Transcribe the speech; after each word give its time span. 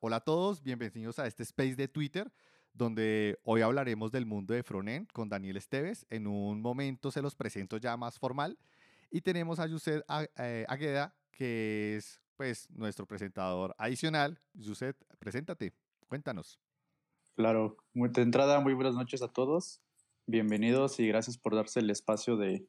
Hola 0.00 0.16
a 0.16 0.20
todos, 0.20 0.62
bienvenidos 0.62 1.18
a 1.18 1.26
este 1.26 1.42
space 1.42 1.74
de 1.74 1.88
Twitter, 1.88 2.30
donde 2.72 3.36
hoy 3.42 3.62
hablaremos 3.62 4.12
del 4.12 4.26
mundo 4.26 4.54
de 4.54 4.62
frontend 4.62 5.10
con 5.10 5.28
Daniel 5.28 5.56
Esteves. 5.56 6.06
En 6.08 6.28
un 6.28 6.60
momento 6.60 7.10
se 7.10 7.20
los 7.20 7.34
presento 7.34 7.78
ya 7.78 7.96
más 7.96 8.16
formal. 8.16 8.56
Y 9.10 9.22
tenemos 9.22 9.58
a 9.58 9.66
Yuset 9.66 10.04
eh, 10.38 10.64
Agueda, 10.68 11.16
que 11.32 11.96
es 11.96 12.20
pues 12.36 12.70
nuestro 12.70 13.06
presentador 13.06 13.74
adicional. 13.76 14.40
Yuset, 14.54 14.96
preséntate, 15.18 15.74
cuéntanos. 16.06 16.60
Claro, 17.34 17.76
de 17.92 18.22
entrada, 18.22 18.60
muy 18.60 18.74
buenas 18.74 18.94
noches 18.94 19.20
a 19.22 19.32
todos. 19.32 19.80
Bienvenidos 20.26 21.00
y 21.00 21.08
gracias 21.08 21.38
por 21.38 21.56
darse 21.56 21.80
el 21.80 21.90
espacio 21.90 22.36
de, 22.36 22.64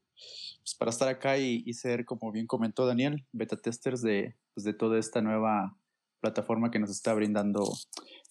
pues, 0.62 0.76
para 0.80 0.90
estar 0.90 1.08
acá 1.08 1.38
y, 1.38 1.72
ser, 1.76 2.06
como 2.06 2.32
bien 2.32 2.48
comentó 2.48 2.88
Daniel, 2.88 3.28
beta 3.34 3.56
testers 3.56 4.02
de, 4.02 4.36
pues, 4.56 4.64
de 4.64 4.74
toda 4.74 4.98
esta 4.98 5.22
nueva 5.22 5.78
plataforma 6.20 6.72
que 6.72 6.80
nos 6.80 6.90
está 6.90 7.14
brindando 7.14 7.64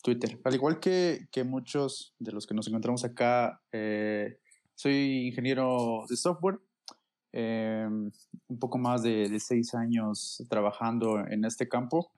Twitter. 0.03 0.41
Al 0.45 0.55
igual 0.55 0.81
que, 0.81 1.29
que 1.31 1.45
muchos 1.45 2.15
de 2.19 2.33
los 2.33 2.47
que 2.47 2.55
nos 2.55 2.69
encontramos 2.69 3.05
acá, 3.05 3.61
eh, 3.73 4.39
soy 4.75 5.29
ingeniero 5.29 6.05
de 6.09 6.17
software, 6.17 6.61
em, 7.33 8.11
un 8.47 8.59
poco 8.59 8.79
más 8.79 9.03
de, 9.03 9.29
de, 9.29 9.41
seis 9.41 9.75
años 9.75 10.43
trabajando 10.49 11.19
en 11.27 11.45
este 11.45 11.69
campo 11.69 12.13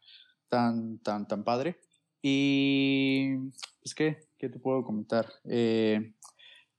tan, 0.49 0.99
tan, 0.99 1.27
tan 1.27 1.45
padre. 1.45 1.79
Y 2.23 3.37
pues, 3.81 3.95
¿qué? 3.95 4.29
¿Qué 4.39 4.49
te 4.49 4.59
puedo 4.59 4.85
comentar? 4.85 5.27
Eh, 5.45 6.15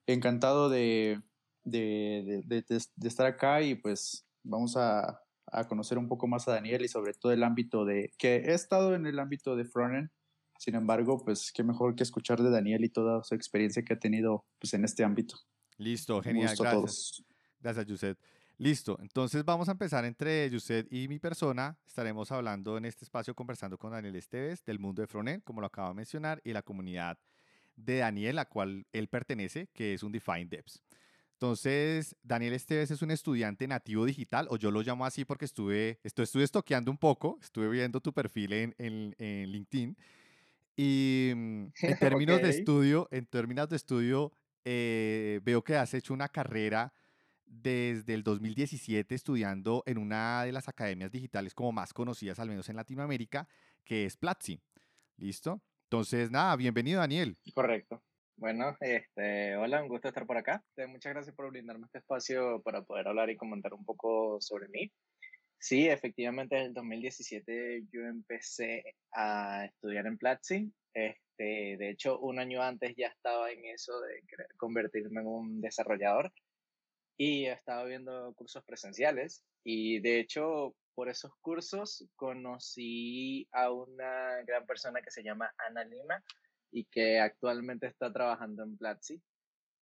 encantado 0.06 0.70
de, 0.70 1.22
de, 1.64 2.44
de, 2.46 2.64
de, 2.64 3.08
estar 3.08 3.26
acá 3.26 3.62
y 3.62 3.76
pues 3.76 4.26
vamos 4.44 4.76
a, 4.78 5.22
a, 5.52 5.68
conocer 5.68 5.98
un 5.98 6.08
poco 6.08 6.28
más 6.28 6.48
a 6.48 6.54
Daniel 6.54 6.84
y 6.84 6.88
sobre 6.88 7.14
todo 7.14 7.32
el 7.32 7.44
ámbito 7.44 7.86
de, 7.86 8.12
que 8.18 8.36
he 8.38 8.54
estado 8.54 8.96
en 8.96 9.06
el 9.06 9.20
ámbito 9.20 9.56
de 9.56 9.66
frontend, 9.66 10.10
sin 10.58 10.76
embargo, 10.76 11.24
pues 11.24 11.52
qué 11.52 11.64
mejor 11.64 11.96
que 11.96 12.04
escuchar 12.04 12.42
de 12.42 12.50
Daniel 12.50 12.84
y 12.84 12.90
toda 12.90 13.24
su 13.24 13.34
experiencia 13.34 13.84
que 13.84 13.94
ha 13.94 14.00
tenido 14.00 14.46
pues, 14.60 14.74
en 14.74 14.86
este 14.86 15.04
ámbito. 15.04 15.36
Listo, 15.78 16.22
genial, 16.22 16.56
gracias. 16.58 17.24
Gracias, 17.60 17.86
Yuset. 17.86 18.18
Listo, 18.58 18.96
entonces 19.02 19.44
vamos 19.44 19.70
a 19.70 19.72
empezar 19.72 20.06
entre 20.06 20.48
Yuset 20.52 20.88
y 20.94 21.08
mi 21.08 21.18
persona. 21.18 21.80
Estaremos 21.88 22.32
hablando 22.32 22.78
en 22.78 22.86
este 22.86 23.06
espacio 23.06 23.34
conversando 23.34 23.80
con 23.80 23.90
Daniel 23.90 24.16
Esteves 24.16 24.64
del 24.64 24.78
mundo 24.78 25.02
de 25.02 25.08
Frontend, 25.08 25.44
como 25.44 25.62
lo 25.62 25.68
acabo 25.68 25.90
de 25.90 25.96
mencionar, 25.96 26.40
y 26.44 26.54
la 26.54 26.62
comunidad 26.62 27.18
de 27.76 27.98
Daniel, 27.98 28.38
a 28.38 28.46
cual 28.46 28.86
él 28.94 29.08
pertenece, 29.08 29.68
que 29.74 29.96
es 29.96 30.04
un 30.04 30.12
Define 30.12 30.46
Devs. 30.46 30.84
Entonces, 31.42 32.16
Daniel 32.22 32.54
Esteves 32.54 32.92
es 32.92 33.02
un 33.02 33.10
estudiante 33.10 33.68
nativo 33.68 34.06
digital, 34.06 34.46
o 34.52 34.58
yo 34.58 34.70
lo 34.70 34.84
llamo 34.84 35.08
así 35.08 35.26
porque 35.26 35.46
estuve, 35.46 36.00
esto, 36.04 36.22
estuve 36.22 36.44
estoqueando 36.44 36.92
un 36.92 37.00
poco, 37.00 37.40
estuve 37.42 37.68
viendo 37.68 38.00
tu 38.00 38.14
perfil 38.14 38.54
en, 38.54 38.76
en, 38.78 39.16
en 39.18 39.52
LinkedIn. 39.52 39.98
Y 40.78 41.32
mm, 41.36 41.66
en 41.82 41.98
términos 42.00 42.44
de 42.44 42.50
estudio, 42.52 43.08
en 43.10 43.26
términos 43.26 43.68
de 43.70 43.76
estudio, 43.76 44.32
eh, 44.66 45.40
veo 45.44 45.64
que 45.64 45.78
has 45.78 45.96
hecho 45.96 46.14
una 46.14 46.28
carrera 46.28 46.94
desde 47.48 48.14
el 48.14 48.22
2017 48.22 49.16
estudiando 49.16 49.82
en 49.88 49.98
una 49.98 50.44
de 50.44 50.52
las 50.52 50.70
academias 50.70 51.10
digitales 51.10 51.56
como 51.56 51.72
más 51.72 51.92
conocidas, 51.92 52.38
al 52.38 52.50
menos 52.50 52.70
en 52.70 52.76
Latinoamérica, 52.76 53.48
que 53.84 54.06
es 54.06 54.16
Platzi. 54.16 54.62
¿Listo? 55.18 55.60
Entonces, 55.86 56.30
nada, 56.30 56.56
bienvenido 56.56 57.00
Daniel. 57.00 57.36
Correcto. 57.56 58.00
Bueno, 58.42 58.76
este, 58.80 59.56
hola, 59.56 59.84
un 59.84 59.88
gusto 59.88 60.08
estar 60.08 60.26
por 60.26 60.36
acá. 60.36 60.64
Muchas 60.88 61.14
gracias 61.14 61.36
por 61.36 61.52
brindarme 61.52 61.86
este 61.86 62.00
espacio 62.00 62.60
para 62.64 62.82
poder 62.82 63.08
hablar 63.08 63.30
y 63.30 63.38
comentar 63.38 63.72
un 63.72 63.86
poco 63.86 64.42
sobre 64.42 64.68
mí. 64.70 64.92
Sí, 65.60 65.88
efectivamente, 65.88 66.58
en 66.58 66.64
el 66.64 66.74
2017 66.74 67.84
yo 67.92 68.02
empecé 68.02 68.96
a 69.12 69.66
estudiar 69.66 70.08
en 70.08 70.18
Platzi. 70.18 70.74
Este, 70.92 71.78
de 71.78 71.90
hecho, 71.92 72.18
un 72.18 72.40
año 72.40 72.64
antes 72.64 72.96
ya 72.98 73.10
estaba 73.10 73.52
en 73.52 73.64
eso 73.66 74.02
de 74.02 74.24
convertirme 74.58 75.22
en 75.22 75.28
un 75.28 75.62
desarrollador 75.62 76.34
y 77.18 77.46
estaba 77.46 77.84
viendo 77.84 78.34
cursos 78.34 78.64
presenciales 78.66 79.44
y 79.64 80.00
de 80.00 80.20
hecho 80.20 80.74
por 80.96 81.10
esos 81.10 81.32
cursos 81.42 82.10
conocí 82.16 83.48
a 83.52 83.72
una 83.72 84.42
gran 84.48 84.66
persona 84.66 85.00
que 85.04 85.12
se 85.12 85.22
llama 85.22 85.54
Ana 85.60 85.84
Lima 85.84 86.24
y 86.72 86.86
que 86.86 87.20
actualmente 87.20 87.88
está 87.88 88.12
trabajando 88.12 88.64
en 88.64 88.78
Platzi. 88.78 89.22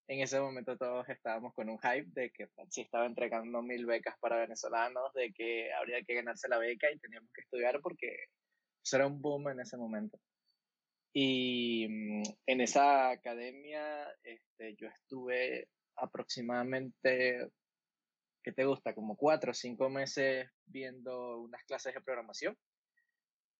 En 0.07 0.22
ese 0.22 0.39
momento 0.39 0.75
todos 0.75 1.07
estábamos 1.07 1.53
con 1.53 1.69
un 1.69 1.77
hype 1.79 2.09
de 2.19 2.31
que 2.31 2.47
Platzi 2.47 2.81
estaba 2.81 3.05
entregando 3.05 3.61
mil 3.61 3.85
becas 3.85 4.17
para 4.19 4.38
venezolanos, 4.38 5.13
de 5.13 5.31
que 5.31 5.72
habría 5.73 6.01
que 6.03 6.16
ganarse 6.16 6.47
la 6.50 6.57
beca 6.57 6.91
y 6.91 6.97
teníamos 6.97 7.29
que 7.31 7.41
estudiar 7.41 7.79
porque 7.81 8.25
eso 8.83 8.95
era 8.95 9.07
un 9.07 9.22
boom 9.22 9.50
en 9.50 9.59
ese 9.59 9.77
momento. 9.77 10.19
Y 11.13 11.88
mm, 11.89 12.23
en 12.47 12.61
esa 12.61 13.11
academia 13.11 14.07
este, 14.23 14.75
yo 14.75 14.88
estuve 14.88 15.67
aproximadamente, 15.95 17.50
¿qué 18.44 18.51
te 18.51 18.66
gusta? 18.66 18.95
Como 18.95 19.16
cuatro 19.16 19.51
o 19.51 19.53
cinco 19.53 19.89
meses 19.89 20.50
viendo 20.66 21.39
unas 21.41 21.63
clases 21.66 21.94
de 21.94 22.01
programación. 22.01 22.57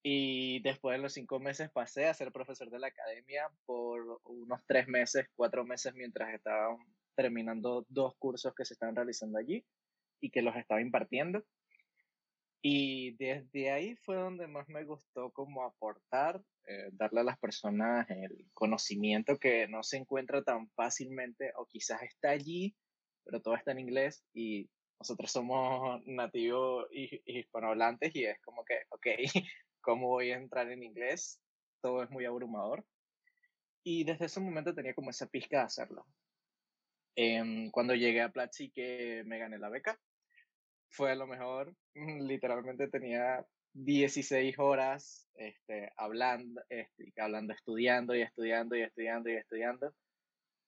Y 0.02 0.62
después 0.62 0.98
de 0.98 1.04
los 1.04 1.14
cinco 1.14 1.40
meses 1.40 1.70
pasé 1.72 2.08
a 2.08 2.14
ser 2.14 2.32
profesor 2.32 2.70
de 2.70 2.80
la 2.80 2.88
academia 2.88 3.50
por 3.66 4.22
unos 4.24 4.62
tres 4.66 4.88
meses, 4.88 5.28
cuatro 5.36 5.66
meses 5.66 5.94
mientras 5.94 6.34
estaba 6.34 6.78
terminando 7.16 7.86
dos 7.90 8.16
cursos 8.18 8.54
que 8.56 8.64
se 8.64 8.74
estaban 8.74 8.96
realizando 8.96 9.38
allí 9.38 9.66
y 10.22 10.30
que 10.30 10.42
los 10.42 10.56
estaba 10.56 10.82
impartiendo. 10.82 11.44
Y 12.62 13.12
desde 13.18 13.72
ahí 13.72 13.96
fue 13.98 14.18
donde 14.18 14.48
más 14.48 14.68
me 14.68 14.84
gustó 14.84 15.32
como 15.32 15.64
aportar, 15.64 16.42
eh, 16.68 16.90
darle 16.92 17.22
a 17.22 17.24
las 17.24 17.40
personas 17.40 18.09
el 18.09 18.48
conocimiento 18.54 19.38
que 19.38 19.68
no 19.68 19.82
se 19.84 19.98
encuentra 19.98 20.44
tan 20.44 20.70
fácilmente 20.72 21.54
o 21.56 21.66
quizás 21.66 22.02
está 22.04 22.32
allí, 22.32 22.76
pero 23.24 23.42
todo 23.42 23.56
está 23.56 23.72
en 23.72 23.80
inglés 23.80 24.26
y 24.34 24.70
nosotros 25.00 25.32
somos 25.32 26.02
nativos 26.06 26.88
hispanohablantes 26.92 28.14
y 28.14 28.26
es 28.26 28.40
como 28.42 28.66
que, 28.66 28.82
ok, 28.90 29.08
¿cómo 29.81 30.07
voy 30.07 30.31
a 30.31 30.38
entrar 30.38 30.69
en 30.72 30.84
inglés? 30.84 31.40
Todo 31.81 32.03
es 32.03 32.09
muy 32.09 32.25
abrumador. 32.25 32.85
Y 33.84 34.03
desde 34.03 34.25
ese 34.25 34.40
momento 34.40 34.75
tenía 34.75 34.94
como 34.94 35.09
esa 35.09 35.28
pizca 35.28 35.59
de 35.59 35.63
hacerlo. 35.63 36.06
Em, 37.16 37.69
cuando 37.72 37.95
llegué 37.95 38.22
a 38.22 38.31
Platzi 38.31 38.72
que 38.72 39.23
me 39.25 39.40
gané 39.40 39.57
la 39.57 39.69
beca, 39.69 40.00
fue 40.90 41.16
lo 41.16 41.28
mejor. 41.28 41.75
Literalmente 41.94 42.88
tenía 42.88 43.45
16 43.73 44.57
horas 44.57 45.28
este, 45.35 45.91
hablando, 45.96 46.61
este, 46.69 47.13
hablando, 47.17 47.53
estudiando 47.53 48.16
y 48.16 48.22
estudiando 48.22 48.75
y 48.75 48.81
estudiando 48.81 49.29
y 49.29 49.35
estudiando. 49.35 49.94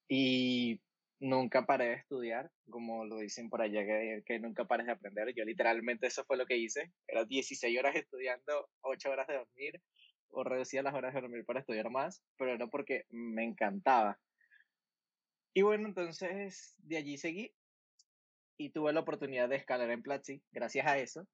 Y 0.08 0.82
nunca 1.22 1.66
paré 1.66 1.86
de 1.86 1.94
estudiar, 1.94 2.52
como 2.70 3.06
lo 3.06 3.20
dicen 3.20 3.50
por 3.50 3.62
allá, 3.62 3.86
que, 3.86 4.24
que 4.26 4.40
nunca 4.40 4.66
pares 4.66 4.88
de 4.88 4.94
aprender. 4.94 5.34
Yo 5.34 5.46
literalmente 5.46 6.08
eso 6.08 6.26
fue 6.26 6.36
lo 6.36 6.46
que 6.46 6.58
hice. 6.58 6.92
Era 7.08 7.24
16 7.24 7.80
horas 7.80 7.96
estudiando, 7.96 8.70
8 8.82 9.10
horas 9.10 9.28
de 9.28 9.36
dormir, 9.36 9.82
o 10.32 10.44
reducía 10.44 10.82
las 10.82 10.96
horas 10.96 11.14
de 11.14 11.22
dormir 11.22 11.46
para 11.46 11.60
estudiar 11.60 11.90
más, 11.90 12.24
pero 12.38 12.58
no 12.58 12.70
porque 12.70 13.06
me 13.10 13.44
encantaba. 13.44 14.20
Y 15.54 15.62
bueno, 15.62 15.88
entonces 15.88 16.76
de 16.78 16.98
allí 16.98 17.18
seguí 17.18 17.54
y 18.58 18.72
tuve 18.72 18.94
la 18.94 19.02
oportunidad 19.02 19.50
de 19.50 19.58
escalar 19.58 19.92
en 19.92 20.02
Platzi. 20.02 20.42
Gracias 20.52 20.88
a 20.88 20.98
eso, 20.98 21.28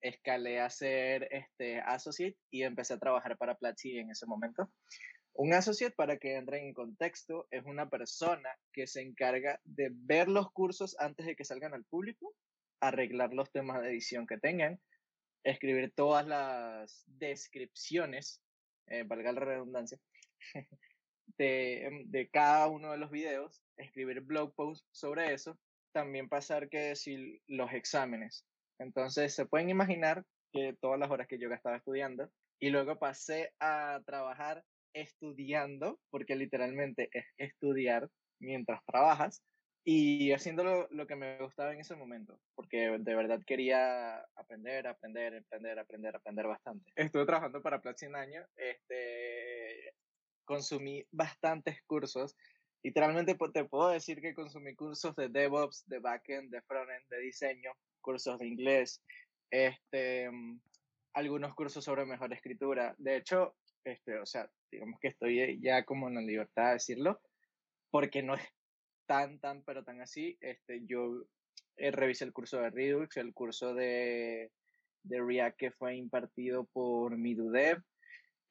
escalé 0.00 0.60
a 0.60 0.70
ser 0.70 1.28
este, 1.30 1.80
associate 1.80 2.38
y 2.50 2.62
empecé 2.62 2.94
a 2.94 2.98
trabajar 2.98 3.36
para 3.36 3.56
Platzi 3.56 3.98
en 3.98 4.10
ese 4.10 4.26
momento. 4.26 4.70
Un 5.34 5.52
associate, 5.52 5.94
para 5.94 6.16
que 6.18 6.36
entren 6.36 6.66
en 6.66 6.74
contexto, 6.74 7.46
es 7.50 7.64
una 7.64 7.90
persona 7.90 8.50
que 8.72 8.86
se 8.86 9.02
encarga 9.02 9.60
de 9.64 9.90
ver 9.92 10.28
los 10.28 10.50
cursos 10.52 10.96
antes 10.98 11.26
de 11.26 11.36
que 11.36 11.44
salgan 11.44 11.74
al 11.74 11.84
público, 11.84 12.34
arreglar 12.80 13.34
los 13.34 13.50
temas 13.50 13.82
de 13.82 13.90
edición 13.90 14.26
que 14.26 14.38
tengan, 14.38 14.80
escribir 15.42 15.92
todas 15.94 16.26
las 16.26 17.04
descripciones, 17.06 18.40
eh, 18.86 19.02
valga 19.02 19.32
la 19.32 19.40
redundancia, 19.40 19.98
de, 21.38 22.04
de 22.06 22.28
cada 22.30 22.68
uno 22.68 22.92
de 22.92 22.98
los 22.98 23.10
videos, 23.10 23.62
escribir 23.76 24.20
blog 24.20 24.54
posts 24.54 24.86
sobre 24.92 25.34
eso 25.34 25.58
también 25.94 26.28
pasar 26.28 26.68
que 26.68 26.78
decir 26.78 27.40
los 27.46 27.72
exámenes. 27.72 28.44
Entonces 28.78 29.34
se 29.34 29.46
pueden 29.46 29.70
imaginar 29.70 30.26
que 30.52 30.76
todas 30.80 30.98
las 30.98 31.10
horas 31.10 31.28
que 31.28 31.38
yo 31.38 31.48
estaba 31.50 31.76
estudiando 31.76 32.30
y 32.60 32.70
luego 32.70 32.98
pasé 32.98 33.54
a 33.60 34.02
trabajar 34.04 34.62
estudiando, 34.94 36.00
porque 36.10 36.36
literalmente 36.36 37.10
es 37.12 37.26
estudiar 37.36 38.08
mientras 38.40 38.84
trabajas 38.86 39.42
y 39.84 40.32
haciendo 40.32 40.88
lo, 40.88 41.06
que 41.06 41.16
me 41.16 41.38
gustaba 41.38 41.74
en 41.74 41.80
ese 41.80 41.94
momento, 41.94 42.40
porque 42.54 42.96
de 42.98 43.14
verdad 43.14 43.40
quería 43.46 44.18
aprender, 44.34 44.86
aprender, 44.86 45.36
aprender, 45.36 45.78
aprender, 45.78 46.16
aprender 46.16 46.46
bastante. 46.46 46.90
Estuve 46.96 47.26
trabajando 47.26 47.60
para 47.60 47.82
Platzi 47.82 48.06
año, 48.06 48.46
este, 48.56 49.92
consumí 50.46 51.04
bastantes 51.10 51.82
cursos 51.82 52.34
Literalmente 52.84 53.34
te 53.54 53.64
puedo 53.64 53.88
decir 53.88 54.20
que 54.20 54.34
consumí 54.34 54.74
cursos 54.74 55.16
de 55.16 55.30
DevOps, 55.30 55.84
de 55.86 56.00
backend, 56.00 56.50
de 56.50 56.60
frontend, 56.60 57.08
de 57.08 57.18
diseño, 57.18 57.72
cursos 58.02 58.38
de 58.38 58.46
inglés, 58.46 59.02
este, 59.50 60.30
algunos 61.14 61.54
cursos 61.54 61.82
sobre 61.82 62.04
mejor 62.04 62.30
escritura. 62.34 62.94
De 62.98 63.16
hecho, 63.16 63.54
este, 63.84 64.18
o 64.18 64.26
sea, 64.26 64.50
digamos 64.70 64.98
que 65.00 65.08
estoy 65.08 65.60
ya 65.60 65.84
como 65.84 66.08
en 66.08 66.14
la 66.14 66.22
libertad 66.22 66.68
de 66.68 66.72
decirlo, 66.74 67.20
porque 67.90 68.22
no 68.22 68.34
es 68.34 68.42
tan, 69.06 69.38
tan, 69.38 69.62
pero 69.64 69.84
tan 69.84 70.00
así. 70.00 70.36
Este, 70.40 70.82
yo 70.86 71.24
eh, 71.76 71.90
revisé 71.90 72.24
el 72.24 72.32
curso 72.32 72.58
de 72.58 72.70
Redux, 72.70 73.16
el 73.16 73.34
curso 73.34 73.74
de, 73.74 74.50
de 75.02 75.22
React 75.22 75.58
que 75.58 75.70
fue 75.70 75.96
impartido 75.96 76.66
por 76.72 77.16
Midudev, 77.16 77.82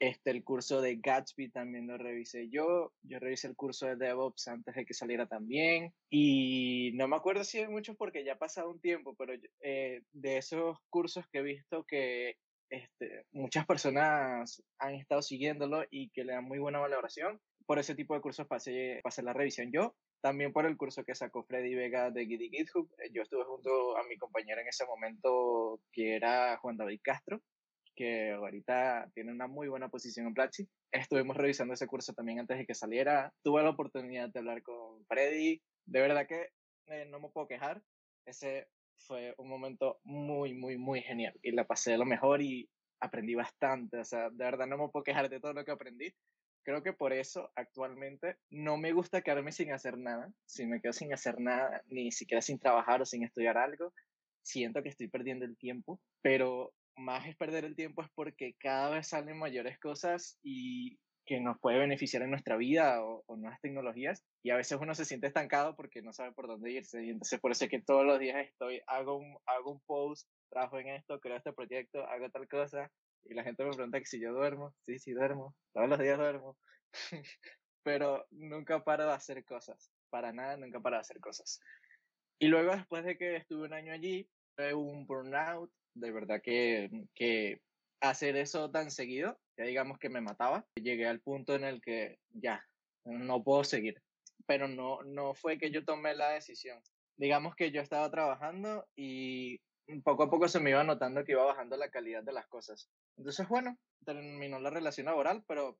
este, 0.04 0.32
el 0.32 0.44
curso 0.44 0.82
de 0.82 0.98
Gatsby 0.98 1.50
también 1.50 1.88
lo 1.88 1.98
revisé 1.98 2.50
yo. 2.50 2.92
Yo 3.04 3.20
revisé 3.20 3.48
el 3.48 3.56
curso 3.56 3.86
de 3.86 3.96
DevOps 3.96 4.50
antes 4.50 4.76
de 4.76 4.86
que 4.86 4.94
saliera 4.94 5.28
también. 5.28 5.94
Y 6.10 6.92
no 6.96 7.08
me 7.08 7.16
acuerdo 7.16 7.46
si 7.46 7.60
hay 7.60 7.70
muchos 7.70 7.96
porque 7.96 8.26
ya 8.26 8.34
ha 8.34 8.38
pasado 8.38 8.70
un 8.70 8.82
tiempo, 8.82 9.16
pero 9.16 9.34
eh, 9.62 10.02
de 10.12 10.38
esos 10.38 10.78
cursos 10.90 11.26
que 11.32 11.40
he 11.40 11.44
visto 11.44 11.86
que 11.86 12.36
este, 12.74 13.26
muchas 13.32 13.66
personas 13.66 14.64
han 14.80 14.96
estado 14.96 15.22
siguiéndolo 15.22 15.84
y 15.92 16.10
que 16.10 16.24
le 16.24 16.34
dan 16.34 16.46
muy 16.46 16.60
buena 16.60 16.80
valoración. 16.80 17.40
Por 17.66 17.80
ese 17.80 17.96
tipo 17.96 18.16
de 18.16 18.22
cursos 18.22 18.48
pasé, 18.48 19.00
pasé 19.04 19.22
la 19.22 19.34
revisión 19.34 19.72
yo. 19.72 19.96
También 20.22 20.52
por 20.54 20.66
el 20.66 20.76
curso 20.76 21.04
que 21.04 21.14
sacó 21.14 21.44
Freddy 21.44 21.76
Vega 21.76 22.10
de 22.10 22.26
Giddy 22.26 22.50
GitHub. 22.50 22.90
Yo 23.12 23.22
estuve 23.22 23.44
junto 23.44 23.98
a 23.98 24.04
mi 24.04 24.18
compañero 24.18 24.62
en 24.62 24.68
ese 24.68 24.86
momento, 24.86 25.80
que 25.92 26.16
era 26.16 26.58
Juan 26.58 26.78
David 26.78 27.02
Castro 27.04 27.42
que 27.96 28.32
ahorita 28.32 29.12
tiene 29.14 29.32
una 29.32 29.48
muy 29.48 29.68
buena 29.68 29.90
posición 29.90 30.28
en 30.28 30.34
Platzi. 30.34 30.68
Estuvimos 30.92 31.38
revisando 31.38 31.74
ese 31.74 31.88
curso 31.88 32.14
también 32.14 32.40
antes 32.40 32.58
de 32.58 32.66
que 32.66 32.74
saliera. 32.74 33.32
Tuve 33.44 33.62
la 33.62 33.70
oportunidad 33.70 34.30
de 34.30 34.40
hablar 34.40 34.64
con 34.64 35.06
Freddy. 35.06 35.62
De 35.86 36.02
verdad 36.02 36.26
que 36.28 36.50
eh, 36.88 37.06
no 37.06 37.20
me 37.20 37.30
puedo 37.30 37.48
quejar. 37.48 37.84
Ese 38.26 38.68
fue 38.98 39.34
un 39.38 39.50
momento 39.50 40.00
muy, 40.04 40.54
muy, 40.54 40.78
muy 40.78 41.02
genial. 41.02 41.38
Y 41.42 41.52
la 41.52 41.66
pasé 41.66 41.92
de 41.92 41.98
lo 41.98 42.06
mejor 42.06 42.42
y 42.42 42.70
aprendí 43.00 43.36
bastante. 43.36 43.98
O 44.00 44.06
sea, 44.06 44.30
de 44.30 44.44
verdad 44.44 44.68
no 44.68 44.78
me 44.78 44.90
puedo 44.90 45.04
quejar 45.04 45.30
de 45.30 45.40
todo 45.40 45.54
lo 45.54 45.66
que 45.66 45.72
aprendí. 45.72 46.14
Creo 46.64 46.82
que 46.82 46.94
por 46.94 47.12
eso 47.12 47.52
actualmente 47.56 48.38
no 48.50 48.78
me 48.78 48.94
gusta 48.94 49.22
quedarme 49.22 49.52
sin 49.52 49.74
hacer 49.74 49.98
nada. 49.98 50.32
Si 50.46 50.66
me 50.66 50.80
quedo 50.80 50.94
sin 50.94 51.14
hacer 51.14 51.40
nada, 51.40 51.82
ni 51.88 52.12
siquiera 52.12 52.42
sin 52.42 52.60
trabajar 52.60 53.02
o 53.02 53.06
sin 53.06 53.24
estudiar 53.24 53.58
algo, 53.58 53.94
siento 54.42 54.82
que 54.82 54.90
estoy 54.90 55.10
perdiendo 55.10 55.46
el 55.46 55.58
tiempo. 55.58 56.00
Pero 56.22 56.74
más 56.96 57.28
es 57.28 57.36
perder 57.36 57.66
el 57.66 57.76
tiempo 57.76 58.02
es 58.02 58.10
porque 58.16 58.56
cada 58.60 58.92
vez 58.92 59.08
salen 59.10 59.38
mayores 59.38 59.78
cosas 59.80 60.40
y 60.42 60.98
que 61.26 61.40
nos 61.40 61.60
puede 61.60 61.80
beneficiar 61.80 62.24
en 62.24 62.32
nuestra 62.32 62.58
vida 62.58 63.04
o, 63.04 63.24
nuevas 63.38 63.60
tecnologías 63.62 64.24
y 64.44 64.50
a 64.50 64.58
veces 64.58 64.78
uno 64.80 64.94
se 64.94 65.06
siente 65.06 65.28
estancado 65.28 65.76
porque 65.76 66.02
no 66.02 66.14
sabe 66.14 66.34
por 66.34 66.48
dónde 66.48 66.72
irse 66.72 67.04
y 67.04 67.10
entonces 67.10 67.40
por 67.40 67.52
eso 67.52 67.66
es 67.66 67.72
que 67.72 67.82
todos 67.82 68.06
los 68.06 68.20
días 68.20 68.46
estoy 68.46 68.82
hago 68.88 69.18
un, 69.18 69.38
hago 69.46 69.72
un 69.72 69.82
post 69.82 70.30
trabajo 70.50 70.80
en 70.80 70.90
esto 70.90 71.20
creo 71.20 71.38
este 71.38 71.54
proyecto 71.54 72.06
hago 72.06 72.30
tal 72.30 72.48
cosa 72.48 72.92
y 73.24 73.34
la 73.34 73.44
gente 73.44 73.64
me 73.64 73.72
pregunta 73.72 74.00
que 74.00 74.06
si 74.06 74.20
yo 74.20 74.34
duermo 74.34 74.74
sí 74.86 75.00
sí 75.00 75.14
duermo 75.14 75.56
todos 75.74 75.90
los 75.90 76.00
días 76.00 76.18
duermo 76.18 76.58
pero 77.84 78.26
nunca 78.32 78.84
paro 78.84 79.06
de 79.06 79.14
hacer 79.14 79.44
cosas 79.46 79.90
para 80.10 80.32
nada 80.34 80.58
nunca 80.58 80.80
paro 80.80 80.98
de 80.98 81.02
hacer 81.02 81.20
cosas 81.20 81.60
y 82.40 82.48
luego 82.48 82.76
después 82.76 83.06
de 83.06 83.18
que 83.18 83.38
estuve 83.38 83.66
un 83.66 83.74
año 83.74 83.94
allí 83.94 84.30
tuve 84.56 84.74
un 84.74 85.08
burnout 85.08 85.72
de 85.96 86.12
verdad 86.12 86.42
que, 86.44 86.90
que 87.16 87.62
hacer 88.02 88.36
eso 88.36 88.70
tan 88.70 88.92
seguido, 88.92 89.40
ya 89.58 89.66
digamos 89.66 89.98
que 89.98 90.10
me 90.10 90.22
mataba. 90.22 90.66
Llegué 90.76 91.08
al 91.08 91.22
punto 91.22 91.56
en 91.56 91.64
el 91.64 91.82
que 91.82 92.20
ya, 92.34 92.66
no 93.06 93.44
puedo 93.44 93.64
seguir. 93.64 94.02
Pero 94.46 94.68
no, 94.68 95.02
no 95.04 95.34
fue 95.34 95.58
que 95.58 95.72
yo 95.72 95.86
tomé 95.86 96.16
la 96.16 96.30
decisión. 96.30 96.80
Digamos 97.18 97.56
que 97.56 97.72
yo 97.72 97.82
estaba 97.82 98.10
trabajando 98.10 98.86
y 98.96 99.60
poco 100.04 100.24
a 100.24 100.30
poco 100.30 100.48
se 100.48 100.60
me 100.60 100.72
iba 100.72 100.84
notando 100.84 101.24
que 101.24 101.34
iba 101.34 101.46
bajando 101.46 101.78
la 101.78 101.90
calidad 101.90 102.24
de 102.24 102.34
las 102.34 102.48
cosas. 102.48 102.90
Entonces, 103.18 103.48
bueno, 103.48 103.78
terminó 104.06 104.60
la 104.60 104.70
relación 104.70 105.06
laboral, 105.06 105.44
pero 105.48 105.78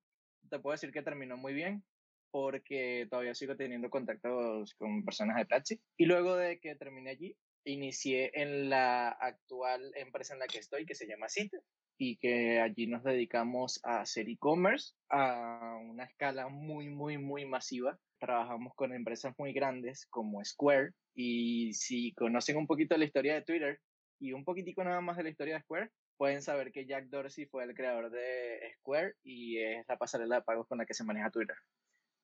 te 0.50 0.60
puedo 0.60 0.74
decir 0.74 0.92
que 0.92 1.02
terminó 1.02 1.38
muy 1.38 1.54
bien 1.54 1.84
porque 2.32 3.08
todavía 3.12 3.36
sigo 3.36 3.56
teniendo 3.56 3.92
contactos 3.92 4.74
con 4.76 5.06
personas 5.06 5.38
de 5.38 5.46
Platzi. 5.46 5.82
Y 5.98 6.06
luego 6.06 6.36
de 6.36 6.60
que 6.60 6.76
terminé 6.76 7.12
allí, 7.12 7.38
inicié 7.64 8.32
en 8.34 8.70
la 8.70 9.10
actual 9.10 9.92
empresa 9.96 10.34
en 10.34 10.40
la 10.40 10.48
que 10.48 10.58
estoy, 10.58 10.86
que 10.86 10.96
se 10.96 11.08
llama 11.08 11.30
Cite, 11.30 11.60
y 12.00 12.18
que 12.18 12.60
allí 12.60 12.88
nos 12.88 13.04
dedicamos 13.04 13.80
a 13.84 14.02
hacer 14.02 14.28
e-commerce 14.30 14.96
a 15.10 15.78
una 15.80 16.06
escala 16.06 16.50
muy, 16.50 16.90
muy, 16.90 17.20
muy 17.20 17.46
masiva. 17.46 18.00
Trabajamos 18.24 18.74
con 18.76 18.94
empresas 18.94 19.34
muy 19.38 19.52
grandes 19.52 20.06
como 20.06 20.42
Square, 20.46 20.92
y 21.14 21.74
si 21.74 22.14
conocen 22.14 22.56
un 22.56 22.68
poquito 22.68 22.96
la 22.96 23.04
historia 23.04 23.34
de 23.34 23.42
Twitter 23.42 23.82
y 24.18 24.32
un 24.32 24.46
poquitico 24.46 24.82
nada 24.82 25.02
más 25.02 25.18
de 25.18 25.24
la 25.24 25.30
historia 25.30 25.56
de 25.56 25.62
Square, 25.64 25.92
pueden 26.16 26.42
saber 26.42 26.72
que 26.72 26.86
Jack 26.86 27.08
Dorsey 27.08 27.48
fue 27.48 27.66
el 27.66 27.76
creador 27.76 28.10
de 28.12 28.76
Square 28.78 29.16
y 29.26 29.58
es 29.58 29.86
la 29.90 29.98
pasarela 29.98 30.38
de 30.38 30.42
pagos 30.44 30.70
con 30.70 30.78
la 30.78 30.86
que 30.86 30.94
se 30.94 31.04
maneja 31.04 31.32
Twitter. 31.32 31.58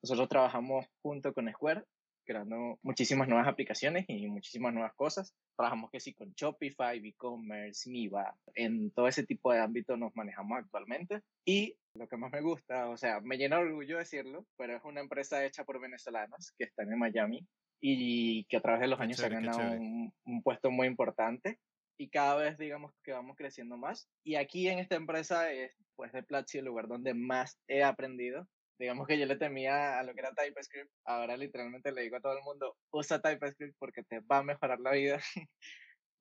Nosotros 0.02 0.30
trabajamos 0.30 0.86
junto 1.02 1.34
con 1.34 1.52
Square 1.52 1.84
creando 2.30 2.78
muchísimas 2.84 3.28
nuevas 3.28 3.48
aplicaciones 3.48 4.06
y 4.08 4.28
muchísimas 4.28 4.72
nuevas 4.72 4.94
cosas. 4.94 5.34
Trabajamos 5.58 5.90
que 5.90 6.00
sí 6.00 6.14
con 6.14 6.32
Shopify, 6.34 7.00
e-commerce, 7.04 7.90
Miva, 7.90 8.36
en 8.54 8.92
todo 8.92 9.08
ese 9.08 9.26
tipo 9.26 9.52
de 9.52 9.60
ámbito 9.60 9.98
nos 9.98 10.16
manejamos 10.16 10.60
actualmente. 10.60 11.22
Y 11.44 11.76
lo 11.96 12.08
que 12.08 12.18
más 12.18 12.32
me 12.32 12.42
gusta, 12.42 12.88
o 12.88 12.98
sea, 12.98 13.20
me 13.22 13.38
llena 13.38 13.56
de 13.56 13.64
orgullo 13.64 13.98
decirlo, 13.98 14.46
pero 14.58 14.78
es 14.78 14.84
una 14.84 15.02
empresa 15.02 15.44
hecha 15.44 15.64
por 15.64 15.82
venezolanos 15.82 16.54
que 16.56 16.66
están 16.66 16.94
en 16.94 17.00
Miami 17.00 17.48
y 17.82 18.46
que 18.46 18.58
a 18.58 18.62
través 18.62 18.82
de 18.82 18.90
los 18.90 19.00
años 19.00 19.18
se 19.18 19.26
han 19.26 19.34
ganado 19.34 19.72
un, 19.72 20.14
un 20.26 20.44
puesto 20.44 20.70
muy 20.70 20.86
importante 20.86 21.58
y 21.98 22.10
cada 22.10 22.36
vez 22.36 22.60
digamos 22.60 22.94
que 23.04 23.12
vamos 23.12 23.38
creciendo 23.38 23.76
más. 23.76 24.08
Y 24.24 24.36
aquí 24.36 24.68
en 24.68 24.78
esta 24.78 24.96
empresa 24.96 25.52
es 25.52 25.76
pues 25.96 26.12
de 26.12 26.22
Platzi 26.22 26.60
el 26.60 26.66
lugar 26.66 26.88
donde 26.88 27.16
más 27.16 27.60
he 27.68 27.84
aprendido 27.84 28.48
digamos 28.80 29.08
que 29.08 29.20
yo 29.20 29.26
le 29.26 29.36
temía 29.36 30.00
a 30.00 30.04
lo 30.04 30.14
que 30.14 30.22
era 30.22 30.34
TypeScript, 30.34 30.90
ahora 31.04 31.36
literalmente 31.36 31.92
le 31.92 32.04
digo 32.04 32.16
a 32.16 32.22
todo 32.22 32.38
el 32.38 32.44
mundo, 32.44 32.78
usa 32.92 33.22
TypeScript 33.22 33.76
porque 33.78 34.04
te 34.04 34.22
va 34.22 34.38
a 34.38 34.44
mejorar 34.44 34.80
la 34.80 34.92
vida. 34.92 35.20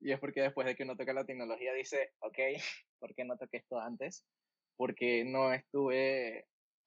y 0.01 0.11
es 0.11 0.19
porque 0.19 0.41
después 0.41 0.67
de 0.67 0.75
que 0.75 0.83
uno 0.83 0.97
toca 0.97 1.13
la 1.13 1.25
tecnología 1.25 1.73
dice, 1.73 2.11
ok, 2.19 2.37
¿por 2.99 3.15
qué 3.15 3.23
no 3.23 3.37
toqué 3.37 3.57
esto 3.57 3.79
antes? 3.79 4.25
Porque 4.75 5.23
no 5.23 5.53
estuve 5.53 6.45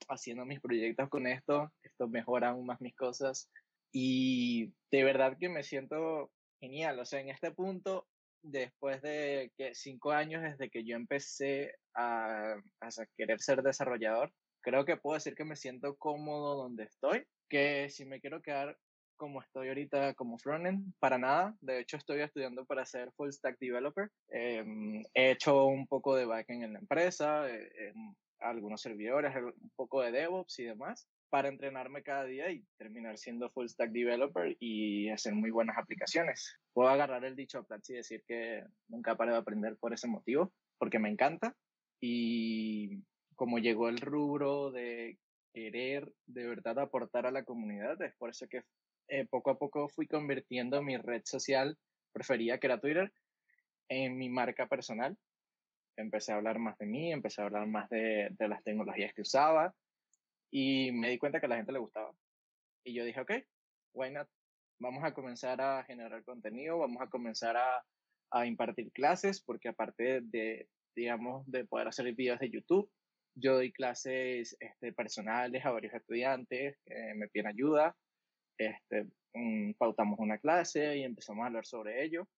haciendo 0.08 0.44
mis 0.44 0.60
proyectos 0.60 1.08
con 1.08 1.26
esto, 1.26 1.72
esto 1.82 2.06
mejora 2.06 2.50
aún 2.50 2.66
más 2.66 2.80
mis 2.80 2.94
cosas. 2.94 3.50
Y 3.92 4.72
de 4.90 5.04
verdad 5.04 5.38
que 5.38 5.48
me 5.48 5.62
siento 5.62 6.30
genial, 6.60 6.98
o 6.98 7.06
sea, 7.06 7.20
en 7.20 7.30
este 7.30 7.50
punto, 7.50 8.06
después 8.42 9.00
de 9.00 9.52
que 9.56 9.74
cinco 9.74 10.12
años 10.12 10.42
desde 10.42 10.68
que 10.68 10.84
yo 10.84 10.96
empecé 10.96 11.76
a, 11.94 12.54
a 12.80 12.88
querer 13.16 13.40
ser 13.40 13.62
desarrollador, 13.62 14.32
creo 14.62 14.84
que 14.84 14.96
puedo 14.96 15.14
decir 15.14 15.34
que 15.34 15.44
me 15.44 15.56
siento 15.56 15.96
cómodo 15.96 16.56
donde 16.56 16.84
estoy, 16.84 17.26
que 17.48 17.90
si 17.90 18.04
me 18.04 18.20
quiero 18.20 18.40
quedar 18.40 18.78
como 19.16 19.40
estoy 19.40 19.68
ahorita 19.68 20.14
como 20.14 20.36
frontend, 20.38 20.94
para 20.98 21.16
nada. 21.16 21.56
De 21.60 21.78
hecho, 21.78 21.96
estoy 21.96 22.22
estudiando 22.22 22.64
para 22.64 22.84
ser 22.84 23.12
full 23.12 23.30
stack 23.30 23.56
developer. 23.60 24.10
Em, 24.28 25.02
he 25.14 25.30
hecho 25.30 25.66
un 25.66 25.86
poco 25.86 26.16
de 26.16 26.24
backend 26.24 26.64
en 26.64 26.72
la 26.72 26.80
empresa, 26.80 27.48
eh, 27.48 27.70
em, 27.78 28.14
algunos 28.40 28.80
servidores, 28.80 29.32
un 29.36 29.70
poco 29.76 30.02
de 30.02 30.10
DevOps 30.10 30.58
y 30.58 30.64
demás, 30.64 31.06
para 31.30 31.48
entrenarme 31.48 32.02
cada 32.02 32.24
día 32.24 32.50
y 32.50 32.64
terminar 32.76 33.16
siendo 33.16 33.48
full 33.48 33.68
stack 33.68 33.92
developer 33.92 34.56
y 34.58 35.08
hacer 35.10 35.34
muy 35.34 35.50
buenas 35.50 35.78
aplicaciones. 35.78 36.58
Puedo 36.72 36.88
agarrar 36.88 37.24
el 37.24 37.36
dicho 37.36 37.58
a 37.58 37.76
y 37.88 37.94
decir 37.94 38.24
que 38.26 38.64
nunca 38.88 39.16
paré 39.16 39.30
de 39.30 39.38
aprender 39.38 39.76
por 39.76 39.94
ese 39.94 40.08
motivo, 40.08 40.52
porque 40.78 40.98
me 40.98 41.08
encanta 41.08 41.54
y 42.00 43.04
como 43.42 43.58
llegó 43.58 43.88
el 43.88 43.98
rubro 43.98 44.70
de 44.70 45.18
querer 45.52 46.12
de 46.26 46.46
verdad 46.46 46.78
aportar 46.78 47.26
a 47.26 47.32
la 47.32 47.42
comunidad, 47.42 48.00
es 48.00 48.14
por 48.14 48.30
eso 48.30 48.46
que 48.46 48.62
eh, 49.08 49.26
poco 49.26 49.50
a 49.50 49.58
poco 49.58 49.88
fui 49.88 50.06
convirtiendo 50.06 50.80
mi 50.80 50.96
red 50.96 51.22
social 51.24 51.76
preferida, 52.12 52.58
que 52.58 52.68
era 52.68 52.78
Twitter, 52.78 53.12
en 53.88 54.16
mi 54.16 54.28
marca 54.28 54.68
personal. 54.68 55.18
Empecé 55.96 56.30
a 56.30 56.36
hablar 56.36 56.60
más 56.60 56.78
de 56.78 56.86
mí, 56.86 57.10
empecé 57.10 57.42
a 57.42 57.46
hablar 57.46 57.66
más 57.66 57.90
de, 57.90 58.28
de 58.30 58.46
las 58.46 58.62
tecnologías 58.62 59.12
que 59.12 59.22
usaba 59.22 59.74
y 60.52 60.92
me 60.92 61.10
di 61.10 61.18
cuenta 61.18 61.40
que 61.40 61.46
a 61.46 61.48
la 61.48 61.56
gente 61.56 61.72
le 61.72 61.80
gustaba. 61.80 62.12
Y 62.84 62.94
yo 62.94 63.04
dije, 63.04 63.22
ok, 63.22 63.32
why 63.92 64.12
not? 64.12 64.28
Vamos 64.78 65.02
a 65.02 65.14
comenzar 65.14 65.60
a 65.60 65.82
generar 65.82 66.22
contenido, 66.22 66.78
vamos 66.78 67.02
a 67.02 67.08
comenzar 67.08 67.56
a, 67.56 67.84
a 68.30 68.46
impartir 68.46 68.92
clases, 68.92 69.42
porque 69.42 69.68
aparte 69.68 70.20
de, 70.20 70.68
digamos, 70.94 71.44
de 71.50 71.64
poder 71.64 71.88
hacer 71.88 72.14
videos 72.14 72.38
de 72.38 72.48
YouTube, 72.48 72.88
yo 73.34 73.54
doy 73.54 73.72
clases 73.72 74.56
este, 74.60 74.92
personales 74.92 75.64
a 75.64 75.70
varios 75.70 75.94
estudiantes 75.94 76.76
que 76.84 77.14
me 77.14 77.28
piden 77.28 77.48
ayuda. 77.48 77.96
Este, 78.58 79.06
mm, 79.34 79.72
pautamos 79.78 80.18
una 80.18 80.38
clase 80.38 80.98
y 80.98 81.04
empezamos 81.04 81.42
a 81.42 81.46
hablar 81.46 81.66
sobre 81.66 82.04
ello. 82.04 82.28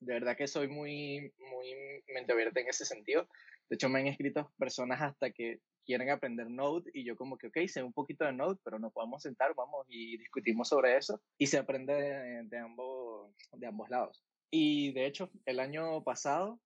De 0.00 0.14
verdad 0.14 0.36
que 0.36 0.46
soy 0.46 0.68
muy, 0.68 1.32
muy 1.38 2.02
mente 2.08 2.32
abierta 2.32 2.60
en 2.60 2.68
ese 2.68 2.84
sentido. 2.84 3.28
De 3.68 3.76
hecho, 3.76 3.88
me 3.88 4.00
han 4.00 4.06
escrito 4.06 4.52
personas 4.58 5.00
hasta 5.00 5.30
que 5.30 5.60
quieren 5.84 6.10
aprender 6.10 6.50
Node 6.50 6.90
y 6.94 7.04
yo 7.04 7.16
como 7.16 7.36
que, 7.36 7.48
ok, 7.48 7.58
sé 7.66 7.82
un 7.82 7.92
poquito 7.92 8.24
de 8.24 8.32
Node, 8.32 8.58
pero 8.64 8.78
nos 8.78 8.92
podemos 8.92 9.22
sentar, 9.22 9.54
vamos 9.54 9.86
y 9.88 10.16
discutimos 10.18 10.68
sobre 10.68 10.96
eso 10.96 11.20
y 11.38 11.46
se 11.46 11.58
aprende 11.58 11.94
de, 11.94 12.58
ambos, 12.58 13.32
de 13.52 13.66
ambos 13.66 13.88
lados. 13.90 14.24
Y 14.50 14.92
de 14.92 15.06
hecho, 15.06 15.30
el 15.46 15.60
año 15.60 16.02
pasado 16.04 16.60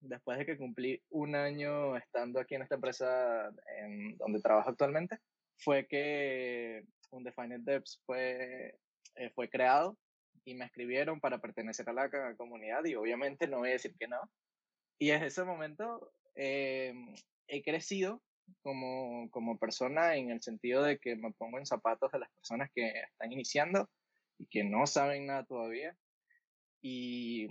después 0.00 0.38
de 0.38 0.46
que 0.46 0.56
cumplí 0.56 1.02
un 1.10 1.34
año 1.34 1.96
estando 1.96 2.40
aquí 2.40 2.54
en 2.54 2.62
esta 2.62 2.76
empresa 2.76 3.50
donde 4.16 4.40
trabajo 4.40 4.70
actualmente, 4.70 5.18
fue 5.58 5.86
que 5.86 6.84
Undefined 7.10 7.60
Devs 7.60 8.00
fue, 8.06 8.78
eh, 9.16 9.30
fue 9.34 9.48
creado 9.48 9.98
y 10.44 10.54
me 10.54 10.64
escribieron 10.64 11.20
para 11.20 11.38
pertenecer 11.38 11.88
a 11.88 11.92
la 11.92 12.34
comunidad 12.36 12.84
y 12.84 12.94
obviamente 12.94 13.46
no 13.46 13.58
voy 13.58 13.70
a 13.70 13.72
decir 13.72 13.94
que 13.98 14.08
no. 14.08 14.18
Y 14.98 15.08
desde 15.08 15.26
ese 15.26 15.44
momento 15.44 16.12
eh, 16.34 16.94
he 17.46 17.62
crecido 17.62 18.22
como, 18.62 19.28
como 19.30 19.58
persona 19.58 20.16
en 20.16 20.30
el 20.30 20.42
sentido 20.42 20.82
de 20.82 20.98
que 20.98 21.16
me 21.16 21.32
pongo 21.32 21.58
en 21.58 21.66
zapatos 21.66 22.10
de 22.12 22.20
las 22.20 22.30
personas 22.32 22.70
que 22.74 22.88
están 22.88 23.32
iniciando 23.32 23.88
y 24.38 24.46
que 24.46 24.64
no 24.64 24.86
saben 24.86 25.26
nada 25.26 25.44
todavía. 25.44 25.96
Y 26.82 27.48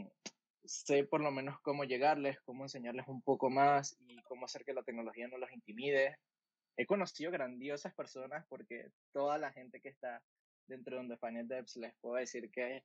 sé 0.65 1.03
por 1.03 1.21
lo 1.21 1.31
menos 1.31 1.59
cómo 1.61 1.83
llegarles, 1.83 2.39
cómo 2.41 2.65
enseñarles 2.65 3.07
un 3.07 3.21
poco 3.21 3.49
más 3.49 3.97
y 3.99 4.21
cómo 4.23 4.45
hacer 4.45 4.63
que 4.65 4.73
la 4.73 4.83
tecnología 4.83 5.27
no 5.27 5.37
los 5.37 5.51
intimide. 5.51 6.17
He 6.77 6.85
conocido 6.85 7.31
grandiosas 7.31 7.93
personas 7.93 8.45
porque 8.47 8.91
toda 9.11 9.37
la 9.37 9.51
gente 9.51 9.81
que 9.81 9.89
está 9.89 10.21
dentro 10.67 10.95
de 10.95 11.01
Undefined 11.01 11.47
Devs 11.47 11.75
les 11.77 11.93
puedo 12.01 12.15
decir 12.15 12.49
que 12.51 12.83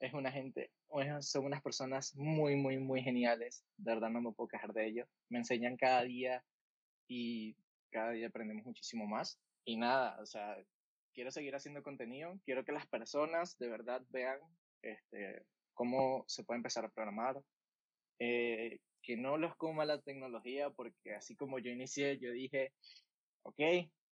es 0.00 0.12
una 0.14 0.32
gente, 0.32 0.70
son 1.20 1.44
unas 1.44 1.62
personas 1.62 2.14
muy, 2.16 2.56
muy, 2.56 2.78
muy 2.78 3.02
geniales. 3.02 3.64
De 3.76 3.94
verdad 3.94 4.10
no 4.10 4.20
me 4.20 4.32
puedo 4.32 4.48
quejar 4.48 4.72
de 4.72 4.86
ello. 4.86 5.06
Me 5.28 5.38
enseñan 5.38 5.76
cada 5.76 6.02
día 6.02 6.44
y 7.08 7.56
cada 7.90 8.10
día 8.10 8.26
aprendemos 8.26 8.64
muchísimo 8.64 9.06
más. 9.06 9.38
Y 9.64 9.76
nada, 9.76 10.20
o 10.20 10.26
sea, 10.26 10.56
quiero 11.14 11.30
seguir 11.30 11.54
haciendo 11.54 11.84
contenido, 11.84 12.36
quiero 12.44 12.64
que 12.64 12.72
las 12.72 12.86
personas 12.88 13.56
de 13.58 13.68
verdad 13.68 14.02
vean 14.10 14.40
este, 14.82 15.44
cómo 15.74 16.24
se 16.26 16.44
puede 16.44 16.58
empezar 16.58 16.84
a 16.84 16.90
programar, 16.90 17.40
eh, 18.18 18.78
que 19.02 19.16
no 19.16 19.36
los 19.36 19.56
coma 19.56 19.84
la 19.84 20.00
tecnología, 20.00 20.70
porque 20.70 21.14
así 21.14 21.36
como 21.36 21.58
yo 21.58 21.70
inicié, 21.70 22.18
yo 22.18 22.30
dije, 22.30 22.72
ok, 23.42 23.60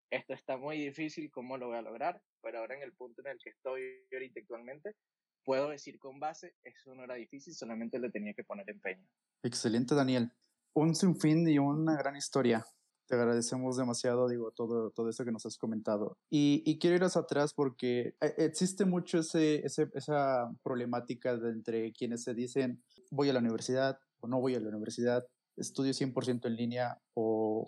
esto 0.10 0.34
está 0.34 0.58
muy 0.58 0.78
difícil, 0.78 1.30
¿cómo 1.32 1.58
lo 1.58 1.68
voy 1.68 1.78
a 1.78 1.84
lograr? 1.84 2.22
Pero 2.42 2.60
ahora 2.60 2.76
en 2.76 2.84
el 2.84 2.94
punto 2.94 3.22
en 3.22 3.28
el 3.28 3.38
que 3.38 3.52
estoy 3.52 3.82
ahorita 4.12 4.40
actualmente, 4.40 4.96
puedo 5.44 5.70
decir 5.70 6.00
con 6.00 6.20
base, 6.20 6.56
eso 6.64 6.96
no 6.96 7.04
era 7.04 7.16
difícil, 7.16 7.54
solamente 7.54 8.00
le 8.00 8.10
tenía 8.10 8.34
que 8.34 8.44
poner 8.44 8.70
empeño. 8.70 9.08
Excelente, 9.44 9.96
Daniel. 9.96 10.32
Un 10.74 10.96
sinfín 10.96 11.48
y 11.48 11.60
una 11.60 11.96
gran 11.98 12.16
historia. 12.16 12.66
Te 13.10 13.16
agradecemos 13.16 13.76
demasiado, 13.76 14.30
digo, 14.30 14.52
todo, 14.52 14.92
todo 14.92 15.10
eso 15.10 15.26
que 15.26 15.32
nos 15.32 15.44
has 15.44 15.58
comentado. 15.58 16.20
Y, 16.30 16.62
y 16.64 16.78
quiero 16.78 16.96
ir 16.96 17.04
hacia 17.04 17.22
atrás 17.22 17.56
porque 17.56 18.14
eh, 18.22 18.36
existe 18.38 18.86
mucho 18.86 19.18
ese, 19.18 19.66
ese, 19.66 19.90
esa 19.96 20.48
problemática 20.62 21.36
de 21.36 21.50
entre 21.50 21.92
quienes 21.92 22.22
se 22.22 22.36
dicen 22.36 22.84
voy 23.10 23.28
a 23.30 23.34
la 23.34 23.40
universidad 23.40 23.98
o 24.20 24.28
no 24.28 24.40
voy 24.40 24.54
a 24.54 24.60
la 24.60 24.70
universidad, 24.70 25.26
estudio 25.58 25.92
100% 25.92 26.46
en 26.46 26.56
línea 26.56 27.02
o, 27.16 27.66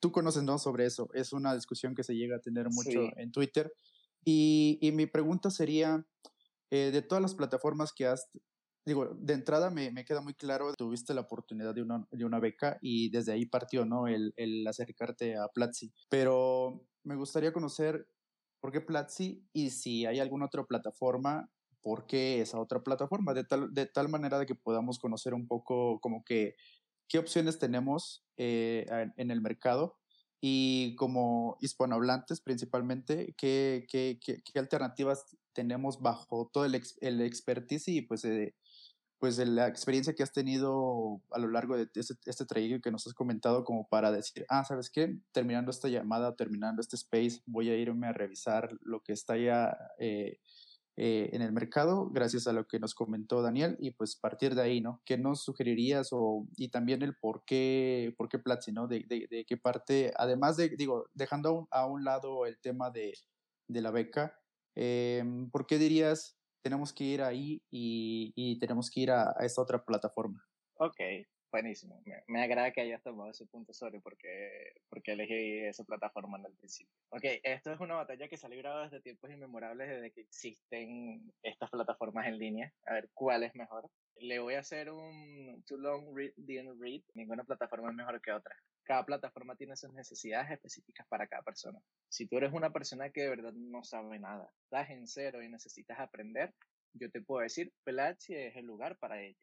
tú 0.00 0.12
conoces 0.12 0.42
¿no? 0.44 0.58
sobre 0.58 0.86
eso. 0.86 1.10
Es 1.12 1.34
una 1.34 1.54
discusión 1.54 1.94
que 1.94 2.02
se 2.02 2.14
llega 2.14 2.36
a 2.36 2.40
tener 2.40 2.68
mucho 2.70 3.00
en 3.16 3.30
Twitter. 3.30 3.70
Y, 4.24 4.78
y, 4.80 4.92
mi 4.92 5.04
pregunta 5.04 5.50
sería, 5.50 6.06
eh, 6.70 6.90
de 6.90 7.02
todas 7.02 7.20
las 7.20 7.34
plataformas 7.34 7.92
que 7.92 8.06
has 8.06 8.30
digo, 8.88 9.14
de 9.14 9.34
entrada 9.34 9.70
me, 9.70 9.92
me, 9.92 10.04
queda 10.04 10.20
muy 10.20 10.34
claro, 10.34 10.74
tuviste 10.74 11.14
la 11.14 11.20
oportunidad 11.20 11.74
de 11.74 11.82
una, 11.82 12.06
de 12.10 12.24
una 12.24 12.40
beca 12.40 12.78
y 12.80 13.10
desde 13.10 13.32
ahí 13.32 13.46
partió, 13.46 13.84
¿no? 13.84 14.08
El, 14.08 14.32
el 14.36 14.66
acercarte 14.66 15.36
a 15.36 15.48
Platzi. 15.48 15.92
Pero 16.08 16.84
me 17.04 17.14
gustaría 17.14 17.52
conocer 17.52 18.08
por 18.60 18.72
qué 18.72 18.80
Platzi 18.80 19.46
y 19.52 19.70
si 19.70 20.06
hay 20.06 20.18
alguna 20.18 20.46
otra 20.46 20.64
plataforma, 20.64 21.50
por 21.82 22.06
qué 22.06 22.40
esa 22.40 22.58
otra 22.58 22.82
plataforma, 22.82 23.34
de 23.34 23.44
tal, 23.44 23.72
de 23.72 23.86
tal 23.86 24.08
manera 24.08 24.38
de 24.38 24.46
que 24.46 24.54
podamos 24.54 24.98
conocer 24.98 25.34
un 25.34 25.46
poco 25.46 26.00
como 26.00 26.24
que 26.24 26.56
qué 27.08 27.18
opciones 27.18 27.58
tenemos 27.58 28.24
eh, 28.36 28.86
en 29.16 29.30
el 29.30 29.40
mercado 29.40 29.96
y 30.40 30.94
como 30.96 31.56
hispanohablantes 31.60 32.40
principalmente, 32.40 33.34
¿qué, 33.36 33.86
qué, 33.88 34.18
qué, 34.24 34.42
qué 34.42 34.58
alternativas 34.58 35.36
tenemos 35.52 36.00
bajo 36.00 36.50
todo 36.52 36.64
el, 36.64 36.80
el 37.00 37.20
expertise 37.22 37.88
y 37.88 38.02
pues 38.02 38.24
eh, 38.24 38.54
pues 39.18 39.36
de 39.36 39.46
la 39.46 39.66
experiencia 39.66 40.14
que 40.14 40.22
has 40.22 40.32
tenido 40.32 41.20
a 41.30 41.38
lo 41.38 41.48
largo 41.48 41.76
de 41.76 41.88
este, 41.94 42.14
este 42.24 42.46
trayecto 42.46 42.80
que 42.80 42.90
nos 42.90 43.06
has 43.06 43.14
comentado 43.14 43.64
como 43.64 43.88
para 43.88 44.12
decir, 44.12 44.46
ah, 44.48 44.64
¿sabes 44.64 44.90
qué? 44.90 45.18
Terminando 45.32 45.70
esta 45.70 45.88
llamada, 45.88 46.36
terminando 46.36 46.80
este 46.80 46.96
space, 46.96 47.42
voy 47.46 47.70
a 47.70 47.76
irme 47.76 48.06
a 48.06 48.12
revisar 48.12 48.70
lo 48.82 49.02
que 49.02 49.12
está 49.12 49.36
ya 49.36 49.76
eh, 49.98 50.38
eh, 50.96 51.30
en 51.32 51.42
el 51.42 51.52
mercado, 51.52 52.10
gracias 52.10 52.46
a 52.46 52.52
lo 52.52 52.66
que 52.66 52.78
nos 52.80 52.94
comentó 52.94 53.42
Daniel, 53.42 53.76
y 53.80 53.92
pues 53.92 54.16
partir 54.16 54.54
de 54.54 54.62
ahí, 54.62 54.80
¿no? 54.80 55.00
¿Qué 55.04 55.16
nos 55.16 55.44
sugerirías 55.44 56.08
o, 56.12 56.46
y 56.56 56.70
también 56.70 57.02
el 57.02 57.16
por 57.16 57.44
qué, 57.44 58.14
por 58.16 58.28
qué 58.28 58.38
Platzi, 58.38 58.72
¿no? 58.72 58.88
De, 58.88 59.04
de, 59.08 59.44
qué 59.46 59.56
parte, 59.56 60.12
además 60.16 60.56
de, 60.56 60.70
digo, 60.70 61.08
dejando 61.14 61.68
a 61.70 61.86
un, 61.86 62.04
lado 62.04 62.46
el 62.46 62.58
tema 62.58 62.90
de, 62.90 63.14
de 63.68 63.80
la 63.80 63.90
beca, 63.90 64.38
eh, 64.74 65.24
¿por 65.50 65.66
qué 65.66 65.78
dirías 65.78 66.37
tenemos 66.68 66.92
que 66.92 67.04
ir 67.04 67.22
ahí 67.22 67.62
y, 67.70 68.58
tenemos 68.58 68.90
que 68.90 69.00
ir 69.00 69.10
a, 69.10 69.30
a, 69.30 69.46
esta 69.46 69.62
otra 69.62 69.82
plataforma. 69.82 70.46
Ok, 70.74 71.00
buenísimo. 71.50 72.02
Me, 72.04 72.22
me, 72.26 72.42
agrada 72.42 72.72
que 72.72 72.82
hayas 72.82 73.02
tomado 73.02 73.30
ese 73.30 73.46
punto 73.46 73.72
sobre 73.72 74.00
porque, 74.00 74.74
porque 74.90 75.12
elegí 75.12 75.60
esa 75.64 75.84
plataforma 75.84 76.38
en 76.38 76.44
el 76.44 76.52
principio. 76.52 76.94
Ok, 77.08 77.24
esto 77.42 77.72
es 77.72 77.80
una 77.80 77.94
batalla 77.94 78.28
que 78.28 78.36
se 78.36 78.46
ha 78.46 78.50
librado 78.50 78.82
desde 78.82 79.00
tiempos 79.00 79.30
inmemorables, 79.30 79.88
desde 79.88 80.12
que 80.12 80.20
existen 80.20 81.32
estas 81.42 81.70
plataformas 81.70 82.26
en 82.26 82.38
línea. 82.38 82.74
A 82.84 82.92
ver 82.92 83.08
cuál 83.14 83.44
es 83.44 83.54
mejor. 83.54 83.88
Le 84.16 84.38
voy 84.38 84.54
a 84.54 84.60
hacer 84.60 84.90
un 84.90 85.64
too 85.66 85.78
long 85.78 86.14
read, 86.14 86.32
didn't 86.36 86.78
read. 86.78 87.00
Ninguna 87.14 87.44
plataforma 87.44 87.88
es 87.88 87.96
mejor 87.96 88.20
que 88.20 88.32
otra 88.32 88.54
cada 88.88 89.04
plataforma 89.04 89.54
tiene 89.54 89.76
sus 89.76 89.92
necesidades 89.92 90.50
específicas 90.50 91.06
para 91.08 91.26
cada 91.26 91.42
persona. 91.42 91.78
Si 92.08 92.26
tú 92.26 92.38
eres 92.38 92.54
una 92.54 92.72
persona 92.72 93.10
que 93.10 93.20
de 93.20 93.28
verdad 93.28 93.52
no 93.52 93.84
sabe 93.84 94.18
nada, 94.18 94.50
estás 94.64 94.88
en 94.88 95.06
cero 95.06 95.42
y 95.42 95.48
necesitas 95.50 96.00
aprender, 96.00 96.54
yo 96.94 97.10
te 97.10 97.20
puedo 97.20 97.42
decir, 97.42 97.70
Platzi 97.84 98.34
es 98.34 98.56
el 98.56 98.64
lugar 98.64 98.96
para 98.96 99.20
ello. 99.20 99.38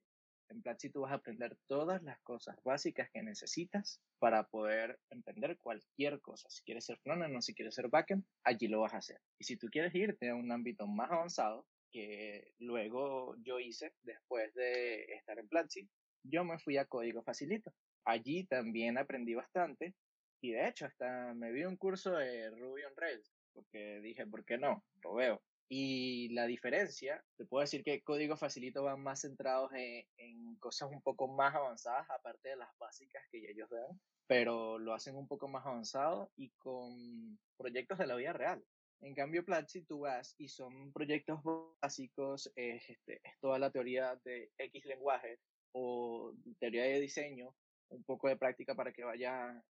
En 0.49 0.63
Platzi 0.63 0.89
tú 0.89 1.01
vas 1.01 1.11
a 1.11 1.15
aprender 1.17 1.55
todas 1.67 2.01
las 2.01 2.19
cosas 2.21 2.57
básicas 2.63 3.11
que 3.11 3.21
necesitas 3.21 4.01
para 4.17 4.47
poder 4.47 4.99
entender 5.11 5.59
cualquier 5.59 6.19
cosa. 6.21 6.49
Si 6.49 6.63
quieres 6.63 6.83
ser 6.83 6.97
frontend 6.97 7.35
o 7.35 7.41
si 7.41 7.53
quieres 7.53 7.75
ser 7.75 7.89
backend, 7.89 8.25
allí 8.43 8.67
lo 8.67 8.81
vas 8.81 8.95
a 8.95 8.97
hacer. 8.97 9.21
Y 9.37 9.43
si 9.43 9.57
tú 9.57 9.67
quieres 9.67 9.93
irte 9.93 10.31
a 10.31 10.35
un 10.35 10.51
ámbito 10.51 10.87
más 10.87 11.11
avanzado, 11.11 11.67
que 11.91 12.51
luego 12.57 13.35
yo 13.43 13.59
hice 13.59 13.93
después 14.01 14.51
de 14.55 15.03
estar 15.03 15.37
en 15.37 15.47
Platzi, 15.47 15.87
yo 16.23 16.43
me 16.43 16.57
fui 16.57 16.77
a 16.77 16.85
código 16.85 17.21
facilito 17.21 17.71
allí 18.05 18.45
también 18.45 18.97
aprendí 18.97 19.33
bastante 19.33 19.93
y 20.41 20.51
de 20.51 20.67
hecho 20.67 20.85
hasta 20.85 21.33
me 21.33 21.51
vi 21.51 21.65
un 21.65 21.77
curso 21.77 22.11
de 22.11 22.49
Ruby 22.51 22.83
on 22.83 22.93
Rails 22.95 23.35
porque 23.55 24.01
dije, 24.01 24.27
¿por 24.27 24.45
qué 24.45 24.57
no? 24.57 24.83
Lo 25.03 25.15
veo. 25.15 25.41
Y 25.67 26.29
la 26.33 26.45
diferencia, 26.45 27.23
te 27.37 27.45
puedo 27.45 27.61
decir 27.61 27.83
que 27.83 28.03
Código 28.03 28.37
Facilito 28.37 28.83
van 28.83 29.01
más 29.01 29.21
centrados 29.21 29.71
en, 29.73 30.05
en, 30.17 30.55
cosas 30.57 30.91
un 30.91 31.01
poco 31.01 31.27
más 31.27 31.55
avanzadas, 31.55 32.07
aparte 32.11 32.49
de 32.49 32.57
las 32.57 32.69
básicas 32.77 33.23
que 33.31 33.49
ellos 33.49 33.69
dan, 33.69 33.99
pero 34.27 34.77
lo 34.77 34.93
hacen 34.93 35.15
un 35.15 35.27
poco 35.27 35.47
más 35.47 35.65
avanzado 35.65 36.29
y 36.35 36.51
con 36.59 37.39
proyectos 37.57 37.97
de 37.97 38.05
la 38.05 38.15
vida 38.15 38.33
real. 38.33 38.63
En 39.01 39.15
cambio, 39.15 39.43
Platzi 39.43 39.83
tú 39.83 40.01
vas 40.01 40.35
y 40.37 40.49
son 40.49 40.91
proyectos 40.93 41.39
básicos, 41.81 42.51
es, 42.55 42.87
este, 42.89 43.21
es 43.23 43.39
toda 43.39 43.57
la 43.57 43.71
teoría 43.71 44.19
de 44.23 44.51
X 44.57 44.85
lenguaje 44.85 45.39
o 45.71 46.33
teoría 46.59 46.83
de 46.83 46.99
diseño 46.99 47.55
un 47.89 48.03
poco 48.03 48.27
de 48.27 48.37
práctica 48.37 48.75
para 48.75 48.91
que 48.91 49.03
vaya 49.03 49.63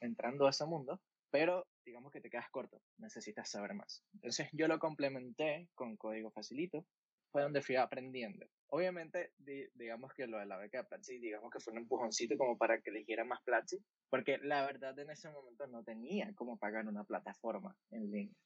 entrando 0.00 0.46
a 0.46 0.50
ese 0.50 0.64
mundo, 0.66 1.00
pero 1.30 1.66
digamos 1.84 2.12
que 2.12 2.20
te 2.20 2.30
quedas 2.30 2.50
corto, 2.50 2.80
necesitas 2.98 3.50
saber 3.50 3.74
más. 3.74 4.04
Entonces 4.14 4.48
yo 4.52 4.68
lo 4.68 4.78
complementé 4.78 5.68
con 5.74 5.96
código 5.96 6.30
facilito, 6.30 6.86
fue 7.30 7.42
donde 7.42 7.62
fui 7.62 7.76
aprendiendo. 7.76 8.46
Obviamente, 8.68 9.32
digamos 9.74 10.12
que 10.14 10.26
lo 10.26 10.38
de 10.38 10.46
la 10.46 10.58
beca 10.58 10.78
de 10.78 10.84
Platzi, 10.84 11.18
digamos 11.18 11.50
que 11.50 11.60
fue 11.60 11.72
un 11.72 11.78
empujoncito 11.78 12.36
como 12.36 12.58
para 12.58 12.80
que 12.82 12.90
eligiera 12.90 13.24
más 13.24 13.42
Platzi, 13.42 13.82
porque 14.10 14.38
la 14.38 14.66
verdad 14.66 14.98
en 14.98 15.10
ese 15.10 15.30
momento 15.30 15.66
no 15.66 15.82
tenía 15.82 16.32
cómo 16.34 16.58
pagar 16.58 16.86
una 16.86 17.04
plataforma 17.04 17.74
en 17.90 18.10
línea. 18.10 18.36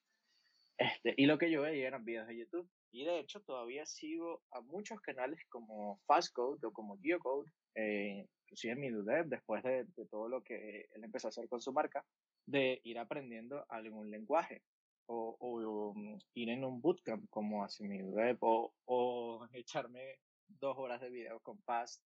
Este, 0.78 1.14
y 1.16 1.26
lo 1.26 1.38
que 1.38 1.50
yo 1.50 1.62
veía 1.62 1.88
eran 1.88 2.04
videos 2.04 2.28
de 2.28 2.38
YouTube. 2.38 2.70
Y 2.92 3.04
de 3.04 3.20
hecho 3.20 3.40
todavía 3.40 3.84
sigo 3.86 4.42
a 4.52 4.60
muchos 4.60 5.00
canales 5.00 5.40
como 5.48 6.00
Fastcode 6.06 6.66
o 6.66 6.72
como 6.72 6.98
GeoCode, 6.98 7.50
eh, 7.74 8.26
inclusive 8.44 8.76
mi 8.76 8.90
duda 8.90 9.22
después 9.24 9.62
de, 9.62 9.84
de, 9.84 10.06
todo 10.06 10.28
lo 10.28 10.42
que 10.42 10.88
él 10.92 11.04
empezó 11.04 11.28
a 11.28 11.30
hacer 11.30 11.48
con 11.48 11.60
su 11.60 11.72
marca, 11.72 12.04
de 12.46 12.80
ir 12.84 12.98
aprendiendo 12.98 13.66
algún 13.68 14.10
lenguaje 14.10 14.62
o, 15.06 15.36
o 15.38 15.90
um, 15.90 16.18
ir 16.34 16.50
en 16.50 16.64
un 16.64 16.80
bootcamp 16.80 17.28
como 17.30 17.64
hace 17.64 17.84
mi 17.84 18.02
web 18.02 18.38
o, 18.40 18.72
o 18.86 19.46
echarme 19.52 20.18
dos 20.48 20.76
horas 20.78 21.00
de 21.00 21.10
video 21.10 21.40
con 21.40 21.60
Fast 21.62 22.02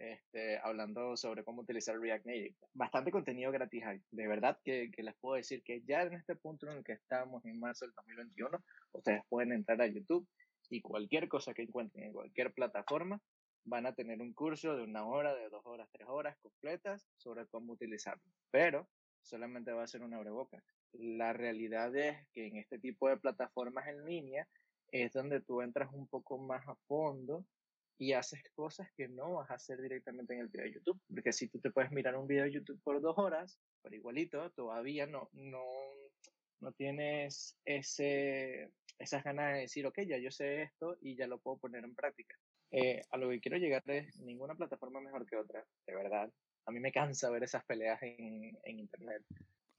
este, 0.00 0.58
hablando 0.58 1.14
sobre 1.16 1.44
cómo 1.44 1.60
utilizar 1.60 1.98
React 1.98 2.24
Native. 2.24 2.56
Bastante 2.72 3.10
contenido 3.10 3.52
gratis 3.52 3.84
hay. 3.84 4.00
De 4.10 4.26
verdad 4.26 4.58
que, 4.64 4.90
que, 4.90 5.02
les 5.02 5.14
puedo 5.16 5.36
decir 5.36 5.62
que 5.62 5.82
ya 5.82 6.02
en 6.02 6.14
este 6.14 6.36
punto 6.36 6.66
en 6.66 6.78
el 6.78 6.84
que 6.84 6.92
estamos 6.92 7.44
en 7.44 7.60
marzo 7.60 7.84
del 7.84 7.94
2021, 7.94 8.64
ustedes 8.92 9.22
pueden 9.28 9.52
entrar 9.52 9.80
a 9.80 9.86
YouTube 9.86 10.26
y 10.68 10.80
cualquier 10.80 11.28
cosa 11.28 11.52
que 11.52 11.62
encuentren 11.62 12.04
en 12.04 12.12
cualquier 12.12 12.52
plataforma, 12.52 13.20
van 13.64 13.86
a 13.86 13.94
tener 13.94 14.20
un 14.20 14.32
curso 14.32 14.76
de 14.76 14.84
una 14.84 15.04
hora, 15.04 15.34
de 15.34 15.48
dos 15.48 15.62
horas, 15.64 15.88
tres 15.92 16.08
horas 16.08 16.36
completas 16.40 17.06
sobre 17.16 17.46
cómo 17.46 17.72
utilizarlo. 17.72 18.22
Pero 18.50 18.88
solamente 19.22 19.72
va 19.72 19.82
a 19.82 19.88
ser 19.88 20.02
una 20.02 20.16
abrebocas. 20.16 20.62
La 20.92 21.32
realidad 21.32 21.94
es 21.94 22.16
que 22.32 22.46
en 22.46 22.56
este 22.56 22.78
tipo 22.78 23.08
de 23.08 23.16
plataformas 23.16 23.86
en 23.88 24.04
línea 24.04 24.48
es 24.92 25.12
donde 25.12 25.40
tú 25.40 25.62
entras 25.62 25.92
un 25.92 26.08
poco 26.08 26.38
más 26.38 26.66
a 26.66 26.74
fondo 26.86 27.44
y 27.98 28.14
haces 28.14 28.42
cosas 28.54 28.88
que 28.96 29.08
no 29.08 29.34
vas 29.34 29.50
a 29.50 29.54
hacer 29.54 29.80
directamente 29.80 30.34
en 30.34 30.40
el 30.40 30.48
video 30.48 30.66
de 30.66 30.72
YouTube. 30.72 31.00
Porque 31.06 31.32
si 31.32 31.48
tú 31.48 31.60
te 31.60 31.70
puedes 31.70 31.92
mirar 31.92 32.16
un 32.16 32.26
video 32.26 32.44
de 32.44 32.52
YouTube 32.52 32.80
por 32.82 33.00
dos 33.00 33.16
horas, 33.18 33.60
pero 33.82 33.94
igualito, 33.94 34.50
todavía 34.52 35.06
no, 35.06 35.28
no, 35.32 35.62
no 36.60 36.72
tienes 36.72 37.58
ese, 37.64 38.70
esas 39.00 39.24
ganas 39.24 39.54
de 39.54 39.60
decir, 39.60 39.86
ok, 39.86 40.00
ya 40.06 40.18
yo 40.18 40.30
sé 40.30 40.62
esto 40.62 40.96
y 41.00 41.16
ya 41.16 41.26
lo 41.26 41.38
puedo 41.38 41.56
poner 41.56 41.82
en 41.84 41.94
práctica. 41.94 42.36
Eh, 42.70 43.02
a 43.10 43.16
lo 43.16 43.30
que 43.30 43.40
quiero 43.40 43.56
llegar 43.56 43.82
es 43.86 44.16
ninguna 44.20 44.54
plataforma 44.54 45.00
mejor 45.00 45.26
que 45.26 45.36
otra, 45.36 45.64
de 45.86 45.94
verdad. 45.94 46.30
A 46.66 46.70
mí 46.70 46.78
me 46.78 46.92
cansa 46.92 47.30
ver 47.30 47.42
esas 47.42 47.64
peleas 47.64 48.00
en, 48.02 48.56
en 48.62 48.78
Internet. 48.78 49.24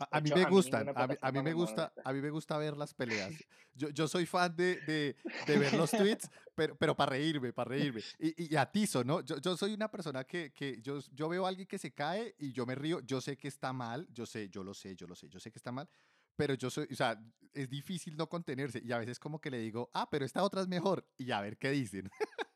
A, 0.09 0.19
mí 0.19 0.31
me 0.33 0.45
gustan, 0.45 0.89
a 0.95 1.31
mí, 1.31 1.41
me 1.43 1.53
gusta, 1.53 1.93
a 2.03 2.11
mí 2.11 2.21
me 2.21 2.31
gusta 2.31 2.57
ver 2.57 2.75
las 2.75 2.93
peleas. 2.93 3.31
Yo, 3.73 3.87
yo 3.89 4.05
soy 4.05 4.25
fan 4.25 4.53
de, 4.53 4.81
de, 4.81 5.15
de, 5.47 5.57
ver 5.57 5.73
los 5.75 5.89
tweets, 5.91 6.29
pero, 6.53 6.75
pero 6.75 6.93
para 6.93 7.11
reírme, 7.11 7.53
para 7.53 7.69
reírme. 7.69 8.01
Y, 8.19 8.53
y 8.53 8.57
atizo, 8.57 9.01
¿no? 9.01 9.21
Yo, 9.21 9.37
yo, 9.37 9.55
soy 9.55 9.73
una 9.73 9.89
persona 9.89 10.25
que, 10.25 10.51
que 10.51 10.81
yo, 10.81 10.99
yo 11.13 11.29
veo 11.29 11.45
a 11.45 11.49
alguien 11.49 11.65
que 11.65 11.77
se 11.77 11.93
cae 11.93 12.35
y 12.37 12.51
yo 12.51 12.65
me 12.65 12.75
río. 12.75 12.99
Yo 12.99 13.21
sé 13.21 13.37
que 13.37 13.47
está 13.47 13.71
mal, 13.71 14.05
yo 14.11 14.25
sé, 14.25 14.49
yo 14.49 14.61
lo 14.61 14.73
sé, 14.73 14.93
yo 14.97 15.07
lo 15.07 15.15
sé, 15.15 15.29
yo 15.29 15.39
sé 15.39 15.51
que 15.51 15.57
está 15.57 15.71
mal, 15.71 15.87
pero 16.35 16.53
yo 16.53 16.69
soy, 16.69 16.87
o 16.91 16.95
sea, 16.95 17.19
es 17.53 17.69
difícil 17.69 18.15
no 18.15 18.29
contenerse 18.29 18.81
y 18.83 18.91
a 18.91 18.97
veces 18.97 19.19
como 19.19 19.39
que 19.39 19.51
le 19.51 19.59
digo, 19.59 19.89
ah, 19.93 20.09
pero 20.09 20.25
esta 20.25 20.43
otra 20.43 20.61
es 20.61 20.67
mejor 20.67 21.05
y 21.17 21.31
a 21.31 21.41
ver 21.41 21.57
qué 21.57 21.71
dicen. 21.71 22.09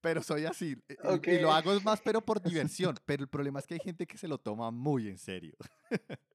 pero 0.00 0.22
soy 0.22 0.44
así 0.46 0.76
y, 0.88 1.38
lo 1.38 1.52
hago 1.52 1.78
más 1.82 2.00
pero 2.00 2.20
por 2.20 2.42
diversión, 2.42 2.96
pero 3.06 3.22
el 3.22 3.28
problema 3.28 3.60
es 3.60 3.66
que 3.66 3.74
hay 3.74 3.80
gente 3.80 4.06
que 4.06 4.18
se 4.18 4.28
lo 4.28 4.38
toma 4.38 4.70
muy 4.70 5.08
en 5.08 5.18
serio. 5.18 5.56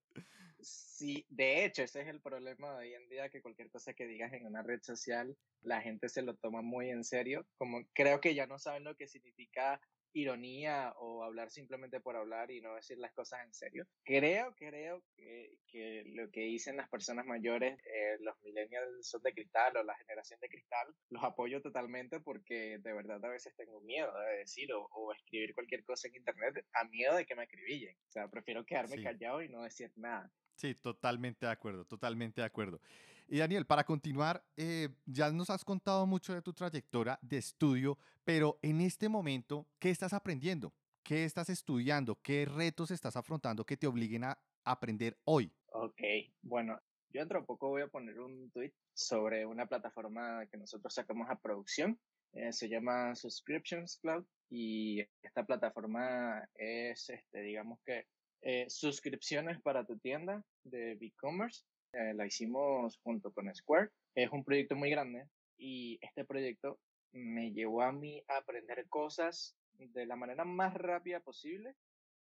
Sí, 0.59 1.27
de 1.29 1.63
hecho, 1.63 1.83
ese 1.83 2.01
es 2.01 2.07
el 2.07 2.19
problema 2.19 2.71
de 2.71 2.87
hoy 2.87 2.93
en 2.95 3.07
día, 3.07 3.29
que 3.29 3.43
cualquier 3.43 3.69
cosa 3.69 3.93
que 3.93 4.07
digas 4.07 4.33
en 4.33 4.47
una 4.47 4.63
red 4.63 4.81
social, 4.81 5.37
la 5.61 5.79
gente 5.79 6.09
se 6.09 6.23
lo 6.23 6.33
toma 6.33 6.63
muy 6.63 6.89
en 6.89 7.03
serio. 7.03 7.45
Como 7.59 7.85
creo 7.93 8.19
que 8.19 8.33
ya 8.33 8.47
no 8.47 8.57
saben 8.57 8.83
lo 8.83 8.95
que 8.97 9.07
significa 9.07 9.79
ironía 10.13 10.93
o 10.97 11.23
hablar 11.23 11.51
simplemente 11.51 11.99
por 11.99 12.15
hablar 12.15 12.51
y 12.51 12.61
no 12.61 12.75
decir 12.75 12.97
las 12.97 13.13
cosas 13.13 13.45
en 13.45 13.53
serio. 13.53 13.85
Creo, 14.03 14.53
creo 14.55 15.03
que, 15.15 15.57
que 15.67 16.03
lo 16.07 16.29
que 16.31 16.41
dicen 16.41 16.77
las 16.77 16.89
personas 16.89 17.25
mayores, 17.25 17.79
eh, 17.85 18.17
los 18.21 18.35
millennials 18.41 19.07
son 19.07 19.21
de 19.21 19.33
cristal 19.33 19.77
o 19.77 19.83
la 19.83 19.95
generación 19.95 20.39
de 20.39 20.49
cristal, 20.49 20.87
los 21.09 21.23
apoyo 21.23 21.61
totalmente 21.61 22.19
porque 22.19 22.79
de 22.79 22.93
verdad 22.93 23.23
a 23.23 23.29
veces 23.29 23.55
tengo 23.55 23.81
miedo 23.81 24.11
de 24.19 24.37
decir 24.37 24.71
o, 24.73 24.87
o 24.91 25.13
escribir 25.13 25.53
cualquier 25.53 25.83
cosa 25.83 26.07
en 26.07 26.15
internet 26.15 26.65
a 26.73 26.85
miedo 26.85 27.15
de 27.15 27.25
que 27.25 27.35
me 27.35 27.43
acribillen. 27.43 27.95
O 28.07 28.11
sea, 28.11 28.27
prefiero 28.27 28.65
quedarme 28.65 29.01
callado 29.01 29.41
y 29.41 29.49
no 29.49 29.63
decir 29.63 29.91
nada. 29.95 30.31
Sí, 30.55 30.73
totalmente 30.73 31.45
de 31.45 31.51
acuerdo, 31.51 31.85
totalmente 31.85 32.41
de 32.41 32.47
acuerdo. 32.47 32.81
Y 33.29 33.39
Daniel, 33.39 33.65
para 33.65 33.83
continuar, 33.83 34.41
eh, 34.55 34.87
ya 35.05 35.29
nos 35.31 35.49
has 35.49 35.65
contado 35.65 36.05
mucho 36.05 36.33
de 36.33 36.41
tu 36.41 36.53
trayectoria 36.53 37.19
de 37.21 37.37
estudio, 37.37 37.97
pero 38.23 38.57
en 38.61 38.79
este 38.79 39.09
momento, 39.09 39.67
¿qué 39.79 39.89
estás 39.89 40.13
aprendiendo? 40.13 40.73
¿Qué 41.03 41.25
estás 41.25 41.49
estudiando? 41.49 42.17
¿Qué 42.21 42.45
retos 42.45 42.89
estás 42.89 43.17
afrontando 43.17 43.65
que 43.65 43.75
te 43.75 43.85
obliguen 43.85 44.23
a 44.23 44.39
aprender 44.63 45.17
hoy? 45.25 45.51
Ok, 45.73 46.01
bueno, 46.41 46.79
yo 47.09 47.19
dentro 47.19 47.41
de 47.41 47.45
poco 47.45 47.67
voy 47.67 47.81
a 47.81 47.87
poner 47.87 48.17
un 48.17 48.49
tweet 48.51 48.71
sobre 48.93 49.45
una 49.45 49.65
plataforma 49.65 50.45
que 50.47 50.57
nosotros 50.57 50.93
sacamos 50.93 51.29
a 51.29 51.37
producción. 51.37 51.99
Eh, 52.31 52.53
se 52.53 52.69
llama 52.69 53.13
Subscriptions 53.13 53.97
Cloud 54.01 54.25
y 54.49 55.01
esta 55.21 55.45
plataforma 55.45 56.47
es, 56.55 57.09
este, 57.09 57.41
digamos 57.41 57.79
que, 57.85 58.05
eh, 58.41 58.69
suscripciones 58.69 59.61
para 59.61 59.85
tu 59.85 59.97
tienda 59.97 60.41
de 60.63 60.93
e-commerce 60.93 61.65
eh, 61.93 62.13
la 62.13 62.25
hicimos 62.25 62.97
junto 63.03 63.31
con 63.31 63.53
Square. 63.53 63.89
Es 64.15 64.31
un 64.31 64.43
proyecto 64.43 64.75
muy 64.75 64.89
grande 64.89 65.27
y 65.57 65.97
este 66.01 66.25
proyecto 66.25 66.79
me 67.11 67.51
llevó 67.51 67.81
a 67.81 67.91
mí 67.91 68.23
a 68.27 68.37
aprender 68.37 68.87
cosas 68.89 69.55
de 69.73 70.05
la 70.05 70.15
manera 70.15 70.43
más 70.43 70.73
rápida 70.73 71.19
posible, 71.19 71.75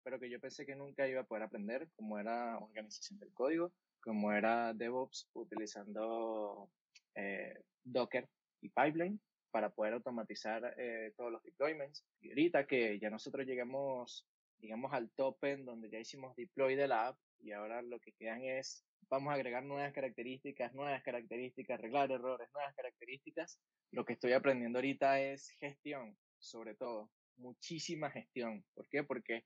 pero 0.03 0.19
que 0.19 0.29
yo 0.29 0.39
pensé 0.39 0.65
que 0.65 0.75
nunca 0.75 1.07
iba 1.07 1.21
a 1.21 1.25
poder 1.25 1.43
aprender, 1.43 1.89
como 1.95 2.19
era 2.19 2.57
organización 2.59 3.19
del 3.19 3.33
código, 3.33 3.73
como 4.01 4.31
era 4.31 4.73
DevOps 4.73 5.29
utilizando 5.33 6.69
eh, 7.15 7.61
Docker 7.83 8.29
y 8.61 8.69
Pipeline 8.69 9.19
para 9.51 9.69
poder 9.69 9.93
automatizar 9.93 10.75
eh, 10.77 11.13
todos 11.15 11.31
los 11.31 11.43
deployments. 11.43 12.05
Y 12.21 12.29
ahorita 12.29 12.67
que 12.67 12.99
ya 12.99 13.09
nosotros 13.09 13.45
llegamos, 13.47 14.27
digamos, 14.59 14.93
al 14.93 15.09
top 15.11 15.43
end 15.43 15.65
donde 15.65 15.89
ya 15.89 15.99
hicimos 15.99 16.35
deploy 16.35 16.75
de 16.75 16.87
la 16.87 17.07
app 17.07 17.17
y 17.45 17.51
ahora 17.51 17.81
lo 17.83 17.99
que 17.99 18.11
quedan 18.13 18.43
es 18.43 18.83
vamos 19.07 19.31
a 19.31 19.35
agregar 19.35 19.63
nuevas 19.63 19.93
características, 19.93 20.73
nuevas 20.73 21.03
características, 21.03 21.77
arreglar 21.77 22.11
errores, 22.11 22.49
nuevas 22.53 22.73
características. 22.75 23.59
Lo 23.91 24.03
que 24.03 24.13
estoy 24.13 24.33
aprendiendo 24.33 24.79
ahorita 24.79 25.21
es 25.21 25.51
gestión, 25.59 26.17
sobre 26.39 26.73
todo, 26.73 27.11
muchísima 27.37 28.09
gestión. 28.09 28.65
¿Por 28.73 28.89
qué? 28.89 29.03
Porque 29.03 29.43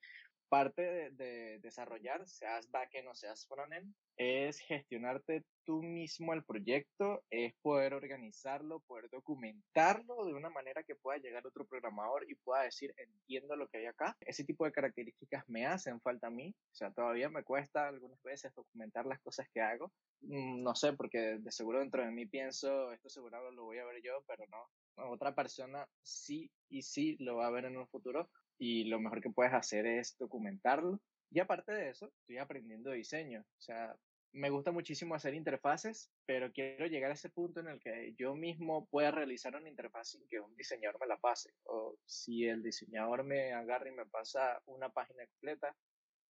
parte 0.50 0.82
de, 0.82 1.12
de, 1.12 1.60
desarrollar, 1.60 2.28
seas 2.28 2.70
backend 2.72 3.08
o 3.08 3.16
seas 3.16 3.48
frontend, 3.48 3.94
es 4.18 4.60
gestionarte 4.60 5.46
tú 5.64 5.82
mismo 5.84 6.34
el 6.34 6.44
proyecto, 6.44 7.24
es 7.30 7.54
poder 7.62 7.94
organizarlo, 7.94 8.82
poder 8.82 9.10
documentarlo 9.10 10.26
de 10.26 10.34
una 10.34 10.50
manera 10.50 10.84
que 10.84 10.96
pueda 10.96 11.20
llegar 11.20 11.46
otro 11.46 11.66
programador 11.66 12.30
y 12.30 12.36
pueda 12.36 12.64
decir, 12.64 12.94
entiendo 12.98 13.56
lo 13.56 13.68
que 13.68 13.78
hay 13.78 13.86
acá. 13.86 14.18
Ese 14.22 14.44
tipo 14.44 14.66
de 14.66 14.72
características 14.72 15.48
me 15.48 15.66
hacen 15.66 16.02
falta 16.02 16.28
a 16.28 16.32
mí, 16.32 16.50
o 16.50 16.76
sea, 16.76 16.92
todavía 16.92 17.30
me 17.30 17.44
cuesta 17.44 17.88
algunas 17.88 18.22
veces 18.24 18.54
documentar 18.56 19.06
las 19.06 19.20
cosas 19.22 19.48
que 19.54 19.62
hago. 19.62 19.92
Mm, 20.22 20.64
no 20.64 20.76
sé, 20.76 20.94
porque 20.94 21.38
de 21.40 21.52
seguro 21.52 21.80
dentro 21.80 22.04
de 22.04 22.12
mí 22.12 22.26
pienso, 22.26 22.92
esto 22.92 23.10
seguro 23.10 23.52
lo 23.52 23.64
voy 23.66 23.78
a 23.78 23.86
ver 23.86 24.02
yo, 24.02 24.24
pero 24.28 24.46
no. 24.48 25.12
Otra 25.12 25.34
persona 25.34 25.88
sí 26.02 26.52
y 26.68 26.82
sí 26.82 27.16
lo 27.20 27.38
va 27.38 27.48
a 27.48 27.52
ver 27.52 27.66
en 27.66 27.78
un 27.78 27.88
futuro 27.88 28.30
y 28.60 28.84
lo 28.84 29.00
mejor 29.00 29.22
que 29.22 29.32
puedes 29.32 29.54
hacer 29.54 29.88
es 29.88 30.16
documentarlo. 30.18 31.00
Y 31.32 31.40
aparte 31.40 31.72
de 31.72 31.90
eso, 31.90 32.12
estoy 32.20 32.38
aprendiendo 32.38 32.92
diseño. 32.92 33.42
O 33.42 33.62
sea, 33.62 33.96
me 34.34 34.50
gusta 34.50 34.72
muchísimo 34.72 35.16
hacer 35.16 35.34
interfaces, 35.34 36.12
pero 36.26 36.52
quiero 36.52 36.86
llegar 36.88 37.12
a 37.12 37.16
ese 37.16 37.30
punto 37.30 37.62
en 37.62 37.68
el 37.68 37.80
que 37.80 38.14
yo 38.18 38.36
mismo 38.36 38.88
pueda 38.88 39.12
realizar 39.12 39.56
una 39.56 39.70
interfaz 39.70 40.10
sin 40.10 40.28
que 40.28 40.40
un 40.40 40.56
diseñador 40.56 41.00
me 41.00 41.08
la 41.08 41.18
pase. 41.18 41.52
O 41.64 41.96
si 42.06 42.46
el 42.46 42.62
diseñador 42.62 43.24
me 43.24 43.54
agarra 43.54 43.90
y 43.90 43.94
me 43.94 44.06
pasa 44.06 44.62
una 44.66 44.90
página 44.90 45.26
completa, 45.28 45.76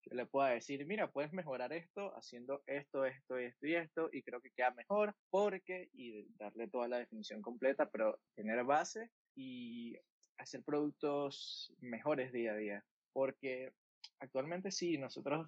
yo 0.06 0.15
le 0.15 0.26
pueda 0.26 0.50
decir, 0.50 0.86
mira, 0.86 1.12
puedes 1.12 1.34
mejorar 1.34 1.74
esto 1.74 2.15
haciendo 2.15 2.63
esto, 2.68 3.06
esto, 3.06 3.38
esto 3.38 3.68
y 3.68 3.76
esto, 3.76 4.10
y 4.13 4.24
creo 4.24 4.42
que 4.42 4.52
queda 4.52 4.72
mejor 4.72 5.13
porque, 5.30 5.89
y 5.94 6.26
darle 6.38 6.70
toda 6.70 6.88
la 6.88 7.00
definición 7.00 7.42
completa, 7.42 7.89
pero 7.89 8.18
tener 8.36 8.63
base 8.63 9.10
y 9.36 9.98
hacer 10.39 10.63
productos 10.63 11.73
mejores 11.80 12.32
día 12.32 12.54
a 12.54 12.58
día. 12.58 12.86
Porque 13.13 13.71
actualmente 14.19 14.71
sí, 14.71 14.97
nosotros 14.97 15.47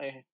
eh, 0.00 0.24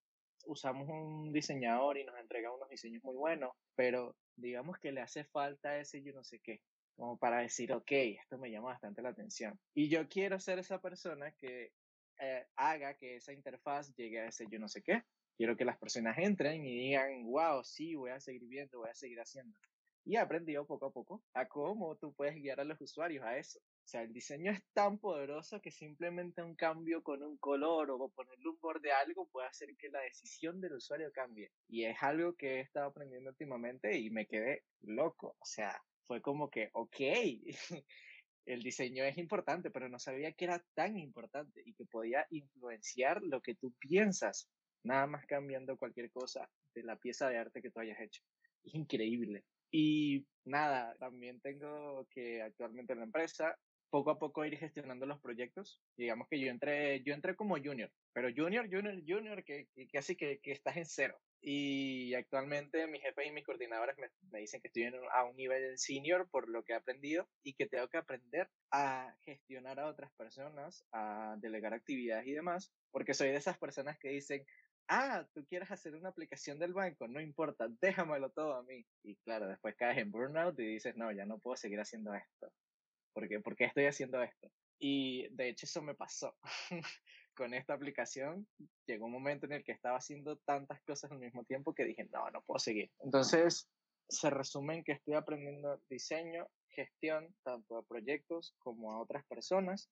usamos 0.47 0.89
un 0.89 1.33
diseñador 1.33 1.99
y 1.99 2.05
nos 2.05 2.19
entrega 2.19 2.53
unos 2.53 2.69
diseños 2.69 3.03
muy 3.03 3.17
buenos, 3.17 3.53
pero 3.75 4.17
digamos 4.37 4.79
que 4.79 4.93
le 4.93 5.01
hace 5.01 5.25
falta 5.25 5.79
ese 5.79 6.03
yo 6.03 6.13
no 6.13 6.25
sé 6.25 6.41
qué, 6.41 6.61
como 6.97 7.19
para 7.19 7.39
decir, 7.39 7.73
ok, 7.73 7.91
esto 7.91 8.39
me 8.39 8.51
llama 8.51 8.69
bastante 8.69 9.03
la 9.03 9.11
atención. 9.11 9.59
Y 9.75 9.89
yo 9.89 10.09
quiero 10.09 10.39
ser 10.39 10.59
esa 10.59 10.81
persona 10.81 11.33
que 11.33 11.73
eh, 12.21 12.47
haga 12.57 12.95
que 12.95 13.17
esa 13.17 13.33
interfaz 13.33 13.95
llegue 13.95 14.21
a 14.21 14.29
ese 14.29 14.47
yo 14.51 14.59
no 14.59 14.69
sé 14.69 14.83
qué. 14.83 15.03
Quiero 15.37 15.57
que 15.57 15.65
las 15.65 15.79
personas 15.79 16.17
entren 16.19 16.65
y 16.65 16.79
digan, 16.79 17.25
wow, 17.25 17.65
sí, 17.65 17.97
voy 17.97 18.11
a 18.11 18.21
seguir 18.21 18.45
viendo, 18.47 18.79
voy 18.79 18.91
a 18.91 18.95
seguir 18.95 19.19
haciendo. 19.21 19.59
Y 20.05 20.15
he 20.15 20.19
aprendido 20.19 20.67
poco 20.67 20.87
a 20.87 20.93
poco 20.93 21.25
a 21.33 21.49
cómo 21.49 21.97
tú 21.97 22.15
puedes 22.15 22.37
guiar 22.37 22.61
a 22.61 22.65
los 22.65 22.81
usuarios 22.81 23.25
a 23.25 23.37
eso. 23.37 23.59
O 23.85 23.87
sea, 23.87 24.01
el 24.01 24.15
diseño 24.15 24.51
es 24.51 24.63
tan 24.73 24.99
poderoso 24.99 25.61
que 25.61 25.71
simplemente 25.71 26.43
un 26.43 26.57
cambio 26.57 27.03
con 27.03 27.23
un 27.23 27.37
color 27.37 27.91
o 27.91 28.09
ponerle 28.09 28.49
un 28.49 28.59
borde 28.59 28.91
a 28.91 29.01
algo 29.01 29.29
puede 29.29 29.47
hacer 29.47 29.77
que 29.77 29.91
la 29.91 30.01
decisión 30.01 30.59
del 30.59 30.73
usuario 30.75 31.13
cambie. 31.13 31.51
Y 31.69 31.85
es 31.85 32.03
algo 32.03 32.35
que 32.35 32.55
he 32.55 32.61
estado 32.61 32.87
aprendiendo 32.87 33.29
últimamente 33.29 33.99
y 33.99 34.09
me 34.09 34.27
quedé 34.27 34.65
loco. 34.81 35.37
O 35.39 35.45
sea, 35.45 35.83
fue 36.07 36.23
como 36.23 36.49
que, 36.49 36.71
ok, 36.73 36.97
el 38.47 38.63
diseño 38.63 39.05
es 39.05 39.19
importante, 39.19 39.71
pero 39.71 39.91
no 39.91 39.99
sabía 39.99 40.33
que 40.33 40.47
era 40.47 40.65
tan 40.73 40.97
importante 40.97 41.63
y 41.67 41.75
que 41.75 41.85
podía 41.85 42.27
influenciar 42.31 43.23
lo 43.23 43.43
que 43.43 43.55
tú 43.55 43.75
piensas, 43.79 44.49
nada 44.83 45.07
más 45.07 45.27
cambiando 45.27 45.77
cualquier 45.77 46.11
cosa 46.11 46.49
de 46.75 46.85
la 46.85 46.97
pieza 46.97 47.29
de 47.29 47.37
arte 47.37 47.61
que 47.61 47.71
tú 47.71 47.81
hayas 47.81 48.01
hecho. 48.01 48.23
Es 48.65 48.75
increíble. 48.75 49.45
Y 49.71 50.25
nada, 50.45 50.97
también 50.99 51.41
tengo 51.41 52.07
que 52.11 52.41
actualmente 52.41 52.93
en 52.93 53.01
la 53.01 53.07
empresa 53.07 53.59
poco 53.95 54.11
a 54.11 54.19
poco 54.19 54.45
ir 54.45 54.59
gestionando 54.59 55.07
los 55.07 55.21
proyectos. 55.21 55.81
Digamos 55.97 56.27
que 56.29 56.41
yo 56.41 56.51
entré, 56.51 57.01
yo 57.05 57.15
entré 57.15 57.37
como 57.37 57.55
junior, 57.59 57.93
pero 58.13 58.29
junior, 58.35 58.69
junior, 58.69 59.01
junior, 59.07 59.45
que, 59.45 59.69
que 59.73 59.87
casi 59.87 60.17
que, 60.17 60.41
que, 60.41 60.51
estás 60.51 60.77
en 60.79 60.85
cero. 60.85 61.17
Y 61.41 62.13
actualmente 62.15 62.89
mi 62.89 62.99
jefe 62.99 63.25
y 63.25 63.31
mis 63.31 63.45
coordinadores 63.45 63.95
me 64.33 64.41
dicen 64.41 64.61
que 64.61 64.67
estoy 64.67 64.91
a 65.13 65.23
un 65.23 65.37
nivel 65.37 65.79
senior 65.79 66.29
por 66.29 66.49
lo 66.49 66.65
que 66.65 66.73
he 66.73 66.77
aprendido 66.77 67.29
y 67.45 67.55
que 67.55 67.69
tengo 67.69 67.87
que 67.87 67.99
aprender 67.99 68.51
a 68.73 69.15
gestionar 69.21 69.79
a 69.79 69.87
otras 69.87 70.11
personas, 70.15 70.85
a 70.91 71.37
delegar 71.39 71.73
actividades 71.73 72.27
y 72.27 72.33
demás, 72.33 72.73
porque 72.91 73.15
soy 73.15 73.29
de 73.29 73.37
esas 73.37 73.59
personas 73.59 73.97
que 74.01 74.09
dicen, 74.09 74.45
ah, 74.89 75.25
tú 75.33 75.47
quieres 75.47 75.71
hacer 75.71 75.95
una 75.95 76.09
aplicación 76.09 76.59
del 76.59 76.73
banco, 76.73 77.07
no 77.07 77.21
importa, 77.21 77.69
déjamelo 77.81 78.31
todo 78.31 78.55
a 78.55 78.65
mí. 78.65 78.85
Y 79.05 79.15
claro, 79.19 79.47
después 79.47 79.77
caes 79.77 79.99
en 79.99 80.11
burnout 80.11 80.59
y 80.59 80.67
dices, 80.67 80.97
no, 80.97 81.13
ya 81.13 81.27
no 81.27 81.39
puedo 81.39 81.57
seguir 81.57 81.79
haciendo 81.79 82.13
esto. 82.13 82.53
¿Por 83.15 83.29
qué? 83.29 83.41
¿Por 83.41 83.57
qué 83.57 83.65
estoy 83.65 83.87
haciendo 83.87 84.21
esto? 84.23 84.51
Y 84.79 85.29
de 85.29 85.49
hecho 85.49 85.67
eso 85.67 85.81
me 85.81 85.95
pasó. 85.95 86.37
Con 87.37 87.55
esta 87.55 87.75
aplicación 87.75 88.47
llegó 88.87 89.07
un 89.07 89.13
momento 89.13 89.47
en 89.47 89.53
el 89.53 89.65
que 89.65 89.73
estaba 89.73 89.97
haciendo 89.97 90.37
tantas 90.39 90.83
cosas 90.83 91.11
al 91.11 91.19
mismo 91.19 91.45
tiempo 91.45 91.75
que 91.75 91.85
dije, 91.85 92.09
no, 92.13 92.31
no 92.31 92.43
puedo 92.43 92.59
seguir. 92.59 92.91
Entonces, 93.01 93.69
se 94.09 94.31
resume 94.31 94.77
en 94.77 94.85
que 94.85 94.93
estoy 94.93 95.15
aprendiendo 95.15 95.81
diseño, 95.89 96.49
gestión, 96.69 97.35
tanto 97.43 97.79
a 97.79 97.87
proyectos 97.87 98.55
como 98.59 98.93
a 98.93 99.01
otras 99.01 99.25
personas 99.27 99.91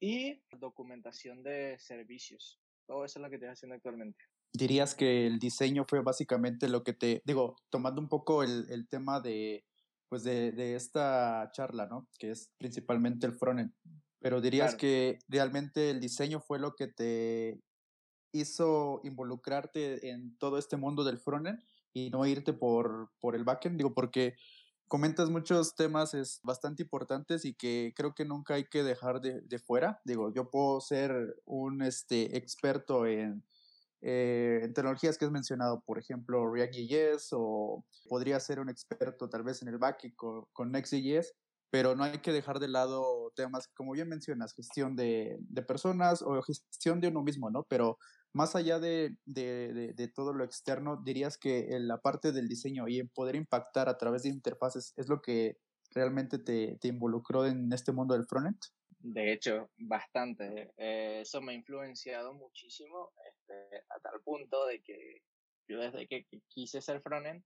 y 0.00 0.42
documentación 0.58 1.42
de 1.42 1.76
servicios. 1.78 2.60
Todo 2.86 3.04
eso 3.04 3.18
es 3.18 3.22
lo 3.22 3.30
que 3.30 3.36
estoy 3.36 3.50
haciendo 3.50 3.76
actualmente. 3.76 4.22
Dirías 4.52 4.94
que 4.94 5.26
el 5.26 5.38
diseño 5.38 5.84
fue 5.88 6.02
básicamente 6.02 6.68
lo 6.68 6.84
que 6.84 6.92
te, 6.92 7.22
digo, 7.24 7.56
tomando 7.70 8.00
un 8.00 8.08
poco 8.08 8.42
el, 8.42 8.66
el 8.70 8.88
tema 8.88 9.20
de, 9.20 9.64
pues 10.08 10.22
de, 10.24 10.52
de, 10.52 10.74
esta 10.74 11.50
charla, 11.52 11.86
¿no? 11.86 12.08
Que 12.18 12.30
es 12.30 12.50
principalmente 12.58 13.26
el 13.26 13.34
frontend. 13.34 13.72
Pero 14.20 14.40
dirías 14.40 14.74
que 14.74 15.18
realmente 15.28 15.90
el 15.90 16.00
diseño 16.00 16.40
fue 16.40 16.58
lo 16.58 16.74
que 16.74 16.88
te 16.88 17.60
hizo 18.32 19.00
involucrarte 19.04 20.10
en 20.10 20.36
todo 20.38 20.58
este 20.58 20.76
mundo 20.76 21.04
del 21.04 21.18
frontend 21.18 21.60
y 21.92 22.10
no 22.10 22.26
irte 22.26 22.52
por, 22.52 23.10
por 23.20 23.36
el 23.36 23.44
backend, 23.44 23.76
digo, 23.76 23.94
porque 23.94 24.34
comentas 24.88 25.30
muchos 25.30 25.74
temas 25.74 26.14
es 26.14 26.40
bastante 26.42 26.82
importantes 26.82 27.44
y 27.44 27.54
que 27.54 27.92
creo 27.96 28.14
que 28.14 28.24
nunca 28.24 28.54
hay 28.54 28.64
que 28.64 28.82
dejar 28.82 29.20
de, 29.20 29.40
de 29.42 29.58
fuera. 29.58 30.00
Digo, 30.04 30.32
yo 30.32 30.50
puedo 30.50 30.80
ser 30.80 31.36
un 31.44 31.82
este, 31.82 32.36
experto 32.36 33.06
en, 33.06 33.44
eh, 34.06 34.60
en 34.62 34.74
tecnologías 34.74 35.16
que 35.16 35.24
has 35.24 35.30
mencionado, 35.30 35.82
por 35.86 35.98
ejemplo, 35.98 36.52
React.js 36.52 37.28
o 37.32 37.86
podría 38.06 38.38
ser 38.38 38.60
un 38.60 38.68
experto 38.68 39.30
tal 39.30 39.44
vez 39.44 39.62
en 39.62 39.68
el 39.68 39.78
backend 39.78 40.14
con, 40.14 40.44
con 40.52 40.70
Next.js, 40.70 41.32
pero 41.70 41.96
no 41.96 42.04
hay 42.04 42.18
que 42.18 42.30
dejar 42.30 42.60
de 42.60 42.68
lado 42.68 43.32
temas, 43.34 43.68
como 43.68 43.92
bien 43.92 44.10
mencionas, 44.10 44.52
gestión 44.52 44.94
de, 44.94 45.40
personas 45.66 46.20
o 46.20 46.42
gestión 46.42 47.00
de 47.00 47.08
uno 47.08 47.22
mismo, 47.22 47.50
¿no? 47.50 47.64
Pero 47.64 47.96
más 48.34 48.54
allá 48.54 48.78
de, 48.78 49.16
todo 50.14 50.34
lo 50.34 50.44
externo, 50.44 51.00
dirías 51.02 51.38
que 51.38 51.66
la 51.80 51.96
parte 51.98 52.30
del 52.30 52.46
diseño 52.46 52.86
y 52.86 53.00
en 53.00 53.08
poder 53.08 53.36
impactar 53.36 53.88
a 53.88 53.96
través 53.96 54.24
de 54.24 54.28
interfaces 54.28 54.92
es 54.96 55.08
lo 55.08 55.22
que 55.22 55.56
realmente 55.92 56.38
te, 56.38 56.76
te 56.78 56.88
involucró 56.88 57.46
en 57.46 57.72
este 57.72 57.92
mundo 57.92 58.12
del 58.12 58.26
frontend? 58.26 58.58
De 59.06 59.34
hecho, 59.34 59.68
bastante. 59.76 60.72
Eh, 60.78 61.20
eso 61.20 61.42
me 61.42 61.52
ha 61.52 61.54
influenciado 61.54 62.32
muchísimo 62.32 63.12
este, 63.28 63.84
a 63.90 64.00
tal 64.00 64.22
punto 64.22 64.64
de 64.64 64.80
que 64.80 65.20
yo 65.68 65.78
desde 65.78 66.06
que, 66.06 66.26
quise 66.48 66.80
ser 66.80 67.02
frontend, 67.02 67.44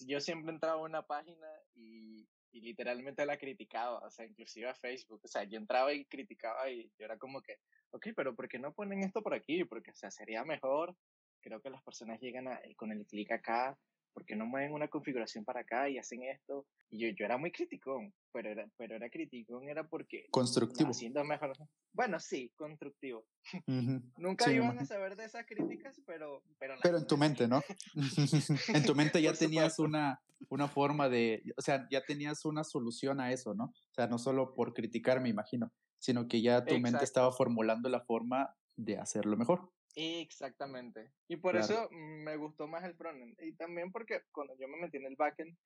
yo 0.00 0.18
siempre 0.18 0.52
entraba 0.52 0.80
a 0.80 0.84
una 0.84 1.06
página 1.06 1.46
y, 1.74 2.28
y 2.50 2.60
literalmente 2.62 3.24
la 3.24 3.38
criticaba, 3.38 4.00
o 4.00 4.10
sea, 4.10 4.26
inclusive 4.26 4.68
a 4.68 4.74
Facebook, 4.74 5.20
o 5.22 5.28
sea, 5.28 5.44
yo 5.44 5.58
entraba 5.58 5.92
y 5.92 6.06
criticaba 6.06 6.68
y 6.68 6.90
yo 6.98 7.04
era 7.04 7.16
como 7.18 7.40
que, 7.40 7.58
ok, 7.92 8.08
pero 8.16 8.34
¿por 8.34 8.48
qué 8.48 8.58
no 8.58 8.74
ponen 8.74 9.04
esto 9.04 9.22
por 9.22 9.34
aquí? 9.34 9.64
Porque, 9.64 9.92
o 9.92 9.94
sea, 9.94 10.10
sería 10.10 10.44
mejor, 10.44 10.96
creo 11.40 11.60
que 11.60 11.70
las 11.70 11.84
personas 11.84 12.20
llegan 12.20 12.48
a, 12.48 12.56
eh, 12.64 12.74
con 12.74 12.90
el 12.90 13.06
clic 13.06 13.30
acá, 13.30 13.78
porque 14.12 14.34
no 14.34 14.44
mueven 14.44 14.72
una 14.72 14.88
configuración 14.88 15.44
para 15.44 15.60
acá 15.60 15.88
y 15.88 15.98
hacen 15.98 16.24
esto? 16.24 16.66
Y 16.88 16.98
yo, 16.98 17.08
yo 17.16 17.24
era 17.24 17.36
muy 17.36 17.52
criticón, 17.52 18.12
pero 18.32 18.50
era, 18.50 18.68
pero 18.76 18.96
era 18.96 19.08
criticón, 19.10 19.68
era 19.68 19.86
porque... 19.88 20.26
Constructivo. 20.30 20.90
Haciendo 20.90 21.24
mejor. 21.24 21.52
Bueno, 21.92 22.20
sí, 22.20 22.52
constructivo. 22.56 23.24
Nunca 24.16 24.52
iban 24.52 24.78
a 24.78 24.84
saber 24.84 25.16
de 25.16 25.24
esas 25.24 25.46
críticas, 25.46 26.00
pero... 26.06 26.42
Pero, 26.58 26.74
pero 26.82 26.98
en 26.98 27.06
tu 27.06 27.16
mente, 27.16 27.48
¿no? 27.48 27.62
en 28.74 28.84
tu 28.84 28.94
mente 28.94 29.20
ya 29.22 29.32
tenías 29.32 29.78
una, 29.78 30.20
una 30.48 30.68
forma 30.68 31.08
de... 31.08 31.42
O 31.56 31.62
sea, 31.62 31.86
ya 31.90 32.02
tenías 32.04 32.44
una 32.44 32.64
solución 32.64 33.20
a 33.20 33.32
eso, 33.32 33.54
¿no? 33.54 33.64
O 33.64 33.94
sea, 33.94 34.06
no 34.06 34.18
solo 34.18 34.54
por 34.54 34.74
criticar, 34.74 35.20
me 35.20 35.28
imagino, 35.28 35.72
sino 35.98 36.28
que 36.28 36.42
ya 36.42 36.64
tu 36.64 36.78
mente 36.78 37.04
estaba 37.04 37.32
formulando 37.32 37.88
la 37.88 38.00
forma 38.00 38.54
de 38.76 38.98
hacerlo 38.98 39.36
mejor. 39.36 39.70
Exactamente. 39.94 41.12
Y 41.28 41.36
por 41.36 41.56
eso 41.56 41.88
me 41.90 42.36
gustó 42.36 42.66
más 42.66 42.84
el 42.84 42.94
frontend. 42.94 43.36
Y 43.40 43.52
también 43.52 43.90
porque 43.90 44.22
cuando 44.32 44.56
yo 44.56 44.68
me 44.68 44.78
metí 44.78 44.98
en 44.98 45.06
el 45.06 45.16
backend, 45.16 45.56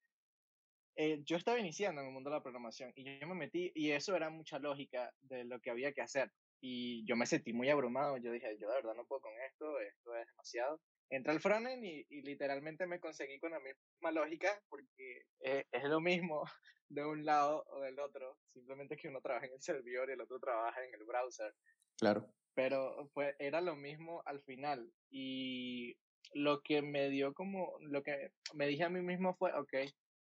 eh, 0.96 1.22
yo 1.24 1.36
estaba 1.36 1.58
iniciando 1.58 2.00
en 2.00 2.08
el 2.08 2.12
mundo 2.12 2.30
de 2.30 2.36
la 2.36 2.42
programación 2.42 2.92
y 2.94 3.18
yo 3.18 3.26
me 3.26 3.34
metí 3.34 3.72
y 3.74 3.90
eso 3.90 4.14
era 4.14 4.30
mucha 4.30 4.58
lógica 4.58 5.12
de 5.22 5.44
lo 5.44 5.60
que 5.60 5.70
había 5.70 5.92
que 5.92 6.02
hacer. 6.02 6.30
Y 6.60 7.04
yo 7.06 7.16
me 7.16 7.26
sentí 7.26 7.52
muy 7.52 7.68
abrumado. 7.68 8.16
Yo 8.16 8.32
dije, 8.32 8.56
yo 8.58 8.68
de 8.68 8.74
verdad 8.76 8.94
no 8.94 9.04
puedo 9.04 9.20
con 9.20 9.32
esto, 9.46 9.78
esto 9.80 10.16
es 10.16 10.26
demasiado. 10.26 10.80
Entré 11.10 11.32
al 11.32 11.40
frontend 11.40 11.84
y, 11.84 12.06
y 12.08 12.22
literalmente 12.22 12.86
me 12.86 13.00
conseguí 13.00 13.38
con 13.38 13.50
la 13.50 13.60
misma 13.60 14.12
lógica 14.12 14.58
porque 14.68 15.22
es, 15.40 15.66
es 15.70 15.84
lo 15.84 16.00
mismo 16.00 16.42
de 16.88 17.04
un 17.04 17.24
lado 17.24 17.64
o 17.68 17.80
del 17.80 17.98
otro. 17.98 18.38
Simplemente 18.46 18.96
que 18.96 19.08
uno 19.08 19.20
trabaja 19.20 19.46
en 19.46 19.52
el 19.52 19.62
servidor 19.62 20.08
y 20.08 20.14
el 20.14 20.20
otro 20.22 20.38
trabaja 20.40 20.82
en 20.84 20.94
el 20.94 21.04
browser. 21.04 21.54
Claro 21.98 22.32
pero 22.54 23.10
pues 23.12 23.34
era 23.38 23.60
lo 23.60 23.76
mismo 23.76 24.22
al 24.26 24.40
final 24.42 24.92
y 25.10 25.96
lo 26.32 26.62
que 26.62 26.82
me 26.82 27.10
dio 27.10 27.34
como, 27.34 27.76
lo 27.80 28.02
que 28.02 28.30
me 28.54 28.66
dije 28.66 28.84
a 28.84 28.88
mí 28.88 29.00
mismo 29.00 29.34
fue, 29.34 29.52
ok, 29.52 29.74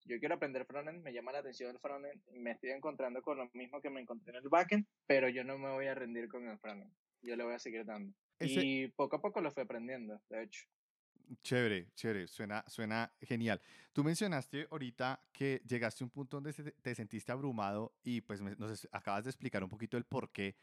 yo 0.08 0.18
quiero 0.18 0.34
aprender 0.34 0.64
frontend, 0.64 1.02
me 1.02 1.12
llama 1.12 1.32
la 1.32 1.38
atención 1.38 1.70
el 1.70 1.78
frontend, 1.78 2.20
me 2.32 2.52
estoy 2.52 2.70
encontrando 2.70 3.22
con 3.22 3.38
lo 3.38 3.48
mismo 3.52 3.80
que 3.80 3.90
me 3.90 4.00
encontré 4.00 4.30
en 4.30 4.42
el 4.42 4.48
backend, 4.48 4.86
pero 5.06 5.28
yo 5.28 5.44
no 5.44 5.58
me 5.58 5.70
voy 5.70 5.86
a 5.86 5.94
rendir 5.94 6.28
con 6.28 6.48
el 6.48 6.58
frontend, 6.58 6.92
yo 7.22 7.36
le 7.36 7.44
voy 7.44 7.54
a 7.54 7.58
seguir 7.58 7.84
dando. 7.84 8.14
Y 8.40 8.88
poco 8.88 9.16
a 9.16 9.20
poco 9.20 9.40
lo 9.40 9.52
fui 9.52 9.62
aprendiendo, 9.62 10.20
de 10.28 10.44
hecho. 10.44 10.66
Chévere, 11.42 11.90
chévere, 11.94 12.26
suena, 12.26 12.64
suena 12.66 13.12
genial. 13.20 13.60
Tú 13.92 14.02
mencionaste 14.02 14.66
ahorita 14.70 15.20
que 15.30 15.60
llegaste 15.66 16.02
a 16.02 16.06
un 16.06 16.10
punto 16.10 16.40
donde 16.40 16.54
te 16.54 16.94
sentiste 16.94 17.30
abrumado 17.32 17.92
y 18.02 18.22
pues 18.22 18.40
nos 18.40 18.88
acabas 18.92 19.24
de 19.24 19.30
explicar 19.30 19.62
un 19.62 19.68
poquito 19.68 19.98
el 19.98 20.04
por 20.04 20.32
qué 20.32 20.56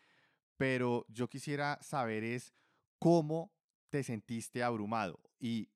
pero 0.58 1.05
yo 1.10 1.29
quisiera 1.29 1.79
saber 1.81 2.23
es 2.23 2.53
cómo 2.99 3.51
te 3.89 4.03
sentiste 4.03 4.63
abrumado 4.63 5.19
y 5.39 5.69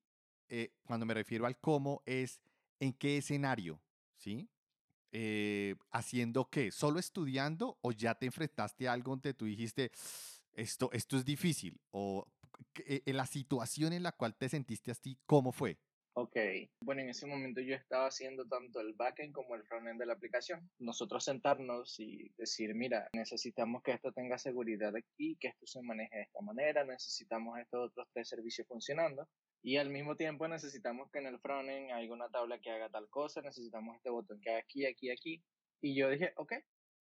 eh, 0.48 0.74
cuando 0.84 1.06
me 1.06 1.14
refiero 1.14 1.46
al 1.46 1.58
cómo 1.58 2.02
es 2.06 2.40
en 2.80 2.92
qué 2.92 3.18
escenario, 3.18 3.80
¿sí? 4.16 4.48
Eh, 5.12 5.76
¿Haciendo 5.90 6.48
qué? 6.50 6.70
¿Solo 6.70 6.98
estudiando 6.98 7.78
o 7.82 7.92
ya 7.92 8.14
te 8.14 8.26
enfrentaste 8.26 8.88
a 8.88 8.92
algo 8.92 9.10
donde 9.12 9.34
tú 9.34 9.44
dijiste, 9.44 9.92
esto, 10.52 10.90
esto 10.92 11.16
es 11.16 11.24
difícil? 11.24 11.80
¿O 11.90 12.26
eh, 12.86 13.02
la 13.06 13.26
situación 13.26 13.92
en 13.92 14.02
la 14.02 14.12
cual 14.12 14.34
te 14.34 14.48
sentiste 14.48 14.90
así, 14.90 15.18
cómo 15.26 15.52
fue? 15.52 15.78
Ok, 16.14 16.36
bueno, 16.80 17.02
en 17.02 17.10
ese 17.10 17.26
momento 17.26 17.60
yo 17.60 17.74
estaba 17.74 18.06
haciendo 18.06 18.44
tanto 18.44 18.80
el 18.80 18.94
backend 18.94 19.32
como 19.32 19.54
el 19.54 19.64
frontend 19.64 20.00
de 20.00 20.06
la 20.06 20.14
aplicación. 20.14 20.68
Nosotros 20.78 21.24
sentarnos 21.24 21.98
y 22.00 22.32
decir, 22.36 22.74
mira, 22.74 23.08
necesitamos 23.12 23.82
que 23.82 23.92
esto 23.92 24.12
tenga 24.12 24.36
seguridad 24.36 24.94
aquí, 24.96 25.36
que 25.40 25.48
esto 25.48 25.66
se 25.66 25.80
maneje 25.82 26.16
de 26.16 26.22
esta 26.24 26.40
manera, 26.42 26.84
necesitamos 26.84 27.58
estos 27.60 27.90
otros 27.90 28.08
tres 28.12 28.28
servicios 28.28 28.66
funcionando. 28.66 29.28
Y 29.62 29.76
al 29.76 29.90
mismo 29.90 30.16
tiempo 30.16 30.48
necesitamos 30.48 31.10
que 31.10 31.18
en 31.18 31.26
el 31.26 31.38
frontend 31.38 31.92
haya 31.92 32.12
una 32.12 32.30
tabla 32.30 32.60
que 32.60 32.70
haga 32.70 32.88
tal 32.88 33.08
cosa, 33.10 33.42
necesitamos 33.42 33.96
este 33.96 34.10
botón 34.10 34.40
que 34.40 34.50
haga 34.50 34.60
aquí, 34.60 34.86
aquí, 34.86 35.10
aquí. 35.10 35.42
Y 35.82 35.94
yo 35.94 36.08
dije, 36.08 36.32
ok, 36.36 36.54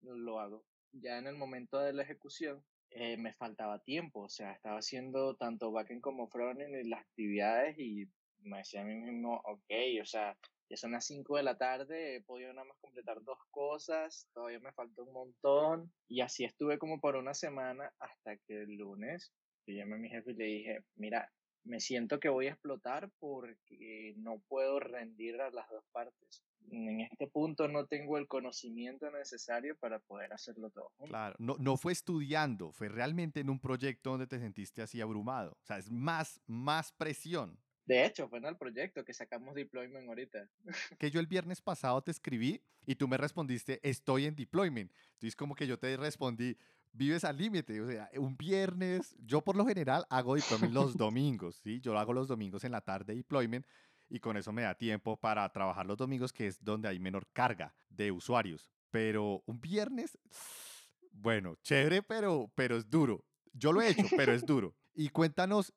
lo 0.03 0.41
hago. 0.41 0.65
Ya 0.93 1.19
en 1.19 1.27
el 1.27 1.37
momento 1.37 1.79
de 1.79 1.93
la 1.93 2.03
ejecución, 2.03 2.65
eh, 2.91 3.17
me 3.19 3.35
faltaba 3.35 3.81
tiempo, 3.81 4.23
o 4.23 4.29
sea, 4.29 4.53
estaba 4.53 4.79
haciendo 4.79 5.37
tanto 5.37 5.71
backend 5.71 6.01
como 6.01 6.29
frontend 6.29 6.75
y 6.77 6.89
las 6.89 7.01
actividades 7.01 7.79
y 7.79 8.07
me 8.39 8.59
decía 8.59 8.83
a 8.83 8.85
mí 8.85 8.95
mismo, 8.95 9.41
ok, 9.45 9.73
o 10.01 10.07
sea, 10.07 10.39
ya 10.69 10.77
son 10.77 10.93
las 10.93 11.07
5 11.07 11.37
de 11.37 11.43
la 11.43 11.59
tarde, 11.59 12.17
he 12.17 12.23
podido 12.23 12.53
nada 12.53 12.67
más 12.67 12.79
completar 12.81 13.23
dos 13.23 13.39
cosas, 13.51 14.29
todavía 14.33 14.61
me 14.61 14.73
falta 14.73 15.03
un 15.03 15.13
montón. 15.13 15.93
Y 16.09 16.21
así 16.23 16.45
estuve 16.45 16.79
como 16.79 17.01
por 17.01 17.17
una 17.17 17.35
semana 17.35 17.93
hasta 17.99 18.37
que 18.39 18.63
el 18.63 18.77
lunes 18.77 19.33
yo 19.67 19.75
llamé 19.75 19.97
a 19.97 19.99
mi 19.99 20.09
jefe 20.09 20.31
y 20.31 20.35
le 20.35 20.45
dije, 20.45 20.85
mira, 20.95 21.31
me 21.67 21.81
siento 21.81 22.21
que 22.21 22.29
voy 22.29 22.47
a 22.47 22.53
explotar 22.53 23.11
porque 23.19 24.15
no 24.19 24.41
puedo 24.49 24.81
rendir 24.81 25.41
a 25.41 25.51
las 25.51 25.69
dos 25.69 25.85
partes. 25.93 26.43
En 26.71 27.01
este 27.01 27.29
punto 27.29 27.69
no 27.69 27.87
tengo 27.87 28.19
el 28.19 28.27
conocimiento 28.27 29.11
necesario 29.11 29.77
para 29.77 30.01
poder 30.01 30.33
hacerlo 30.33 30.71
todo. 30.71 30.91
Claro, 31.07 31.37
no, 31.39 31.57
no 31.59 31.77
fue 31.77 31.93
estudiando, 31.93 32.73
fue 32.73 32.89
realmente 32.89 33.41
en 33.41 33.51
un 33.51 33.61
proyecto 33.61 34.11
donde 34.11 34.27
te 34.27 34.39
sentiste 34.39 34.83
así 34.83 35.01
abrumado. 35.01 35.53
O 35.63 35.65
sea, 35.65 35.79
es 35.79 35.91
más, 35.91 36.41
más 36.47 36.93
presión. 36.93 37.61
De 37.87 38.05
hecho, 38.05 38.29
fue 38.29 38.39
en 38.39 38.47
el 38.47 38.57
proyecto 38.57 39.05
que 39.05 39.15
sacamos 39.15 39.55
deployment 39.55 40.09
ahorita. 40.09 40.49
Que 40.99 41.11
yo 41.11 41.21
el 41.21 41.29
viernes 41.29 41.61
pasado 41.61 42.03
te 42.03 42.11
escribí 42.11 42.61
y 42.85 42.97
tú 42.97 43.07
me 43.07 43.17
respondiste, 43.17 43.81
estoy 43.89 44.27
en 44.27 44.35
deployment. 44.35 44.93
Entonces, 45.13 45.37
como 45.37 45.55
que 45.55 45.69
yo 45.69 45.79
te 45.79 45.97
respondí, 45.97 46.57
vives 46.97 47.25
al 47.25 47.37
límite. 47.37 47.81
O 47.81 47.91
sea, 47.91 48.11
un 48.17 48.37
viernes, 48.37 49.17
yo 49.19 49.43
por 49.43 49.57
lo 49.57 49.67
general 49.67 50.05
hago 50.11 50.35
deployment 50.35 50.73
los 50.73 50.97
domingos, 50.97 51.61
¿sí? 51.63 51.81
Yo 51.81 51.93
lo 51.93 51.99
hago 51.99 52.13
los 52.13 52.29
domingos 52.29 52.65
en 52.65 52.73
la 52.73 52.81
tarde 52.81 53.15
deployment 53.15 53.67
y 54.09 54.21
con 54.21 54.37
eso 54.37 54.53
me 54.53 54.63
da 54.63 54.75
tiempo 54.77 55.17
para 55.17 55.49
trabajar 55.53 55.87
los 55.87 55.97
domingos, 55.97 56.33
que 56.33 56.47
es 56.47 56.63
donde 56.63 56.89
hay 56.89 56.99
menor 56.99 57.27
carga 57.33 57.75
de 57.89 58.13
usuarios. 58.13 58.71
Pero 58.91 59.43
un 59.47 59.61
viernes, 59.61 60.19
bueno, 61.13 61.57
chévere, 61.63 62.03
pero, 62.03 62.51
pero 62.55 62.77
es 62.77 62.89
duro. 62.89 63.25
Yo 63.53 63.73
lo 63.73 63.81
he 63.81 63.89
hecho, 63.89 64.07
pero 64.17 64.33
es 64.33 64.45
duro. 64.45 64.75
Y 64.99 65.11
cuéntanos 65.11 65.75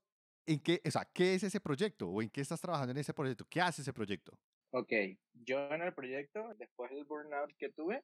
¿En 0.49 0.59
qué, 0.59 0.81
o 0.83 0.89
sea, 0.89 1.05
¿qué 1.13 1.35
es 1.35 1.43
ese 1.43 1.59
proyecto? 1.59 2.09
¿O 2.09 2.23
en 2.23 2.29
qué 2.31 2.41
estás 2.41 2.59
trabajando 2.59 2.89
en 2.91 2.97
ese 2.97 3.13
proyecto? 3.13 3.45
¿Qué 3.47 3.61
hace 3.61 3.83
ese 3.83 3.93
proyecto? 3.93 4.31
Ok, 4.71 4.91
yo 5.33 5.59
en 5.71 5.83
el 5.83 5.93
proyecto, 5.93 6.55
después 6.57 6.89
del 6.89 7.05
burnout 7.05 7.55
que 7.59 7.69
tuve, 7.69 8.03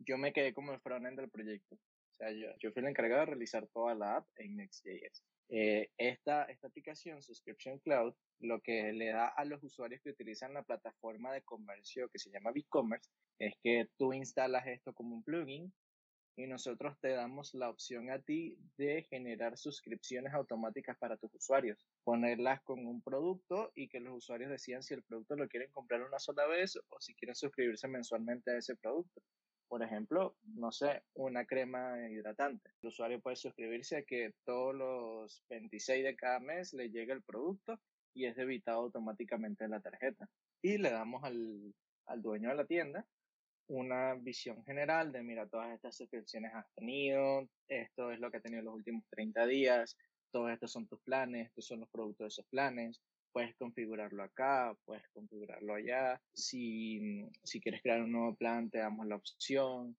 yo 0.00 0.18
me 0.18 0.34
quedé 0.34 0.52
como 0.52 0.74
el 0.74 0.80
frontend 0.80 1.18
del 1.18 1.30
proyecto. 1.30 1.78
Sea, 2.16 2.30
yo, 2.32 2.48
yo 2.58 2.72
fui 2.72 2.82
el 2.82 2.88
encargado 2.88 3.20
de 3.20 3.26
realizar 3.26 3.66
toda 3.68 3.94
la 3.94 4.16
app 4.16 4.26
en 4.36 4.56
Next.js. 4.56 5.22
Eh, 5.48 5.90
esta, 5.96 6.44
esta 6.44 6.66
aplicación, 6.66 7.22
Subscription 7.22 7.78
Cloud, 7.78 8.14
lo 8.40 8.60
que 8.60 8.92
le 8.92 9.08
da 9.08 9.28
a 9.28 9.44
los 9.44 9.62
usuarios 9.62 10.00
que 10.02 10.10
utilizan 10.10 10.54
la 10.54 10.62
plataforma 10.62 11.32
de 11.32 11.42
comercio 11.42 12.08
que 12.08 12.18
se 12.18 12.30
llama 12.30 12.52
BigCommerce, 12.52 13.10
es 13.38 13.54
que 13.62 13.88
tú 13.96 14.12
instalas 14.12 14.66
esto 14.66 14.92
como 14.92 15.14
un 15.14 15.22
plugin 15.22 15.72
y 16.38 16.46
nosotros 16.46 16.98
te 17.00 17.10
damos 17.10 17.54
la 17.54 17.70
opción 17.70 18.10
a 18.10 18.20
ti 18.20 18.58
de 18.76 19.04
generar 19.04 19.56
suscripciones 19.56 20.34
automáticas 20.34 20.96
para 20.98 21.16
tus 21.16 21.34
usuarios, 21.34 21.78
ponerlas 22.04 22.62
con 22.62 22.86
un 22.86 23.00
producto 23.00 23.72
y 23.74 23.88
que 23.88 24.00
los 24.00 24.16
usuarios 24.16 24.50
decidan 24.50 24.82
si 24.82 24.94
el 24.94 25.02
producto 25.02 25.34
lo 25.36 25.48
quieren 25.48 25.70
comprar 25.70 26.02
una 26.02 26.18
sola 26.18 26.46
vez 26.46 26.76
o 26.76 27.00
si 27.00 27.14
quieren 27.14 27.34
suscribirse 27.34 27.88
mensualmente 27.88 28.50
a 28.50 28.58
ese 28.58 28.76
producto. 28.76 29.22
Por 29.68 29.82
ejemplo, 29.82 30.36
no 30.44 30.70
sé, 30.70 31.02
una 31.14 31.44
crema 31.44 32.08
hidratante. 32.08 32.70
El 32.82 32.88
usuario 32.88 33.20
puede 33.20 33.36
suscribirse 33.36 33.96
a 33.96 34.02
que 34.02 34.32
todos 34.44 34.74
los 34.74 35.44
26 35.48 36.04
de 36.04 36.16
cada 36.16 36.38
mes 36.38 36.72
le 36.72 36.90
llegue 36.90 37.12
el 37.12 37.22
producto 37.22 37.80
y 38.14 38.26
es 38.26 38.36
debitado 38.36 38.78
automáticamente 38.78 39.64
en 39.64 39.72
la 39.72 39.80
tarjeta. 39.80 40.28
Y 40.62 40.78
le 40.78 40.90
damos 40.90 41.24
al, 41.24 41.74
al 42.06 42.22
dueño 42.22 42.48
de 42.50 42.54
la 42.54 42.64
tienda 42.64 43.06
una 43.68 44.14
visión 44.14 44.64
general 44.64 45.12
de, 45.12 45.22
mira, 45.22 45.48
todas 45.48 45.72
estas 45.74 45.96
suscripciones 45.96 46.54
has 46.54 46.66
tenido, 46.74 47.48
esto 47.68 48.12
es 48.12 48.20
lo 48.20 48.30
que 48.30 48.36
has 48.36 48.42
tenido 48.42 48.62
los 48.62 48.74
últimos 48.74 49.04
30 49.10 49.46
días, 49.46 49.96
todos 50.30 50.52
estos 50.52 50.70
son 50.70 50.86
tus 50.86 51.00
planes, 51.00 51.48
estos 51.48 51.66
son 51.66 51.80
los 51.80 51.88
productos 51.88 52.24
de 52.24 52.28
esos 52.28 52.46
planes, 52.46 53.00
puedes 53.36 53.54
configurarlo 53.56 54.22
acá, 54.22 54.74
puedes 54.86 55.06
configurarlo 55.10 55.74
allá, 55.74 56.18
si, 56.32 57.28
si 57.44 57.60
quieres 57.60 57.82
crear 57.82 58.00
un 58.00 58.12
nuevo 58.12 58.34
plan, 58.34 58.70
te 58.70 58.78
damos 58.78 59.06
la 59.06 59.16
opción, 59.16 59.94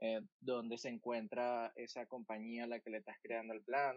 eh, 0.00 0.20
dónde 0.40 0.76
se 0.76 0.88
encuentra 0.88 1.72
esa 1.76 2.04
compañía 2.06 2.64
a 2.64 2.66
la 2.66 2.80
que 2.80 2.90
le 2.90 2.98
estás 2.98 3.16
creando 3.22 3.54
el 3.54 3.62
plan, 3.62 3.96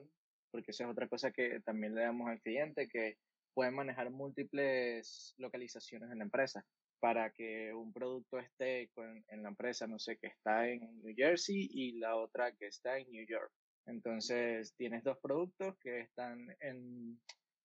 porque 0.51 0.69
esa 0.69 0.84
es 0.84 0.91
otra 0.91 1.08
cosa 1.08 1.32
que 1.32 1.60
también 1.62 1.95
le 1.95 2.03
damos 2.03 2.29
al 2.29 2.39
cliente, 2.41 2.88
que 2.88 3.17
puede 3.56 3.71
manejar 3.71 4.12
múltiples 4.12 5.34
localizaciones 5.39 6.12
en 6.12 6.19
la 6.19 6.25
empresa 6.25 6.63
para 6.99 7.32
que 7.32 7.73
un 7.73 7.91
producto 7.93 8.38
esté 8.38 8.91
en 9.29 9.41
la 9.41 9.49
empresa, 9.49 9.88
no 9.88 9.97
sé, 9.97 10.19
que 10.19 10.27
está 10.27 10.69
en 10.69 11.01
New 11.01 11.15
Jersey 11.15 11.67
y 11.71 11.93
la 11.93 12.15
otra 12.15 12.51
que 12.51 12.67
está 12.67 12.99
en 12.99 13.10
New 13.10 13.25
York. 13.25 13.51
Entonces 13.88 14.75
tienes 14.77 15.03
dos 15.03 15.17
productos 15.17 15.75
que 15.79 16.01
están 16.01 16.56
en, 16.60 17.19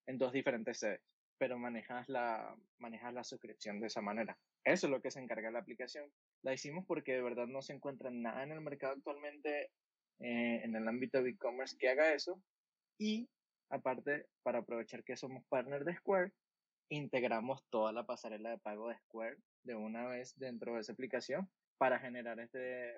en 0.06 0.16
dos 0.16 0.32
diferentes 0.32 0.78
sedes, 0.78 1.02
pero 1.38 1.58
manejas 1.58 2.08
la, 2.08 2.56
manejas 2.78 3.14
la 3.14 3.24
suscripción 3.24 3.80
de 3.80 3.86
esa 3.86 4.00
manera. 4.00 4.38
Eso 4.64 4.86
es 4.86 4.90
lo 4.90 5.00
que 5.00 5.10
se 5.10 5.20
encarga 5.20 5.50
la 5.50 5.60
aplicación. 5.60 6.10
La 6.42 6.52
hicimos 6.52 6.84
porque 6.86 7.14
de 7.14 7.22
verdad 7.22 7.46
no 7.46 7.62
se 7.62 7.72
encuentra 7.72 8.10
nada 8.10 8.42
en 8.42 8.52
el 8.52 8.60
mercado 8.60 8.94
actualmente 8.94 9.70
eh, 10.20 10.60
en 10.64 10.74
el 10.74 10.86
ámbito 10.88 11.22
de 11.22 11.30
e-commerce 11.30 11.76
que 11.78 11.88
haga 11.88 12.12
eso. 12.12 12.42
Y 12.98 13.28
aparte, 13.70 14.26
para 14.42 14.58
aprovechar 14.58 15.04
que 15.04 15.16
somos 15.16 15.44
partner 15.48 15.84
de 15.84 15.96
Square, 15.96 16.32
integramos 16.90 17.64
toda 17.70 17.92
la 17.92 18.04
pasarela 18.04 18.50
de 18.50 18.58
pago 18.58 18.88
de 18.88 18.98
Square 18.98 19.36
de 19.62 19.74
una 19.74 20.06
vez 20.08 20.36
dentro 20.36 20.74
de 20.74 20.80
esa 20.80 20.92
aplicación 20.92 21.48
para 21.78 22.00
generar 22.00 22.40
este, 22.40 22.96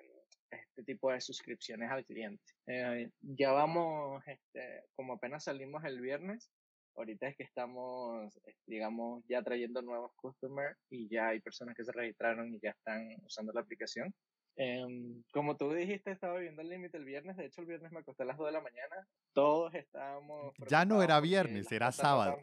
este 0.49 0.83
tipo 0.83 1.11
de 1.11 1.21
suscripciones 1.21 1.91
al 1.91 2.05
cliente. 2.05 2.43
Eh, 2.67 3.11
ya 3.21 3.51
vamos, 3.51 4.23
este, 4.25 4.85
como 4.95 5.13
apenas 5.13 5.43
salimos 5.43 5.83
el 5.83 6.01
viernes, 6.01 6.49
ahorita 6.95 7.27
es 7.27 7.37
que 7.37 7.43
estamos, 7.43 8.39
digamos, 8.65 9.23
ya 9.27 9.41
trayendo 9.41 9.81
nuevos 9.81 10.11
customers 10.15 10.77
y 10.89 11.09
ya 11.09 11.29
hay 11.29 11.39
personas 11.39 11.75
que 11.75 11.85
se 11.85 11.91
registraron 11.91 12.53
y 12.53 12.59
ya 12.59 12.71
están 12.71 13.07
usando 13.25 13.53
la 13.53 13.61
aplicación. 13.61 14.13
Em, 14.57 15.23
como 15.31 15.55
tú 15.55 15.71
dijiste, 15.73 16.11
estaba 16.11 16.35
viviendo 16.35 16.61
el 16.61 16.69
límite 16.69 16.97
el 16.97 17.05
viernes. 17.05 17.37
De 17.37 17.45
hecho, 17.45 17.61
el 17.61 17.67
viernes 17.67 17.91
me 17.91 17.99
acosté 17.99 18.23
a 18.23 18.25
las 18.25 18.37
2 18.37 18.47
de 18.47 18.51
la 18.51 18.61
mañana. 18.61 19.07
Todos 19.33 19.73
estábamos. 19.73 20.53
Ya 20.69 20.85
no 20.85 21.01
era 21.01 21.19
viernes, 21.19 21.71
era 21.71 21.91
sábado. 21.91 22.37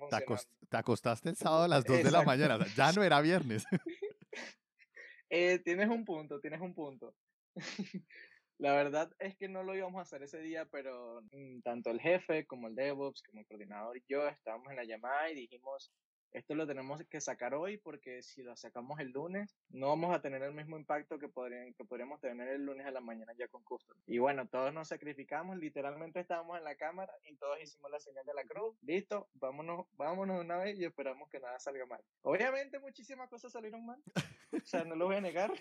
Te, 0.71 0.77
acostaste 0.77 1.29
el 1.29 1.37
sábado 1.37 1.65
a 1.65 1.69
las 1.69 1.85
2 1.85 2.05
de 2.05 2.11
la 2.11 2.23
mañana. 2.23 2.59
ya 2.77 2.93
no 2.93 3.03
era 3.03 3.21
viernes. 3.21 3.65
eh, 5.31 5.59
tienes 5.61 5.89
un 5.89 6.05
punto, 6.05 6.41
tienes 6.41 6.61
un 6.61 6.75
punto. 6.75 7.15
la 8.59 8.75
verdad 8.75 9.11
es 9.19 9.37
que 9.37 9.49
no 9.49 9.63
lo 9.63 9.75
íbamos 9.75 9.99
a 9.99 10.03
hacer 10.03 10.23
ese 10.23 10.41
día, 10.41 10.67
pero 10.67 11.23
mm, 11.31 11.61
tanto 11.63 11.91
el 11.91 12.01
jefe 12.01 12.47
como 12.47 12.69
el 12.69 12.75
DevOps, 12.75 13.23
como 13.23 13.41
el 13.41 13.47
coordinador 13.47 13.97
y 13.97 14.05
yo 14.09 14.27
estábamos 14.29 14.71
en 14.71 14.77
la 14.77 14.85
llamada 14.85 15.31
y 15.31 15.37
dijimos, 15.37 15.93
esto 16.33 16.55
lo 16.55 16.67
tenemos 16.67 17.03
que 17.09 17.21
sacar 17.21 17.55
hoy 17.55 17.79
porque 17.79 18.23
si 18.23 18.43
lo 18.43 18.57
sacamos 18.57 19.01
el 19.01 19.11
lunes 19.11 19.57
no 19.71 19.89
vamos 19.89 20.15
a 20.15 20.21
tener 20.21 20.43
el 20.43 20.53
mismo 20.53 20.79
impacto 20.79 21.19
que, 21.19 21.29
podrían, 21.29 21.75
que 21.75 21.85
podríamos 21.85 22.21
tener 22.21 22.49
el 22.49 22.65
lunes 22.65 22.87
a 22.87 22.91
la 22.91 23.01
mañana 23.01 23.33
ya 23.39 23.49
con 23.49 23.63
custom. 23.65 23.97
Y 24.07 24.19
bueno, 24.19 24.47
todos 24.49 24.73
nos 24.73 24.89
sacrificamos, 24.89 25.59
literalmente 25.59 26.21
estábamos 26.21 26.59
en 26.59 26.65
la 26.65 26.77
cámara 26.77 27.13
y 27.25 27.37
todos 27.37 27.61
hicimos 27.63 27.91
la 27.91 28.01
señal 28.01 28.25
de 28.25 28.35
la 28.35 28.45
cruz, 28.45 28.77
listo, 28.83 29.29
vámonos, 29.35 29.87
vámonos 29.97 30.41
una 30.41 30.57
vez 30.59 30.79
y 30.79 30.85
esperamos 30.85 31.29
que 31.29 31.41
nada 31.41 31.59
salga 31.59 31.87
mal. 31.87 32.01
Obviamente 32.23 32.79
muchísimas 32.79 33.29
cosas 33.29 33.53
salieron 33.53 33.85
mal, 33.85 34.03
o 34.53 34.67
sea, 34.67 34.85
no 34.85 34.97
lo 34.97 35.07
voy 35.07 35.17
a 35.17 35.21
negar, 35.21 35.53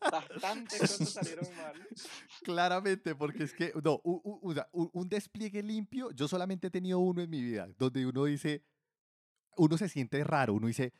bastantes 0.00 0.80
cosas 0.80 1.10
salieron 1.10 1.46
mal. 1.56 1.74
Claramente, 2.44 3.14
porque 3.14 3.44
es 3.44 3.54
que, 3.54 3.72
no, 3.82 4.00
un, 4.04 4.62
un 4.72 5.08
despliegue 5.08 5.62
limpio, 5.62 6.10
yo 6.12 6.28
solamente 6.28 6.68
he 6.68 6.70
tenido 6.70 6.98
uno 6.98 7.22
en 7.22 7.30
mi 7.30 7.42
vida, 7.42 7.68
donde 7.78 8.06
uno 8.06 8.24
dice 8.24 8.62
uno 9.56 9.76
se 9.76 9.88
siente 9.88 10.22
raro, 10.24 10.54
uno 10.54 10.66
dice, 10.66 10.92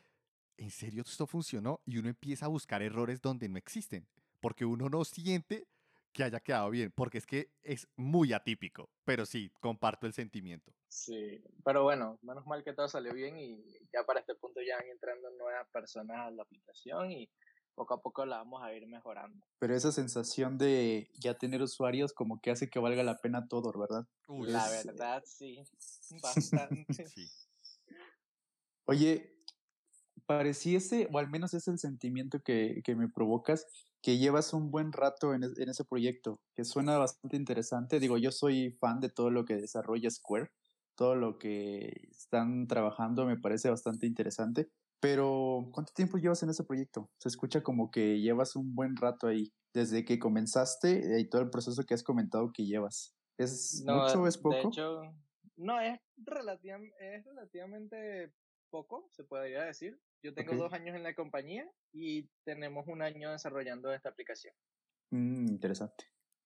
¿en 0.57 0.71
serio 0.71 1.03
esto 1.05 1.27
funcionó? 1.27 1.81
Y 1.85 1.97
uno 1.97 2.09
empieza 2.09 2.45
a 2.45 2.49
buscar 2.49 2.81
errores 2.81 3.21
donde 3.21 3.49
no 3.49 3.57
existen, 3.57 4.07
porque 4.39 4.65
uno 4.65 4.89
no 4.89 5.03
siente 5.03 5.67
que 6.13 6.23
haya 6.23 6.39
quedado 6.39 6.69
bien, 6.69 6.91
porque 6.91 7.17
es 7.17 7.25
que 7.25 7.51
es 7.63 7.87
muy 7.95 8.33
atípico, 8.33 8.89
pero 9.05 9.25
sí, 9.25 9.51
comparto 9.61 10.07
el 10.07 10.13
sentimiento. 10.13 10.73
Sí, 10.87 11.41
pero 11.63 11.83
bueno, 11.83 12.19
menos 12.21 12.45
mal 12.45 12.63
que 12.63 12.73
todo 12.73 12.87
salió 12.89 13.13
bien 13.13 13.37
y 13.39 13.63
ya 13.93 14.03
para 14.05 14.19
este 14.19 14.35
punto 14.35 14.59
ya 14.61 14.75
van 14.75 14.87
entrando 14.87 15.29
nuevas 15.31 15.67
personas 15.71 16.17
a 16.17 16.31
la 16.31 16.43
aplicación 16.43 17.11
y 17.11 17.29
poco 17.75 17.93
a 17.93 18.01
poco 18.01 18.25
la 18.25 18.37
vamos 18.37 18.61
a 18.61 18.73
ir 18.73 18.85
mejorando. 18.87 19.45
Pero 19.59 19.73
esa 19.73 19.91
sensación 19.91 20.57
de 20.57 21.09
ya 21.13 21.35
tener 21.35 21.61
usuarios 21.61 22.11
como 22.13 22.41
que 22.41 22.51
hace 22.51 22.69
que 22.69 22.79
valga 22.79 23.03
la 23.03 23.17
pena 23.17 23.47
todo, 23.47 23.71
¿verdad? 23.77 24.05
la 24.27 24.69
verdad, 24.69 25.23
sí, 25.25 25.63
bastante. 26.21 27.07
sí. 27.07 27.29
Oye, 28.85 29.31
pareciese, 30.25 31.07
o 31.11 31.19
al 31.19 31.29
menos 31.29 31.53
es 31.53 31.67
el 31.67 31.77
sentimiento 31.77 32.41
que, 32.41 32.81
que 32.83 32.95
me 32.95 33.09
provocas, 33.09 33.65
que 34.01 34.17
llevas 34.17 34.53
un 34.53 34.71
buen 34.71 34.91
rato 34.91 35.33
en, 35.33 35.43
en, 35.43 35.69
ese 35.69 35.85
proyecto, 35.85 36.39
que 36.55 36.65
suena 36.65 36.97
bastante 36.97 37.37
interesante. 37.37 37.99
Digo, 37.99 38.17
yo 38.17 38.31
soy 38.31 38.71
fan 38.79 38.99
de 38.99 39.09
todo 39.09 39.29
lo 39.29 39.45
que 39.45 39.55
desarrolla 39.55 40.09
Square, 40.09 40.51
todo 40.95 41.15
lo 41.15 41.37
que 41.37 42.07
están 42.11 42.67
trabajando 42.67 43.25
me 43.25 43.37
parece 43.37 43.69
bastante 43.69 44.07
interesante. 44.07 44.69
Pero, 45.01 45.69
¿cuánto 45.73 45.93
tiempo 45.93 46.17
llevas 46.17 46.43
en 46.43 46.51
ese 46.51 46.63
proyecto? 46.63 47.09
Se 47.17 47.27
escucha 47.27 47.63
como 47.63 47.89
que 47.89 48.21
llevas 48.21 48.55
un 48.55 48.75
buen 48.75 48.95
rato 48.95 49.27
ahí, 49.27 49.51
desde 49.73 50.05
que 50.05 50.19
comenzaste 50.19 51.19
y 51.19 51.27
todo 51.27 51.41
el 51.41 51.49
proceso 51.49 51.83
que 51.83 51.95
has 51.95 52.03
comentado 52.03 52.51
que 52.53 52.65
llevas. 52.65 53.15
¿Es 53.37 53.83
mucho 53.83 54.21
o 54.21 54.27
es 54.27 54.37
poco? 54.37 54.55
De 54.55 54.61
hecho, 54.61 55.01
no, 55.55 55.79
es, 55.79 55.99
es 56.99 57.25
relativamente 57.25 58.31
poco, 58.71 59.07
se 59.11 59.23
podría 59.23 59.63
decir. 59.63 59.99
Yo 60.23 60.33
tengo 60.33 60.55
dos 60.55 60.73
años 60.73 60.95
en 60.95 61.03
la 61.03 61.13
compañía 61.13 61.69
y 61.91 62.29
tenemos 62.43 62.87
un 62.87 63.01
año 63.01 63.31
desarrollando 63.31 63.93
esta 63.93 64.09
aplicación. 64.09 64.55
Mm, 65.11 65.47
interesante. 65.47 66.05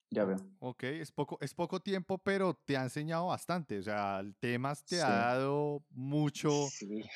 Ya 0.10 0.24
veo. 0.26 0.38
Ok, 0.60 0.84
es 0.84 1.12
poco, 1.12 1.38
es 1.42 1.54
poco 1.54 1.80
tiempo, 1.80 2.18
pero 2.18 2.54
te 2.54 2.78
ha 2.78 2.84
enseñado 2.84 3.28
bastante. 3.28 3.80
O 3.80 3.84
sea, 3.84 4.20
el 4.20 4.36
temas 4.36 4.84
te 4.86 5.02
ha 5.02 5.10
dado 5.10 5.84
mucho 5.90 6.68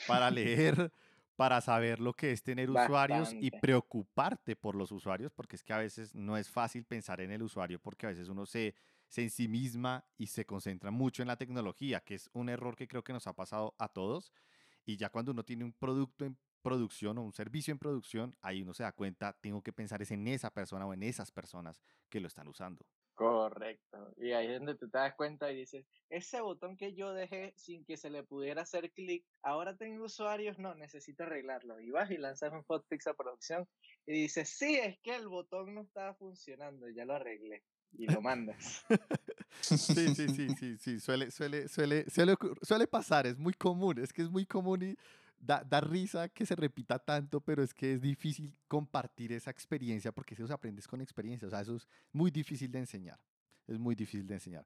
para 0.07 0.31
leer, 0.31 0.91
para 1.35 1.61
saber 1.61 1.99
lo 1.99 2.13
que 2.13 2.31
es 2.31 2.43
tener 2.43 2.69
usuarios 2.69 3.33
y 3.33 3.51
preocuparte 3.51 4.55
por 4.55 4.75
los 4.75 4.91
usuarios, 4.91 5.31
porque 5.31 5.55
es 5.55 5.63
que 5.63 5.73
a 5.73 5.77
veces 5.77 6.13
no 6.13 6.37
es 6.37 6.49
fácil 6.49 6.85
pensar 6.85 7.21
en 7.21 7.31
el 7.31 7.41
usuario, 7.41 7.79
porque 7.79 8.05
a 8.05 8.09
veces 8.09 8.27
uno 8.27 8.45
se, 8.45 8.75
se 9.07 9.23
ensimisma 9.23 10.05
y 10.17 10.27
se 10.27 10.45
concentra 10.45 10.91
mucho 10.91 11.21
en 11.21 11.29
la 11.29 11.37
tecnología, 11.37 12.01
que 12.01 12.15
es 12.15 12.29
un 12.33 12.49
error 12.49 12.75
que 12.75 12.87
creo 12.87 13.03
que 13.03 13.13
nos 13.13 13.27
ha 13.27 13.33
pasado 13.33 13.75
a 13.77 13.87
todos 13.87 14.33
Y 14.89 14.97
ya 14.97 15.09
cuando 15.09 15.33
uno 15.33 15.45
tiene 15.45 15.63
un 15.63 15.73
producto 15.73 16.25
en 16.25 16.35
producción 16.63 17.19
o 17.19 17.21
un 17.21 17.31
servicio 17.31 17.71
en 17.71 17.77
producción, 17.77 18.35
ahí 18.41 18.63
uno 18.63 18.73
se 18.73 18.81
da 18.81 18.91
cuenta, 18.91 19.37
tengo 19.39 19.61
que 19.61 19.71
pensar 19.71 20.01
es 20.01 20.09
en 20.09 20.27
esa 20.27 20.49
persona 20.49 20.87
o 20.87 20.95
en 20.95 21.03
esas 21.03 21.29
personas 21.29 21.79
que 22.09 22.19
lo 22.19 22.27
están 22.27 22.47
usando. 22.47 22.83
Correcto. 23.13 24.11
Y 24.17 24.31
ahí 24.31 24.47
es 24.47 24.57
donde 24.57 24.73
tú 24.73 24.89
te 24.89 24.97
das 24.97 25.13
cuenta 25.13 25.51
y 25.51 25.57
dices, 25.57 25.85
ese 26.09 26.41
botón 26.41 26.75
que 26.75 26.95
yo 26.95 27.13
dejé 27.13 27.53
sin 27.55 27.85
que 27.85 27.97
se 27.97 28.09
le 28.09 28.23
pudiera 28.23 28.63
hacer 28.63 28.91
clic, 28.91 29.23
ahora 29.43 29.77
tengo 29.77 30.05
usuarios, 30.05 30.57
no, 30.57 30.73
necesito 30.73 31.21
arreglarlo. 31.21 31.79
Y 31.79 31.91
vas 31.91 32.09
y 32.09 32.17
lanzas 32.17 32.51
un 32.51 32.63
hotfix 32.63 33.05
a 33.05 33.13
producción 33.13 33.67
y 34.07 34.13
dices, 34.13 34.49
sí, 34.49 34.75
es 34.77 34.97
que 35.03 35.15
el 35.15 35.27
botón 35.27 35.75
no 35.75 35.81
estaba 35.81 36.15
funcionando, 36.15 36.89
ya 36.89 37.05
lo 37.05 37.13
arreglé. 37.13 37.63
Y 37.91 38.07
lo 38.07 38.21
mandas. 38.23 38.83
Sí, 39.77 40.15
sí, 40.15 40.27
sí, 40.29 40.49
sí, 40.57 40.77
sí, 40.77 40.99
suele, 40.99 41.31
suele, 41.31 41.67
suele, 41.67 42.05
suele, 42.61 42.87
pasar, 42.87 43.27
es 43.27 43.37
muy 43.37 43.53
común, 43.53 43.99
es 43.99 44.11
que 44.11 44.21
es 44.21 44.29
muy 44.29 44.45
común 44.45 44.83
y 44.83 44.95
da, 45.39 45.81
risa 45.81 46.29
que 46.29 46.45
se 46.45 46.55
repita 46.55 46.99
tanto, 46.99 47.39
pero 47.41 47.63
es 47.63 47.73
que 47.73 47.93
es 47.93 48.01
difícil 48.01 48.53
compartir 48.67 49.31
esa 49.31 49.51
experiencia 49.51 50.11
porque 50.11 50.35
si 50.35 50.41
los 50.41 50.51
aprendes 50.51 50.87
con 50.87 51.01
experiencia, 51.01 51.47
o 51.47 51.51
sea, 51.51 51.61
eso 51.61 51.75
es 51.75 51.87
muy 52.11 52.31
difícil 52.31 52.71
de 52.71 52.79
enseñar, 52.79 53.19
es 53.67 53.77
muy 53.77 53.95
difícil 53.95 54.27
de 54.27 54.35
enseñar. 54.35 54.65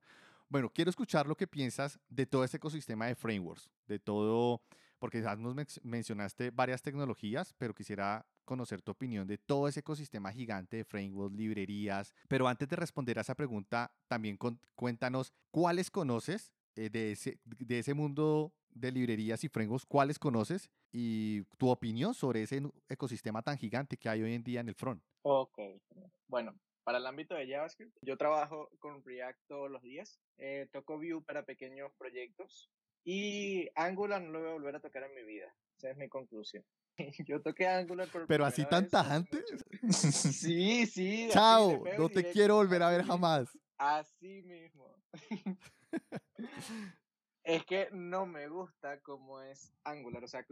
Bueno, 0.49 0.69
quiero 0.69 0.89
escuchar 0.89 1.27
lo 1.27 1.35
que 1.35 1.47
piensas 1.47 1.99
de 2.09 2.25
todo 2.25 2.43
este 2.43 2.57
ecosistema 2.57 3.07
de 3.07 3.15
frameworks, 3.15 3.69
de 3.87 3.99
todo, 3.99 4.61
porque 5.03 5.21
ya 5.21 5.35
nos 5.35 5.53
mencionaste 5.83 6.51
varias 6.51 6.81
tecnologías, 6.81 7.53
pero 7.57 7.73
quisiera 7.73 8.25
conocer 8.45 8.81
tu 8.81 8.93
opinión 8.93 9.27
de 9.27 9.37
todo 9.37 9.67
ese 9.67 9.81
ecosistema 9.81 10.31
gigante 10.31 10.77
de 10.77 10.85
frameworks, 10.85 11.35
librerías. 11.35 12.13
Pero 12.29 12.47
antes 12.47 12.69
de 12.69 12.77
responder 12.77 13.17
a 13.17 13.21
esa 13.21 13.35
pregunta, 13.35 13.93
también 14.07 14.39
cuéntanos 14.75 15.33
cuáles 15.51 15.91
conoces 15.91 16.53
eh, 16.77 16.89
de, 16.89 17.11
ese, 17.11 17.37
de 17.43 17.79
ese 17.79 17.93
mundo 17.93 18.53
de 18.69 18.93
librerías 18.93 19.43
y 19.43 19.49
frameworks, 19.49 19.85
¿cuáles 19.85 20.17
conoces? 20.17 20.69
Y 20.93 21.43
tu 21.57 21.67
opinión 21.67 22.13
sobre 22.13 22.43
ese 22.43 22.61
ecosistema 22.87 23.41
tan 23.41 23.57
gigante 23.57 23.97
que 23.97 24.07
hay 24.07 24.21
hoy 24.21 24.33
en 24.33 24.43
día 24.45 24.61
en 24.61 24.69
el 24.69 24.75
front. 24.75 25.03
Ok, 25.23 25.59
bueno, 26.27 26.55
para 26.85 26.99
el 26.99 27.05
ámbito 27.05 27.35
de 27.35 27.45
JavaScript, 27.45 27.93
yo 28.03 28.15
trabajo 28.15 28.69
con 28.79 29.03
React 29.03 29.39
todos 29.49 29.69
los 29.69 29.81
días, 29.81 30.21
eh, 30.37 30.69
toco 30.71 30.97
Vue 30.97 31.21
para 31.25 31.43
pequeños 31.43 31.91
proyectos 31.97 32.71
y 33.03 33.69
Angular 33.75 34.21
no 34.21 34.31
lo 34.31 34.39
voy 34.39 34.49
a 34.49 34.53
volver 34.53 34.75
a 34.75 34.79
tocar 34.79 35.03
en 35.03 35.15
mi 35.15 35.23
vida. 35.23 35.53
Esa 35.77 35.91
es 35.91 35.97
mi 35.97 36.07
conclusión. 36.07 36.63
Yo 37.27 37.41
toqué 37.41 37.67
Angular 37.67 38.07
por 38.09 38.27
Pero 38.27 38.45
así 38.45 38.65
tan 38.65 38.87
tajante. 38.87 39.43
Sí, 39.91 40.85
sí. 40.85 41.27
Chao, 41.29 41.83
no 41.97 42.09
te 42.09 42.23
quiero 42.31 42.55
volver 42.55 42.81
a 42.83 42.89
ver 42.89 43.03
jamás. 43.03 43.49
Así 43.77 44.41
mismo. 44.43 44.95
es 47.43 47.65
que 47.65 47.89
no 47.91 48.25
me 48.25 48.47
gusta 48.47 49.01
cómo 49.01 49.41
es 49.41 49.73
Angular, 49.83 50.23
o 50.23 50.27
sea, 50.27 50.45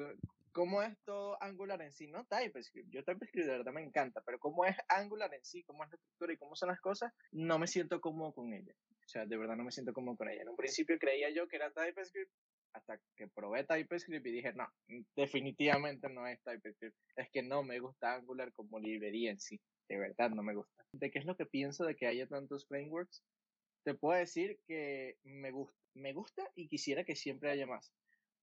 cómo 0.51 0.81
es 0.81 0.97
todo 1.05 1.41
Angular 1.41 1.81
en 1.81 1.93
sí, 1.93 2.07
no 2.07 2.25
TypeScript. 2.25 2.89
Yo 2.89 3.03
TypeScript 3.05 3.47
de 3.47 3.57
verdad 3.57 3.71
me 3.71 3.83
encanta, 3.83 4.21
pero 4.25 4.37
cómo 4.37 4.65
es 4.65 4.75
Angular 4.89 5.33
en 5.33 5.45
sí, 5.45 5.63
cómo 5.63 5.83
es 5.83 5.89
la 5.89 5.95
estructura 5.95 6.33
y 6.33 6.37
cómo 6.37 6.55
son 6.55 6.69
las 6.69 6.81
cosas, 6.81 7.13
no 7.31 7.57
me 7.57 7.67
siento 7.67 8.01
cómodo 8.01 8.33
con 8.33 8.53
ella. 8.53 8.73
O 9.05 9.07
sea, 9.07 9.25
de 9.25 9.37
verdad 9.37 9.55
no 9.55 9.63
me 9.63 9.71
siento 9.71 9.93
cómodo 9.93 10.17
con 10.17 10.29
ella. 10.29 10.43
En 10.43 10.49
un 10.49 10.55
principio 10.55 10.97
creía 10.99 11.29
yo 11.29 11.47
que 11.47 11.57
era 11.57 11.71
TypeScript, 11.71 12.31
hasta 12.73 12.99
que 13.15 13.27
probé 13.27 13.65
TypeScript 13.65 14.25
y 14.25 14.31
dije, 14.31 14.53
no, 14.53 14.67
definitivamente 15.15 16.09
no 16.09 16.27
es 16.27 16.41
TypeScript. 16.43 16.95
Es 17.15 17.29
que 17.31 17.43
no 17.43 17.63
me 17.63 17.79
gusta 17.79 18.13
Angular 18.13 18.53
como 18.53 18.79
librería 18.79 19.31
en 19.31 19.39
sí. 19.39 19.59
De 19.89 19.97
verdad 19.97 20.29
no 20.29 20.43
me 20.43 20.55
gusta. 20.55 20.85
¿De 20.93 21.11
qué 21.11 21.19
es 21.19 21.25
lo 21.25 21.35
que 21.35 21.45
pienso 21.45 21.83
de 21.83 21.95
que 21.95 22.07
haya 22.07 22.27
tantos 22.27 22.65
frameworks? 22.67 23.23
Te 23.83 23.93
puedo 23.93 24.17
decir 24.17 24.59
que 24.67 25.17
me 25.23 25.51
gusta 25.51 25.81
me 25.93 26.13
gusta 26.13 26.49
y 26.55 26.67
quisiera 26.67 27.03
que 27.03 27.15
siempre 27.15 27.51
haya 27.51 27.65
más. 27.65 27.93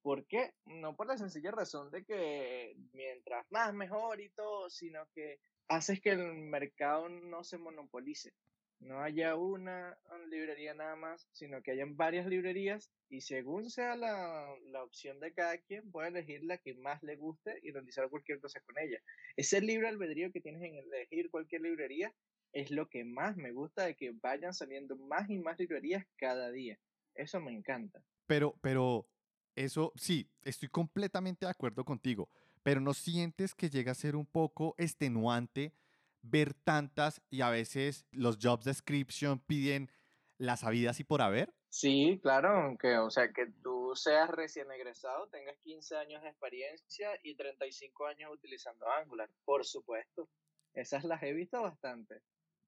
¿Por 0.03 0.27
qué? 0.27 0.55
No 0.67 0.97
por 0.97 1.07
la 1.07 1.19
sencilla 1.19 1.51
razón 1.51 1.91
de 1.91 2.05
que 2.05 2.77
mientras 2.93 3.47
más 3.51 3.75
mejor 3.75 4.21
y 4.21 4.31
todo, 4.31 4.71
sino 4.71 5.07
que 5.15 5.41
haces 5.69 6.01
que 6.01 6.11
el 6.11 6.35
mercado 6.35 7.09
no 7.09 7.45
se 7.45 7.59
monopolice. 7.59 8.33
No 8.81 9.01
haya 9.03 9.35
una, 9.37 9.99
librería 10.31 10.75
nada 10.75 10.95
más, 10.95 11.27
sino 11.33 11.63
que 11.63 11.73
hayan 11.73 11.97
varias 11.97 12.27
librerías 12.27 12.91
y 13.09 13.23
según 13.23 13.71
sea 13.71 13.97
la, 13.97 14.47
la, 14.67 14.85
opción 14.85 15.19
de 15.21 15.33
cada 15.33 15.59
quien, 15.59 15.91
puede 15.91 16.09
elegir 16.09 16.45
la 16.45 16.59
que 16.59 16.75
más 16.75 17.03
le 17.03 17.17
guste 17.17 17.59
y 17.63 17.73
realizar 17.73 18.09
cualquier 18.09 18.41
cosa 18.41 18.61
con 18.61 18.79
ella. 18.79 18.99
Ese 19.37 19.61
libre 19.61 19.89
albedrío 19.89 20.31
que 20.31 20.41
tienes 20.41 20.63
en 20.63 20.77
elegir 20.77 21.31
cualquier 21.31 21.63
librería 21.63 22.15
es 22.53 22.71
lo 22.71 22.89
que 22.89 23.05
más 23.05 23.37
me 23.37 23.53
gusta 23.53 23.85
de 23.85 23.97
que 23.97 24.13
vayan 24.23 24.55
saliendo 24.55 24.97
más 24.97 25.29
y 25.29 25.39
más 25.39 25.59
librerías 25.59 26.07
cada 26.17 26.51
día. 26.51 26.79
Eso 27.15 27.41
me 27.41 27.53
encanta. 27.53 28.03
Pero, 28.27 28.57
pero, 28.61 29.09
eso 29.55 29.93
sí, 29.97 30.31
estoy 30.45 30.69
completamente 30.69 31.45
de 31.47 31.51
acuerdo 31.51 31.85
contigo, 31.85 32.29
pero 32.63 32.81
¿no 32.81 32.95
sientes 32.95 33.55
que 33.55 33.71
llega 33.71 33.93
a 33.93 33.97
ser 33.97 34.15
un 34.15 34.27
poco 34.27 34.75
extenuante 34.79 35.73
ver 36.23 36.55
tantas 36.55 37.23
y 37.31 37.41
a 37.41 37.51
veces 37.51 38.07
los 38.11 38.39
jobs 38.41 38.65
description 38.65 39.39
piden 39.39 39.91
las 40.39 40.65
habidas 40.65 41.01
y 41.01 41.05
por 41.05 41.23
haber? 41.23 41.55
Sí, 41.71 42.19
claro, 42.23 42.49
aunque, 42.49 42.97
o 42.97 43.11
sea, 43.11 43.31
que 43.33 43.47
tú 43.63 43.93
seas 43.95 44.31
recién 44.31 44.71
egresado, 44.73 45.29
tengas 45.29 45.57
15 45.59 45.97
años 45.97 46.23
de 46.23 46.31
experiencia 46.31 47.11
y 47.23 47.35
35 47.35 48.07
años 48.07 48.33
utilizando 48.33 48.87
Angular, 48.91 49.31
por 49.45 49.65
supuesto. 49.65 50.29
Esas 50.73 51.05
las 51.05 51.23
he 51.23 51.33
visto 51.33 51.61
bastante. 51.61 52.23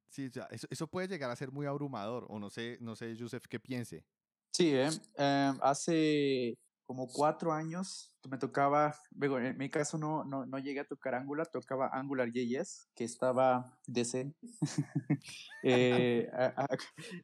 Sí, 0.08 0.26
o 0.26 0.30
sea, 0.32 0.48
eso, 0.50 0.66
eso 0.70 0.86
puede 0.88 1.08
llegar 1.08 1.30
a 1.30 1.36
ser 1.36 1.50
muy 1.50 1.66
abrumador, 1.66 2.26
o 2.28 2.38
no 2.38 2.50
sé, 2.50 2.76
no 2.80 2.96
sé, 2.96 3.16
Joseph, 3.18 3.46
qué 3.48 3.58
piense. 3.58 4.04
Sí, 4.52 4.74
¿eh? 4.74 4.88
Em, 5.16 5.58
hace 5.62 6.58
como 6.90 7.06
cuatro 7.06 7.52
años 7.52 8.16
me 8.28 8.36
tocaba, 8.36 8.96
en 9.22 9.56
mi 9.56 9.70
caso 9.70 9.96
no, 9.96 10.24
no, 10.24 10.44
no 10.44 10.58
llegué 10.58 10.80
a 10.80 10.88
tocar 10.88 11.14
Angular, 11.14 11.46
tocaba 11.46 11.88
Angular 11.92 12.32
JS, 12.32 12.88
que 12.96 13.04
estaba 13.04 13.78
decente. 13.86 14.36
eh, 15.62 16.28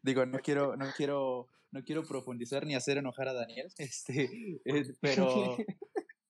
digo, 0.04 0.24
no 0.24 0.38
quiero, 0.38 0.76
no 0.76 0.86
quiero, 0.96 1.48
no 1.72 1.82
quiero 1.82 2.04
profundizar 2.04 2.64
ni 2.64 2.76
hacer 2.76 2.98
enojar 2.98 3.26
a 3.26 3.32
Daniel, 3.32 3.66
este, 3.78 4.60
eh, 4.64 4.94
pero, 5.00 5.56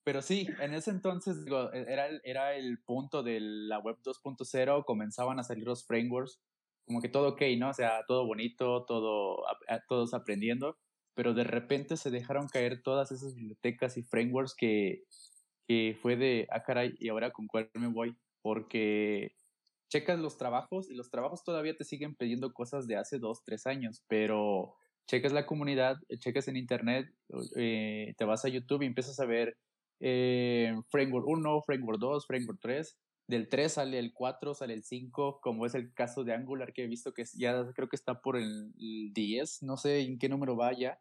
pero 0.03 0.23
sí, 0.23 0.49
en 0.59 0.73
ese 0.73 0.91
entonces 0.91 1.45
digo, 1.45 1.71
e, 1.75 1.93
era, 1.93 2.09
era 2.25 2.55
el 2.55 2.79
punto 2.87 3.23
de 3.23 3.39
la 3.41 3.81
web 3.81 3.99
2.0, 4.03 4.87
comenzaban 4.87 5.39
a 5.39 5.45
salir 5.45 5.67
los 5.67 5.85
frameworks, 5.85 6.41
como 6.87 7.03
que 7.03 7.11
todo 7.11 7.29
ok, 7.29 7.43
¿no? 7.59 7.69
O 7.69 7.75
sea, 7.75 8.03
todo 8.09 8.25
bonito, 8.25 8.87
todo, 8.87 9.45
todos 9.89 10.15
aprendiendo 10.15 10.79
pero 11.17 11.33
de 11.33 11.45
repente 11.45 11.97
se 11.97 12.11
dejaron 12.11 12.47
caer 12.47 12.83
todas 12.83 13.11
esas 13.11 13.35
bibliotecas 13.35 13.97
y 13.97 14.03
frameworks 14.03 14.55
que, 14.55 15.03
que 15.67 15.97
fue 16.01 16.15
de, 16.15 16.47
ah, 16.51 16.63
caray, 16.63 16.95
¿y 16.99 17.09
ahora 17.09 17.31
con 17.33 17.47
cuál 17.47 17.71
me 17.75 17.89
voy? 17.89 18.15
Porque 18.43 19.33
checas 19.89 20.19
los 20.19 20.37
trabajos 20.37 20.91
y 20.91 20.95
los 20.95 21.11
trabajos 21.11 21.43
todavía 21.43 21.75
te 21.75 21.85
siguen 21.85 22.15
pidiendo 22.15 22.53
cosas 22.53 22.87
de 22.87 22.97
hace 22.97 23.19
dos, 23.19 23.43
tres 23.45 23.67
años, 23.67 24.05
pero 24.09 24.75
checas 25.07 25.33
la 25.33 25.47
comunidad, 25.47 25.97
checas 26.19 26.49
en 26.49 26.57
internet, 26.57 27.09
eh, 27.57 28.13
te 28.19 28.25
vas 28.27 28.45
a 28.45 28.51
YouTube 28.51 28.83
y 28.83 28.87
empiezas 28.87 29.19
a 29.19 29.25
ver 29.25 29.57
eh, 30.01 30.77
framework 30.91 31.27
1, 31.27 31.63
framework 31.63 31.99
2, 31.99 32.27
framework 32.27 32.59
3 32.61 32.95
del 33.27 33.49
3 33.49 33.73
sale 33.73 33.99
el 33.99 34.13
4, 34.13 34.55
sale 34.55 34.75
el 34.75 34.85
5, 34.85 35.41
como 35.41 35.67
es 35.67 35.75
el 35.75 35.93
caso 35.93 36.25
de 36.25 36.33
Angular 36.33 36.73
que 36.73 36.85
he 36.85 36.87
visto 36.87 37.13
que 37.13 37.25
ya 37.35 37.73
creo 37.75 37.89
que 37.89 37.97
está 37.97 38.21
por 38.21 38.37
el 38.37 38.73
10, 39.13 39.63
no 39.63 39.77
sé 39.77 40.01
en 40.01 40.19
qué 40.19 40.29
número 40.29 40.57
vaya, 40.57 41.01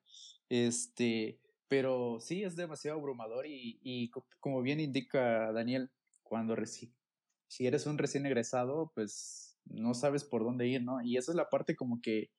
este, 0.49 1.39
pero 1.67 2.19
sí 2.19 2.43
es 2.43 2.55
demasiado 2.55 2.97
abrumador 2.97 3.45
y, 3.45 3.79
y 3.83 4.09
como 4.39 4.61
bien 4.61 4.79
indica 4.79 5.51
Daniel, 5.51 5.91
cuando 6.23 6.55
si 6.65 7.67
eres 7.67 7.85
un 7.85 7.97
recién 7.97 8.25
egresado, 8.25 8.91
pues 8.95 9.57
no 9.65 9.93
sabes 9.93 10.23
por 10.23 10.43
dónde 10.43 10.67
ir, 10.67 10.83
¿no? 10.83 11.01
Y 11.01 11.17
esa 11.17 11.31
es 11.31 11.35
la 11.35 11.49
parte 11.49 11.75
como 11.75 12.01
que 12.01 12.29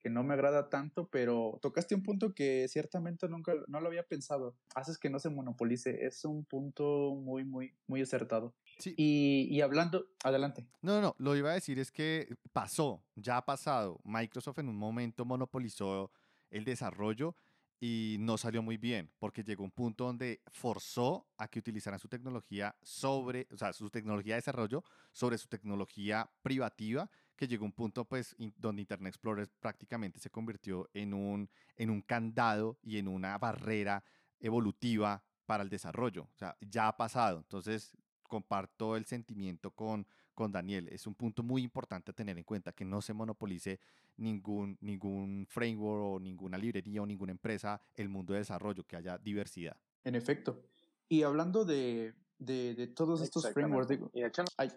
que 0.00 0.10
no 0.10 0.22
me 0.22 0.34
agrada 0.34 0.68
tanto, 0.68 1.08
pero 1.08 1.58
tocaste 1.60 1.94
un 1.94 2.02
punto 2.02 2.32
que 2.34 2.68
ciertamente 2.68 3.28
nunca 3.28 3.54
no 3.66 3.80
lo 3.80 3.88
había 3.88 4.04
pensado. 4.04 4.56
Haces 4.74 4.98
que 4.98 5.10
no 5.10 5.18
se 5.18 5.30
monopolice, 5.30 6.06
es 6.06 6.24
un 6.24 6.44
punto 6.44 7.14
muy, 7.16 7.44
muy, 7.44 7.74
muy 7.86 8.02
acertado. 8.02 8.54
Sí. 8.78 8.94
Y, 8.96 9.48
y, 9.50 9.60
hablando, 9.60 10.06
adelante. 10.22 10.66
No, 10.82 11.00
no, 11.00 11.14
lo 11.18 11.36
iba 11.36 11.50
a 11.50 11.54
decir 11.54 11.78
es 11.78 11.90
que 11.90 12.36
pasó, 12.52 13.02
ya 13.16 13.36
ha 13.38 13.44
pasado. 13.44 14.00
Microsoft 14.04 14.58
en 14.58 14.68
un 14.68 14.76
momento 14.76 15.24
monopolizó 15.24 16.12
el 16.50 16.64
desarrollo 16.64 17.34
y 17.80 18.16
no 18.20 18.36
salió 18.38 18.62
muy 18.62 18.76
bien 18.76 19.10
porque 19.18 19.44
llegó 19.44 19.62
un 19.62 19.70
punto 19.70 20.04
donde 20.04 20.42
forzó 20.48 21.28
a 21.36 21.48
que 21.48 21.60
utilizaran 21.60 21.98
su 21.98 22.08
tecnología 22.08 22.76
sobre, 22.82 23.46
o 23.52 23.56
sea, 23.56 23.72
su 23.72 23.88
tecnología 23.90 24.34
de 24.34 24.38
desarrollo 24.38 24.82
sobre 25.12 25.38
su 25.38 25.48
tecnología 25.48 26.28
privativa 26.42 27.08
que 27.36 27.46
llegó 27.46 27.64
un 27.64 27.72
punto 27.72 28.04
pues 28.04 28.34
donde 28.56 28.82
Internet 28.82 29.14
Explorer 29.14 29.48
prácticamente 29.60 30.18
se 30.18 30.28
convirtió 30.28 30.90
en 30.92 31.14
un, 31.14 31.48
en 31.76 31.90
un 31.90 32.02
candado 32.02 32.78
y 32.82 32.98
en 32.98 33.06
una 33.06 33.38
barrera 33.38 34.02
evolutiva 34.40 35.22
para 35.46 35.62
el 35.62 35.68
desarrollo. 35.68 36.24
O 36.24 36.36
sea, 36.36 36.56
ya 36.60 36.88
ha 36.88 36.96
pasado. 36.96 37.38
Entonces, 37.38 37.96
comparto 38.28 38.96
el 38.96 39.04
sentimiento 39.04 39.70
con, 39.72 40.06
con 40.34 40.52
Daniel. 40.52 40.88
Es 40.88 41.06
un 41.06 41.14
punto 41.14 41.42
muy 41.42 41.62
importante 41.62 42.12
a 42.12 42.14
tener 42.14 42.38
en 42.38 42.44
cuenta 42.44 42.72
que 42.72 42.84
no 42.84 43.02
se 43.02 43.12
monopolice 43.12 43.80
ningún, 44.16 44.78
ningún 44.80 45.46
framework 45.48 46.02
o 46.02 46.20
ninguna 46.20 46.58
librería 46.58 47.02
o 47.02 47.06
ninguna 47.06 47.32
empresa 47.32 47.80
el 47.96 48.08
mundo 48.08 48.34
de 48.34 48.40
desarrollo, 48.40 48.84
que 48.84 48.96
haya 48.96 49.18
diversidad. 49.18 49.76
En 50.04 50.14
efecto. 50.14 50.62
Y 51.08 51.22
hablando 51.22 51.64
de, 51.64 52.14
de, 52.38 52.74
de 52.74 52.86
todos 52.86 53.22
estos 53.22 53.50
frameworks, 53.52 53.88
digo, 53.88 54.10
y 54.12 54.20
de 54.20 54.28
hecho, 54.28 54.44
ay, 54.56 54.70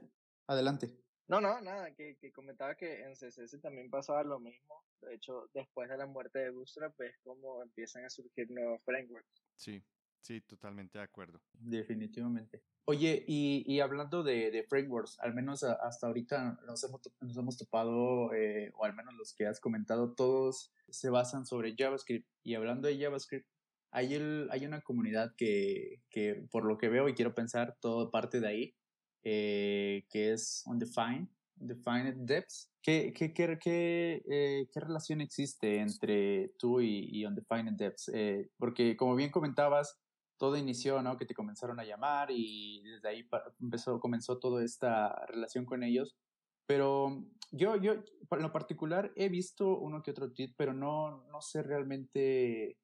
adelante. 0.47 0.95
No, 1.28 1.39
no, 1.39 1.62
nada, 1.62 1.93
que, 1.95 2.18
que, 2.18 2.32
comentaba 2.32 2.76
que 2.76 3.04
en 3.04 3.14
CSS 3.14 3.62
también 3.62 3.89
pasaba 3.89 4.24
lo 4.24 4.39
mismo. 4.39 4.84
De 5.02 5.16
hecho, 5.16 5.49
después 5.54 5.89
de 5.89 5.97
la 5.97 6.06
muerte 6.06 6.39
de 6.39 6.49
Bootstrap 6.49 6.97
ves 6.97 7.16
cómo 7.24 7.62
empiezan 7.64 8.04
a 8.04 8.10
surgir 8.10 8.52
nuevos 8.52 8.82
frameworks. 8.84 9.41
Sí, 9.56 9.82
sí, 10.22 10.41
totalmente 10.41 10.97
de 10.97 11.03
acuerdo. 11.03 11.41
Definitivamente. 11.53 12.63
Oye, 12.86 13.24
y, 13.28 13.63
y 13.67 13.80
hablando 13.80 14.24
de, 14.24 14.51
de, 14.51 14.63
frameworks, 14.63 15.19
al 15.19 15.34
menos 15.34 15.63
hasta 15.63 16.07
ahorita 16.07 16.59
nos 16.65 16.84
hemos, 16.84 17.01
nos 17.22 17.38
hemos 17.38 17.57
topado, 17.57 18.34
eh, 18.34 18.72
o 18.76 18.86
al 18.86 18.95
menos 18.95 19.13
los 19.13 19.34
que 19.34 19.45
has 19.45 19.59
comentado, 19.59 20.13
todos 20.13 20.74
se 20.89 21.09
basan 21.09 21.45
sobre 21.45 21.76
JavaScript. 21.78 22.28
Y 22.43 22.55
hablando 22.55 22.88
de 22.88 22.99
JavaScript, 22.99 23.47
hay, 23.91 24.15
el, 24.15 24.47
hay 24.51 24.65
una 24.65 24.82
comunidad 24.82 25.34
que, 25.38 26.01
que, 26.09 26.47
por 26.49 26.65
lo 26.65 26.78
que 26.78 26.89
veo 26.89 27.07
y 27.07 27.13
quiero 27.13 27.36
pensar, 27.36 27.78
todo 27.80 28.09
parte 28.09 28.39
de 28.39 28.47
ahí, 28.47 28.76
eh, 29.24 30.05
que 30.09 30.34
es 30.34 30.63
Undefined, 30.65 31.28
Undefined 31.59 32.15
Depths. 32.26 32.72
¿Qué, 32.82 33.13
qué, 33.15 33.34
qué, 33.34 33.59
qué, 33.59 34.24
eh, 34.28 34.67
qué 34.74 34.80
relación 34.80 35.22
existe 35.22 35.80
entre 35.80 36.53
tú 36.57 36.82
y, 36.82 37.09
y 37.11 37.26
Undefined 37.26 37.74
Depths? 37.74 38.09
Eh, 38.13 38.49
porque 38.57 38.97
como 38.97 39.15
bien 39.15 39.30
comentabas, 39.30 39.99
todo 40.42 40.58
inició, 40.58 41.04
¿no? 41.04 41.18
Que 41.18 41.28
te 41.28 41.36
comenzaron 41.36 41.80
a 41.80 41.84
llamar 41.84 42.32
y 42.32 42.82
desde 42.82 43.08
ahí 43.08 43.30
empezó, 43.62 44.00
comenzó 44.00 44.39
toda 44.39 44.64
esta 44.64 45.24
relación 45.28 45.66
con 45.66 45.84
ellos. 45.84 46.16
Pero 46.66 47.24
yo, 47.52 47.76
yo, 47.76 47.94
en 47.94 48.42
lo 48.42 48.52
particular, 48.52 49.12
he 49.16 49.30
visto 49.30 49.78
uno 49.78 50.02
que 50.02 50.10
otro 50.10 50.34
tweet, 50.34 50.56
pero 50.58 50.74
no, 50.74 51.24
no 51.32 51.42
sé 51.44 51.62
realmente 51.62 52.80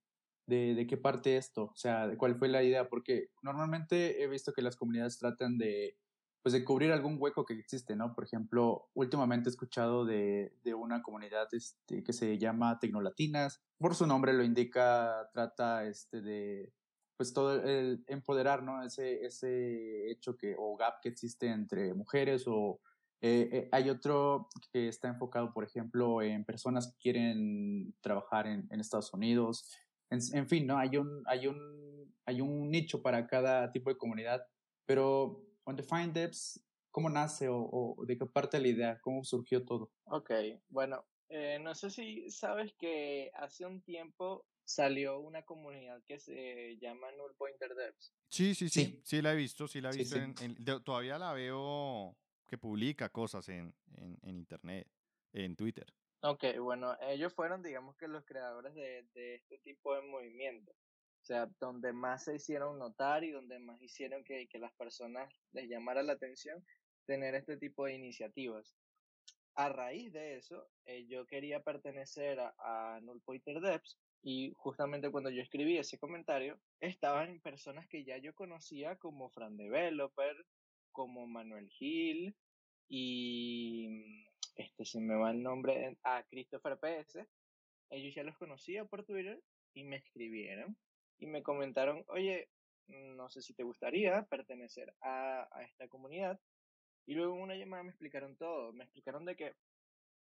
de, 0.46 0.76
de, 0.76 0.86
qué 0.86 0.98
parte 0.98 1.36
esto, 1.36 1.72
o 1.74 1.76
sea, 1.76 2.08
de 2.08 2.16
cuál 2.16 2.38
fue 2.38 2.48
la 2.48 2.62
idea, 2.62 2.90
porque 2.90 3.32
normalmente 3.42 4.22
he 4.22 4.28
visto 4.28 4.54
que 4.54 4.62
las 4.62 4.76
comunidades 4.76 5.18
tratan 5.18 5.58
de, 5.58 5.98
pues, 6.44 6.54
de 6.54 6.64
cubrir 6.64 6.92
algún 6.92 7.18
hueco 7.20 7.44
que 7.44 7.56
existe, 7.56 7.96
¿no? 7.96 8.14
Por 8.14 8.26
ejemplo, 8.26 8.92
últimamente 8.94 9.50
he 9.50 9.52
escuchado 9.52 10.06
de, 10.06 10.54
de 10.64 10.76
una 10.76 11.02
comunidad 11.02 11.48
este, 11.54 12.04
que 12.04 12.14
se 12.14 12.38
llama 12.38 12.78
Tecnolatinas, 12.80 13.64
por 13.80 13.96
su 13.96 14.06
nombre 14.06 14.34
lo 14.34 14.44
indica, 14.44 15.28
trata 15.34 15.86
este, 15.86 16.22
de, 16.22 16.72
pues 17.18 17.34
todo 17.34 17.62
el 17.64 18.04
empoderar, 18.08 18.64
¿no? 18.64 18.84
Ese, 18.84 19.26
ese 19.26 20.10
hecho 20.12 20.38
que, 20.38 20.56
o 20.58 20.78
gap 20.78 21.02
que 21.02 21.10
existe 21.10 21.48
entre 21.48 21.94
mujeres 21.94 22.44
o 22.48 22.80
eh, 23.22 23.50
eh, 23.52 23.70
hay 23.72 23.90
otro 23.90 24.48
que 24.72 24.88
está 24.88 25.08
enfocado, 25.08 25.52
por 25.52 25.64
ejemplo, 25.64 26.22
en 26.22 26.46
personas 26.46 26.88
que 26.88 27.00
quieren 27.00 27.96
trabajar 28.02 28.46
en, 28.46 28.68
Estados 28.80 29.12
Unidos. 29.14 29.74
En, 30.10 30.48
fin, 30.48 30.68
¿no? 30.68 30.78
Hay 30.78 30.96
un, 30.98 31.24
hay, 31.26 31.48
un, 31.48 32.16
hay 32.26 32.40
un 32.40 32.70
nicho 32.70 33.02
para 33.02 33.28
cada 33.28 33.72
tipo 33.72 33.90
de 33.90 33.98
comunidad, 33.98 34.46
pero 34.86 35.44
Undefined 35.66 36.14
Depths, 36.14 36.64
¿cómo 36.92 37.10
nace 37.10 37.50
o, 37.50 37.58
o, 37.58 38.06
de 38.06 38.18
qué 38.18 38.26
parte 38.28 38.60
la 38.60 38.68
idea? 38.68 39.00
¿Cómo 39.02 39.24
surgió 39.24 39.66
todo? 39.66 39.92
Ok, 40.06 40.32
bueno, 40.70 41.04
eh, 41.30 41.60
no 41.60 41.76
sé 41.76 41.90
si 41.90 42.30
sabes 42.30 42.74
que 42.78 43.32
hace 43.36 43.66
un 43.66 43.82
tiempo 43.82 44.46
salió 44.68 45.20
una 45.20 45.44
comunidad 45.44 46.04
que 46.06 46.20
se 46.20 46.78
llama 46.78 47.10
Null 47.14 47.34
Pointer 47.38 47.74
Devs. 47.74 48.14
Sí, 48.28 48.54
sí, 48.54 48.68
sí, 48.68 48.86
sí, 48.86 49.02
sí 49.04 49.22
la 49.22 49.32
he 49.32 49.36
visto, 49.38 49.66
sí 49.68 49.80
la 49.80 49.92
he 49.92 49.98
visto. 49.98 50.18
Sí, 50.18 50.34
sí. 50.36 50.44
En, 50.46 50.52
en, 50.52 50.64
de, 50.64 50.82
todavía 50.82 51.18
la 51.18 51.32
veo 51.32 52.18
que 52.46 52.58
publica 52.58 53.10
cosas 53.10 53.48
en, 53.48 53.74
en, 53.96 54.18
en, 54.22 54.36
internet, 54.36 54.88
en 55.32 55.56
Twitter. 55.56 55.86
Ok, 56.22 56.44
bueno, 56.60 56.98
ellos 57.02 57.34
fueron, 57.34 57.64
digamos 57.64 57.96
que 57.96 58.10
los 58.10 58.26
creadores 58.26 58.76
de, 58.76 59.08
de 59.14 59.36
este 59.36 59.58
tipo 59.60 59.96
de 59.96 60.02
movimiento. 60.02 60.72
O 60.74 61.26
sea, 61.28 61.50
donde 61.60 61.94
más 61.94 62.26
se 62.26 62.36
hicieron 62.36 62.78
notar 62.78 63.24
y 63.24 63.32
donde 63.32 63.60
más 63.60 63.82
hicieron 63.82 64.24
que, 64.26 64.48
que 64.48 64.60
las 64.60 64.74
personas 64.74 65.34
les 65.54 65.70
llamara 65.70 66.04
la 66.04 66.14
atención 66.14 66.66
tener 67.06 67.36
este 67.36 67.56
tipo 67.56 67.86
de 67.86 67.94
iniciativas. 67.94 68.76
A 69.56 69.70
raíz 69.70 70.12
de 70.12 70.36
eso, 70.36 70.68
eh, 70.86 71.08
yo 71.08 71.26
quería 71.26 71.62
pertenecer 71.64 72.40
a, 72.40 72.54
a 72.60 73.00
Null 73.02 73.22
Pointer 73.22 73.62
Devs 73.62 73.98
y 74.22 74.54
justamente 74.58 75.12
cuando 75.12 75.30
yo 75.30 75.42
escribí 75.42 75.78
ese 75.78 75.98
comentario, 75.98 76.60
estaban 76.80 77.40
personas 77.42 77.88
que 77.88 78.04
ya 78.04 78.18
yo 78.18 78.34
conocía 78.34 78.98
como 78.98 79.30
Fran 79.30 79.58
Developer, 79.58 80.46
como 80.92 81.28
Manuel 81.28 81.70
Gil 81.70 82.36
y 82.90 84.26
este 84.56 84.86
se 84.86 85.00
me 85.00 85.16
va 85.16 85.32
el 85.32 85.44
nombre 85.44 85.98
a 86.04 86.24
Christopher 86.24 86.78
PS. 86.80 87.28
Ellos 87.90 88.16
ya 88.16 88.24
los 88.24 88.38
conocía 88.38 88.86
por 88.86 89.06
Twitter 89.06 89.42
y 89.74 89.84
me 89.84 89.98
escribieron 89.98 90.76
y 91.20 91.28
me 91.28 91.44
comentaron, 91.44 92.04
oye, 92.08 92.50
no 92.88 93.30
sé 93.30 93.42
si 93.42 93.54
te 93.54 93.64
gustaría 93.64 94.24
pertenecer 94.24 94.94
a, 95.02 95.48
a 95.52 95.64
esta 95.64 95.88
comunidad. 95.88 96.40
Y 97.06 97.14
luego 97.14 97.36
en 97.36 97.44
una 97.44 97.56
llamada 97.56 97.84
me 97.84 97.90
explicaron 97.90 98.36
todo, 98.36 98.74
me 98.74 98.84
explicaron 98.84 99.24
de 99.26 99.36
que 99.36 99.56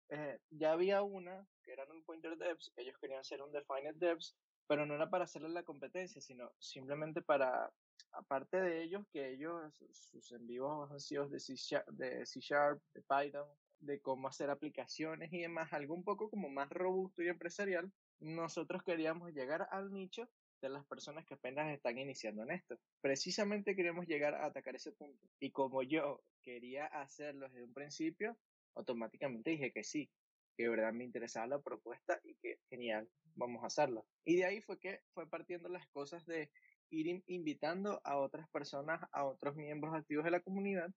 eh, 0.09 0.39
ya 0.49 0.71
había 0.73 1.01
una 1.01 1.45
que 1.63 1.73
eran 1.73 1.91
un 1.91 2.03
pointer 2.03 2.37
devs, 2.37 2.71
ellos 2.77 2.97
querían 2.99 3.23
ser 3.23 3.41
un 3.41 3.51
defined 3.51 3.95
devs, 3.95 4.35
pero 4.67 4.85
no 4.85 4.95
era 4.95 5.09
para 5.09 5.25
hacerle 5.25 5.49
la 5.49 5.63
competencia, 5.63 6.21
sino 6.21 6.51
simplemente 6.59 7.21
para, 7.21 7.71
aparte 8.11 8.61
de 8.61 8.83
ellos, 8.83 9.05
que 9.11 9.31
ellos, 9.31 9.73
sus 9.91 10.31
en 10.31 10.45
vivos 10.47 10.91
han 10.91 10.99
sido 10.99 11.27
de 11.27 11.39
C, 11.39 11.55
Sharp, 11.55 11.87
de 11.89 12.25
C 12.25 12.39
Sharp, 12.39 12.81
de 12.93 13.01
Python, 13.01 13.47
de 13.79 13.99
cómo 14.01 14.27
hacer 14.27 14.49
aplicaciones 14.49 15.31
y 15.31 15.39
demás, 15.39 15.71
algo 15.71 15.93
un 15.93 16.03
poco 16.03 16.29
como 16.29 16.49
más 16.49 16.69
robusto 16.69 17.21
y 17.21 17.29
empresarial, 17.29 17.91
nosotros 18.19 18.83
queríamos 18.83 19.31
llegar 19.33 19.67
al 19.71 19.91
nicho 19.91 20.27
de 20.61 20.69
las 20.69 20.85
personas 20.85 21.25
que 21.25 21.35
apenas 21.35 21.71
están 21.71 21.97
iniciando 21.97 22.43
en 22.43 22.51
esto. 22.51 22.79
Precisamente 23.01 23.75
queríamos 23.75 24.07
llegar 24.07 24.33
a 24.33 24.47
atacar 24.47 24.75
ese 24.75 24.91
punto. 24.91 25.27
Y 25.39 25.51
como 25.51 25.83
yo 25.83 26.21
quería 26.41 26.87
hacerlo 26.87 27.47
desde 27.47 27.63
un 27.63 27.73
principio, 27.73 28.35
automáticamente 28.77 29.51
dije 29.51 29.71
que 29.71 29.83
sí, 29.83 30.09
que 30.55 30.63
de 30.63 30.69
verdad 30.69 30.93
me 30.93 31.03
interesaba 31.03 31.47
la 31.47 31.59
propuesta 31.61 32.19
y 32.23 32.35
que 32.35 32.59
genial, 32.69 33.09
vamos 33.35 33.63
a 33.63 33.67
hacerlo. 33.67 34.05
Y 34.25 34.37
de 34.37 34.45
ahí 34.45 34.61
fue 34.61 34.79
que 34.79 35.01
fue 35.13 35.29
partiendo 35.29 35.69
las 35.69 35.87
cosas 35.89 36.25
de 36.25 36.49
ir 36.89 37.23
invitando 37.27 38.01
a 38.03 38.17
otras 38.17 38.49
personas, 38.49 39.01
a 39.11 39.25
otros 39.25 39.55
miembros 39.55 39.93
activos 39.93 40.25
de 40.25 40.31
la 40.31 40.39
comunidad, 40.39 40.89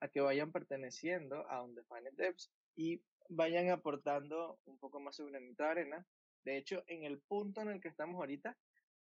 a 0.00 0.08
que 0.08 0.20
vayan 0.20 0.52
perteneciendo 0.52 1.48
a 1.48 1.62
Undefined 1.62 2.14
Devs 2.14 2.50
y 2.76 3.02
vayan 3.28 3.70
aportando 3.70 4.58
un 4.64 4.78
poco 4.78 5.00
más 5.00 5.16
su 5.16 5.26
granito 5.26 5.62
de 5.62 5.68
arena. 5.68 6.06
De 6.44 6.56
hecho, 6.56 6.82
en 6.86 7.04
el 7.04 7.20
punto 7.20 7.60
en 7.60 7.68
el 7.68 7.80
que 7.80 7.88
estamos 7.88 8.16
ahorita, 8.16 8.56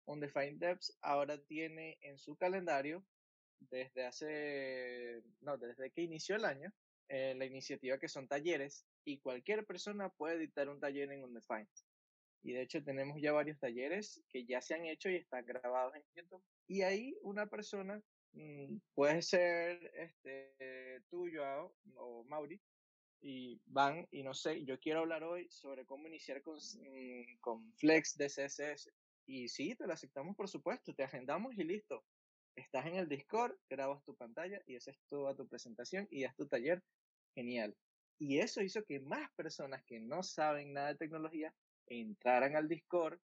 Undefined 0.06 0.58
Devs 0.58 0.96
ahora 1.02 1.38
tiene 1.38 1.98
en 2.00 2.18
su 2.18 2.36
calendario, 2.36 3.04
desde 3.70 4.06
hace, 4.06 5.22
no, 5.40 5.58
desde 5.58 5.90
que 5.90 6.02
inició 6.02 6.36
el 6.36 6.44
año, 6.44 6.72
eh, 7.08 7.34
la 7.36 7.44
iniciativa 7.44 7.98
que 7.98 8.08
son 8.08 8.28
talleres 8.28 8.84
y 9.04 9.18
cualquier 9.18 9.64
persona 9.64 10.10
puede 10.10 10.36
editar 10.36 10.68
un 10.68 10.80
taller 10.80 11.10
en 11.12 11.24
Undefined. 11.24 11.68
Y 12.42 12.52
de 12.52 12.62
hecho 12.62 12.82
tenemos 12.82 13.20
ya 13.20 13.32
varios 13.32 13.58
talleres 13.58 14.22
que 14.28 14.44
ya 14.44 14.60
se 14.60 14.74
han 14.74 14.86
hecho 14.86 15.10
y 15.10 15.16
están 15.16 15.44
grabados 15.44 15.94
en 15.96 16.02
YouTube. 16.14 16.42
Y 16.66 16.82
ahí 16.82 17.16
una 17.22 17.46
persona 17.46 18.00
mmm, 18.32 18.76
puede 18.94 19.22
ser 19.22 19.90
este, 19.94 21.02
tú, 21.08 21.28
Joao, 21.32 21.74
o 21.96 22.24
Mauri, 22.24 22.60
y 23.20 23.60
van, 23.66 24.06
y 24.10 24.22
no 24.22 24.34
sé, 24.34 24.64
yo 24.64 24.78
quiero 24.78 25.00
hablar 25.00 25.24
hoy 25.24 25.48
sobre 25.50 25.84
cómo 25.84 26.06
iniciar 26.06 26.42
con, 26.42 26.56
mmm, 26.56 27.38
con 27.40 27.72
Flex 27.74 28.16
de 28.16 28.28
CSS. 28.28 28.90
Y 29.26 29.48
sí, 29.48 29.74
te 29.74 29.86
lo 29.86 29.92
aceptamos 29.92 30.36
por 30.36 30.48
supuesto, 30.48 30.94
te 30.94 31.02
agendamos 31.02 31.56
y 31.58 31.64
listo. 31.64 32.04
Estás 32.56 32.86
en 32.86 32.96
el 32.96 33.08
Discord, 33.08 33.54
grabas 33.68 34.02
tu 34.04 34.16
pantalla 34.16 34.60
y 34.66 34.76
haces 34.76 34.96
toda 35.08 35.34
tu 35.36 35.46
presentación 35.46 36.08
y 36.10 36.22
das 36.22 36.34
tu 36.34 36.46
taller. 36.46 36.82
Genial. 37.38 37.72
Y 38.18 38.40
eso 38.40 38.62
hizo 38.62 38.84
que 38.84 38.98
más 38.98 39.30
personas 39.36 39.84
que 39.84 40.00
no 40.00 40.24
saben 40.24 40.72
nada 40.72 40.88
de 40.88 40.96
tecnología 40.96 41.54
entraran 41.86 42.56
al 42.56 42.66
Discord 42.66 43.20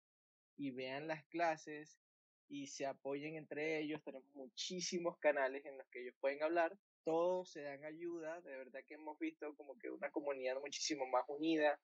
y 0.57 0.71
vean 0.71 1.07
las 1.07 1.23
clases 1.25 1.99
y 2.47 2.65
se 2.65 2.87
apoyen 2.87 3.35
entre 3.35 3.79
ellos. 3.79 4.01
Tenemos 4.03 4.27
muchísimos 4.33 5.19
canales 5.19 5.63
en 5.63 5.77
los 5.77 5.87
que 5.89 6.01
ellos 6.01 6.15
pueden 6.19 6.41
hablar. 6.41 6.75
Todos 7.03 7.51
se 7.51 7.61
dan 7.61 7.85
ayuda. 7.85 8.41
De 8.41 8.57
verdad 8.57 8.79
que 8.87 8.95
hemos 8.95 9.19
visto 9.19 9.53
como 9.55 9.77
que 9.77 9.91
una 9.91 10.09
comunidad 10.09 10.59
muchísimo 10.59 11.05
más 11.05 11.25
unida. 11.27 11.79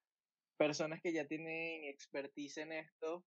Personas 0.58 1.02
que 1.04 1.14
ya 1.14 1.28
tienen 1.28 1.84
expertise 1.84 2.58
en 2.58 2.72
esto. 2.72 3.24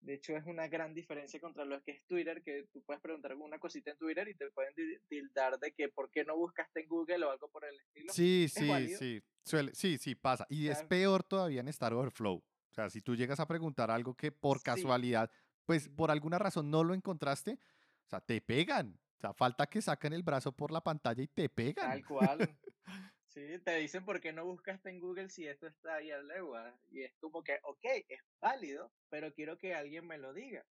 De 0.00 0.14
hecho, 0.14 0.36
es 0.36 0.44
una 0.46 0.68
gran 0.68 0.94
diferencia 0.94 1.40
contra 1.40 1.64
lo 1.64 1.82
que 1.82 1.92
es 1.92 2.06
Twitter, 2.06 2.42
que 2.42 2.68
tú 2.72 2.82
puedes 2.82 3.02
preguntar 3.02 3.32
alguna 3.32 3.58
cosita 3.58 3.90
en 3.90 3.98
Twitter 3.98 4.28
y 4.28 4.34
te 4.34 4.50
pueden 4.50 4.72
tildar 5.08 5.58
de 5.58 5.72
que 5.72 5.88
por 5.88 6.10
qué 6.10 6.24
no 6.24 6.36
buscaste 6.36 6.80
en 6.80 6.88
Google 6.88 7.24
o 7.24 7.30
algo 7.30 7.48
por 7.50 7.64
el 7.64 7.78
estilo. 7.78 8.12
Sí, 8.12 8.46
sí, 8.48 8.96
sí. 8.96 9.22
Suele, 9.44 9.74
sí, 9.74 9.98
sí, 9.98 10.14
pasa. 10.14 10.46
Y 10.50 10.68
es 10.68 10.82
peor 10.84 11.24
todavía 11.24 11.60
en 11.60 11.68
Star 11.68 11.94
Overflow. 11.94 12.36
O 12.36 12.74
sea, 12.74 12.90
si 12.90 13.00
tú 13.00 13.16
llegas 13.16 13.40
a 13.40 13.46
preguntar 13.46 13.90
algo 13.90 14.14
que 14.14 14.30
por 14.30 14.62
casualidad, 14.62 15.30
pues 15.64 15.88
por 15.88 16.10
alguna 16.10 16.38
razón 16.38 16.70
no 16.70 16.84
lo 16.84 16.94
encontraste, 16.94 17.58
o 18.06 18.08
sea, 18.08 18.20
te 18.20 18.40
pegan. 18.40 18.98
O 19.16 19.20
sea, 19.20 19.34
falta 19.34 19.66
que 19.66 19.82
saquen 19.82 20.12
el 20.12 20.22
brazo 20.22 20.52
por 20.52 20.70
la 20.70 20.80
pantalla 20.82 21.22
y 21.22 21.26
te 21.26 21.48
pegan. 21.48 21.90
Tal 21.90 22.04
cual. 22.06 22.58
Sí, 23.46 23.58
te 23.64 23.76
dicen 23.76 24.04
por 24.04 24.20
qué 24.20 24.32
no 24.32 24.44
buscaste 24.44 24.90
en 24.90 24.98
Google 25.00 25.28
si 25.28 25.46
esto 25.46 25.66
está 25.68 25.96
ahí 25.96 26.10
al 26.10 26.26
legua. 26.26 26.76
Y 26.88 27.02
es 27.02 27.14
como 27.20 27.42
que, 27.44 27.58
ok, 27.62 27.84
es 28.08 28.20
válido, 28.40 28.92
pero 29.08 29.32
quiero 29.32 29.56
que 29.58 29.74
alguien 29.74 30.06
me 30.06 30.18
lo 30.18 30.32
diga. 30.32 30.66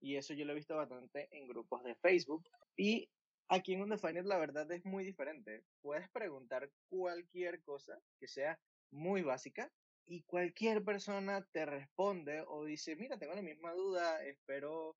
y 0.00 0.16
eso 0.16 0.34
yo 0.34 0.44
lo 0.44 0.52
he 0.52 0.56
visto 0.56 0.76
bastante 0.76 1.28
en 1.32 1.48
grupos 1.48 1.82
de 1.84 1.96
Facebook. 1.96 2.44
Y 2.76 3.10
aquí 3.48 3.74
en 3.74 3.82
Undefined 3.82 4.26
la 4.26 4.38
verdad 4.38 4.70
es 4.72 4.84
muy 4.84 5.04
diferente. 5.04 5.64
Puedes 5.82 6.08
preguntar 6.10 6.70
cualquier 6.88 7.62
cosa 7.62 8.00
que 8.20 8.28
sea 8.28 8.60
muy 8.90 9.22
básica 9.22 9.72
y 10.06 10.22
cualquier 10.24 10.84
persona 10.84 11.46
te 11.52 11.66
responde 11.66 12.44
o 12.48 12.64
dice, 12.64 12.96
mira, 12.96 13.18
tengo 13.18 13.34
la 13.34 13.42
misma 13.42 13.72
duda, 13.74 14.24
espero 14.26 14.96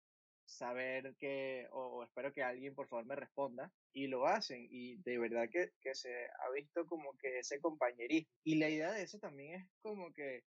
saber 0.52 1.14
que, 1.18 1.66
o, 1.72 2.04
espero 2.04 2.32
que 2.32 2.42
alguien 2.42 2.74
por 2.74 2.88
favor 2.88 3.04
me 3.06 3.16
responda, 3.16 3.72
y 3.92 4.06
lo 4.06 4.26
hacen, 4.26 4.66
y 4.70 4.96
de 4.98 5.18
verdad 5.18 5.48
que, 5.50 5.70
que 5.80 5.94
se 5.94 6.10
ha 6.10 6.50
visto 6.54 6.86
como 6.86 7.16
que 7.18 7.38
ese 7.38 7.60
compañerismo. 7.60 8.30
Y 8.44 8.56
la 8.56 8.68
idea 8.68 8.92
de 8.92 9.02
eso 9.02 9.18
también 9.18 9.60
es 9.60 9.68
como 9.82 10.12
que 10.12 10.44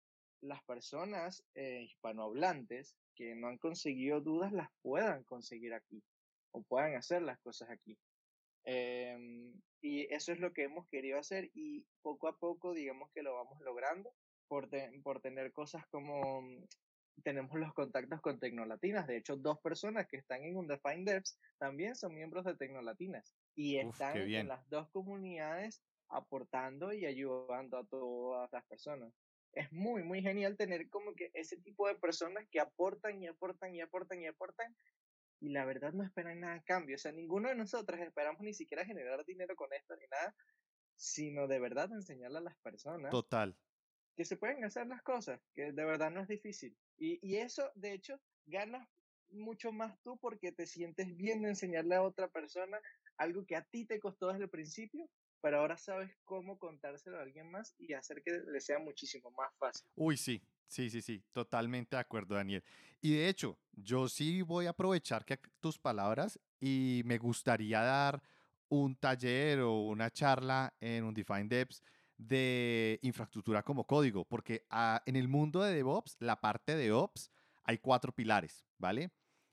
las 0.41 0.63
personas 0.63 1.43
eh, 1.55 1.83
hispanohablantes 1.83 2.95
que 3.15 3.35
no 3.35 3.47
han 3.47 3.57
conseguido 3.57 4.21
dudas 4.21 4.53
las 4.53 4.69
puedan 4.81 5.23
conseguir 5.23 5.73
aquí, 5.73 6.01
o 6.51 6.63
puedan 6.63 6.95
hacer 6.95 7.21
las 7.21 7.39
cosas 7.39 7.69
aquí. 7.69 7.97
Em, 8.63 9.53
y 9.81 10.13
eso 10.13 10.31
es 10.31 10.39
lo 10.39 10.53
que 10.53 10.63
hemos 10.63 10.87
querido 10.89 11.17
hacer 11.17 11.49
y 11.53 11.85
poco 12.01 12.27
a 12.27 12.37
poco 12.37 12.73
digamos 12.73 13.09
que 13.13 13.23
lo 13.23 13.33
vamos 13.33 13.59
logrando 13.61 14.13
por, 14.47 14.69
por 15.01 15.21
tener 15.21 15.53
cosas 15.53 15.87
como 15.87 16.43
tenemos 17.19 17.57
los 17.59 17.73
contactos 17.73 18.21
con 18.21 18.39
Tecnolatinas. 18.39 19.07
De 19.07 19.17
hecho, 19.17 19.35
dos 19.35 19.59
personas 19.59 20.07
que 20.07 20.17
están 20.17 20.43
en 20.43 20.55
Undefined 20.55 21.05
Devs 21.05 21.37
también 21.57 21.95
son 21.95 22.15
miembros 22.15 22.45
de 22.45 22.55
Tecnolatinas 22.55 23.35
y 23.55 23.77
están 23.77 24.17
en 24.17 24.47
las 24.47 24.67
dos 24.69 24.89
comunidades 24.89 25.81
aportando 26.09 26.93
y 26.93 27.05
ayudando 27.05 27.77
a 27.77 27.85
todas 27.85 28.51
las 28.51 28.65
personas. 28.65 29.13
Es 29.53 29.71
muy, 29.71 30.03
muy 30.03 30.21
genial 30.21 30.57
tener 30.57 30.89
como 30.89 31.13
que 31.15 31.31
ese 31.33 31.57
tipo 31.57 31.87
de 31.87 31.95
personas 31.95 32.47
que 32.51 32.59
aportan 32.59 33.21
y 33.21 33.27
aportan 33.27 33.73
y 33.75 33.81
aportan 33.81 34.21
y 34.21 34.27
aportan 34.27 34.75
y 35.41 35.49
la 35.49 35.65
verdad 35.65 35.93
no 35.93 36.03
esperan 36.03 36.41
nada 36.41 36.55
a 36.55 36.63
cambio. 36.63 36.95
O 36.95 36.99
sea, 36.99 37.11
ninguno 37.11 37.49
de 37.49 37.55
nosotros 37.55 37.99
esperamos 37.99 38.41
ni 38.41 38.53
siquiera 38.53 38.85
generar 38.85 39.25
dinero 39.25 39.55
con 39.55 39.71
esto 39.73 39.95
ni 39.95 40.05
nada, 40.07 40.35
sino 40.95 41.47
de 41.47 41.59
verdad 41.59 41.91
enseñarle 41.91 42.39
a 42.39 42.41
las 42.41 42.57
personas. 42.57 43.09
Total 43.09 43.55
que 44.19 44.25
se 44.25 44.35
pueden 44.35 44.65
hacer 44.65 44.85
las 44.85 45.01
cosas, 45.01 45.39
que 45.55 45.71
de 45.71 45.85
verdad 45.85 46.11
no 46.11 46.19
es 46.19 46.27
difícil. 46.27 46.75
Y, 46.97 47.25
y 47.25 47.37
eso, 47.37 47.71
de 47.75 47.93
hecho, 47.93 48.19
ganas 48.47 48.85
mucho 49.29 49.71
más 49.71 49.97
tú 50.03 50.17
porque 50.17 50.51
te 50.51 50.65
sientes 50.65 51.15
bien 51.15 51.41
de 51.41 51.47
enseñarle 51.47 51.95
a 51.95 52.03
otra 52.03 52.27
persona 52.27 52.81
algo 53.15 53.45
que 53.45 53.55
a 53.55 53.61
ti 53.61 53.85
te 53.85 53.97
costó 53.97 54.27
desde 54.27 54.43
el 54.43 54.49
principio, 54.49 55.09
pero 55.39 55.59
ahora 55.59 55.77
sabes 55.77 56.11
cómo 56.25 56.59
contárselo 56.59 57.17
a 57.17 57.21
alguien 57.21 57.49
más 57.49 57.73
y 57.79 57.93
hacer 57.93 58.21
que 58.21 58.41
le 58.45 58.59
sea 58.59 58.77
muchísimo 58.77 59.31
más 59.31 59.55
fácil. 59.57 59.87
Uy, 59.95 60.17
sí, 60.17 60.41
sí, 60.67 60.89
sí, 60.89 61.01
sí, 61.01 61.23
totalmente 61.31 61.95
de 61.95 62.01
acuerdo, 62.01 62.35
Daniel. 62.35 62.61
Y 62.99 63.15
de 63.15 63.29
hecho, 63.29 63.57
yo 63.71 64.09
sí 64.09 64.41
voy 64.41 64.65
a 64.65 64.71
aprovechar 64.71 65.23
tus 65.61 65.79
palabras 65.79 66.37
y 66.59 67.03
me 67.05 67.17
gustaría 67.19 67.79
dar 67.79 68.21
un 68.67 68.97
taller 68.97 69.61
o 69.61 69.79
una 69.83 70.11
charla 70.11 70.73
en 70.81 71.05
un 71.05 71.13
Define 71.13 71.47
de 72.19 72.99
infraestructura 73.01 73.63
como 73.63 73.87
código, 73.87 74.25
porque 74.25 74.65
ah, 74.69 75.01
en 75.05 75.15
el 75.15 75.27
mundo 75.27 75.63
de 75.63 75.73
DevOps, 75.73 76.17
la 76.19 76.39
parte 76.39 76.75
de 76.75 76.91
Ops, 76.91 77.31
hay 77.63 77.77
cuatro 77.77 78.11
pilares, 78.13 78.65
¿vale? 78.77 79.11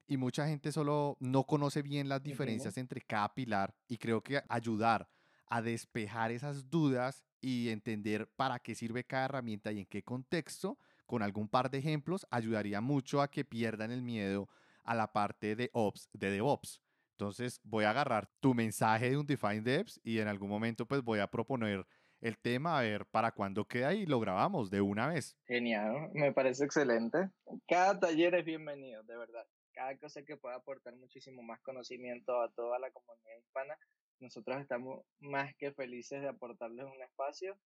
Y 0.09 0.17
mucha 0.17 0.47
gente 0.49 0.73
solo 0.73 1.17
no 1.21 1.45
conoce 1.45 1.83
bien 1.83 2.09
las 2.09 2.23
diferencias 2.23 2.77
entre 2.77 3.01
cada 3.01 3.33
pilar 3.35 3.75
y 3.89 3.99
creo 3.99 4.23
que 4.23 4.43
ayudar 4.49 5.09
a 5.49 5.63
despejar 5.63 6.33
esas 6.33 6.69
dudas 6.69 7.25
y 7.41 7.69
entender 7.69 8.29
para 8.35 8.59
qué 8.59 8.75
sirve 8.75 9.05
cada 9.05 9.27
herramienta 9.27 9.71
y 9.71 9.81
en 9.81 9.87
qué 9.87 10.03
contexto, 10.03 10.79
con 11.07 11.23
algún 11.23 11.49
par 11.49 11.71
de 11.71 11.79
ejemplos, 11.79 12.27
ayudaría 12.31 12.81
mucho 12.81 13.23
a 13.23 13.31
que 13.31 13.45
pierdan 13.45 13.93
el 13.93 14.03
miedo 14.03 14.49
a 14.83 14.95
la 14.95 15.13
parte 15.13 15.55
de 15.55 15.71
Ops, 15.73 16.09
de 16.13 16.31
DevOps. 16.31 16.81
Entonces 17.13 17.61
voy 17.63 17.85
a 17.85 17.91
agarrar 17.91 18.29
tu 18.41 18.55
mensaje 18.55 19.11
de 19.11 19.17
un 19.17 19.27
Define 19.27 19.61
Devs 19.61 20.01
y 20.03 20.19
en 20.19 20.27
algún 20.27 20.49
momento 20.49 20.87
pues 20.87 21.03
voy 21.03 21.21
a 21.21 21.31
proponer 21.31 21.87
el 22.21 22.39
tema, 22.39 22.79
a 22.79 22.83
ver 22.83 23.07
para 23.07 23.33
cuándo 23.33 23.67
queda 23.67 23.95
y 23.95 24.07
lo 24.07 24.21
grabamos 24.21 24.71
de 24.71 24.81
una 24.81 25.09
vez. 25.09 25.37
Genial, 25.47 26.11
me 26.15 26.33
parece 26.33 26.65
excelente. 26.65 27.31
Cada 27.69 27.99
taller 27.99 28.35
es 28.35 28.45
bienvenido, 28.45 29.03
de 29.05 29.17
verdad. 29.17 29.47
Cada 29.73 29.97
cosa 29.99 30.23
que 30.23 30.37
pueda 30.37 30.57
aportar 30.57 30.97
muchísimo 30.97 31.43
más 31.43 31.61
conocimiento 31.61 32.41
a 32.41 32.51
toda 32.51 32.79
la 32.79 32.91
comunidad 32.91 33.39
hispana, 33.39 33.79
nosotros 34.21 34.61
estamos 34.61 35.05
más 35.21 35.55
que 35.57 35.73
felices 35.73 36.23
de 36.23 36.29
aportarles 36.29 36.87
un 36.87 37.03
espacio 37.03 37.59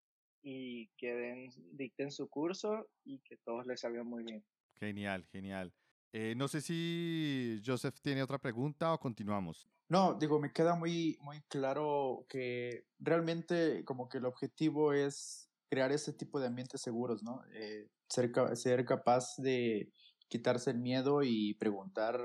y 0.42 0.88
que 0.96 1.14
den, 1.14 1.50
dicten 1.72 2.10
su 2.10 2.28
curso 2.28 2.88
y 3.04 3.20
que 3.20 3.36
todos 3.38 3.66
les 3.66 3.80
salga 3.80 4.02
muy 4.02 4.24
bien. 4.24 4.44
Genial, 4.80 5.26
genial. 5.30 5.72
Eh, 6.12 6.34
no 6.36 6.48
sé 6.48 6.60
si 6.60 7.60
Joseph 7.64 8.00
tiene 8.02 8.22
otra 8.22 8.38
pregunta 8.38 8.92
o 8.92 8.98
continuamos. 8.98 9.68
No, 9.88 10.14
digo, 10.14 10.40
me 10.40 10.52
queda 10.52 10.74
muy, 10.74 11.18
muy 11.20 11.40
claro 11.42 12.26
que 12.28 12.86
realmente 12.98 13.84
como 13.84 14.08
que 14.08 14.18
el 14.18 14.24
objetivo 14.24 14.92
es 14.92 15.50
crear 15.68 15.92
ese 15.92 16.12
tipo 16.12 16.40
de 16.40 16.48
ambientes 16.48 16.80
seguros, 16.80 17.22
¿no? 17.22 17.42
Eh, 17.54 17.88
ser, 18.08 18.32
ser 18.54 18.84
capaz 18.84 19.36
de 19.38 19.92
quitarse 20.28 20.70
el 20.70 20.78
miedo 20.78 21.22
y 21.22 21.54
preguntar 21.54 22.20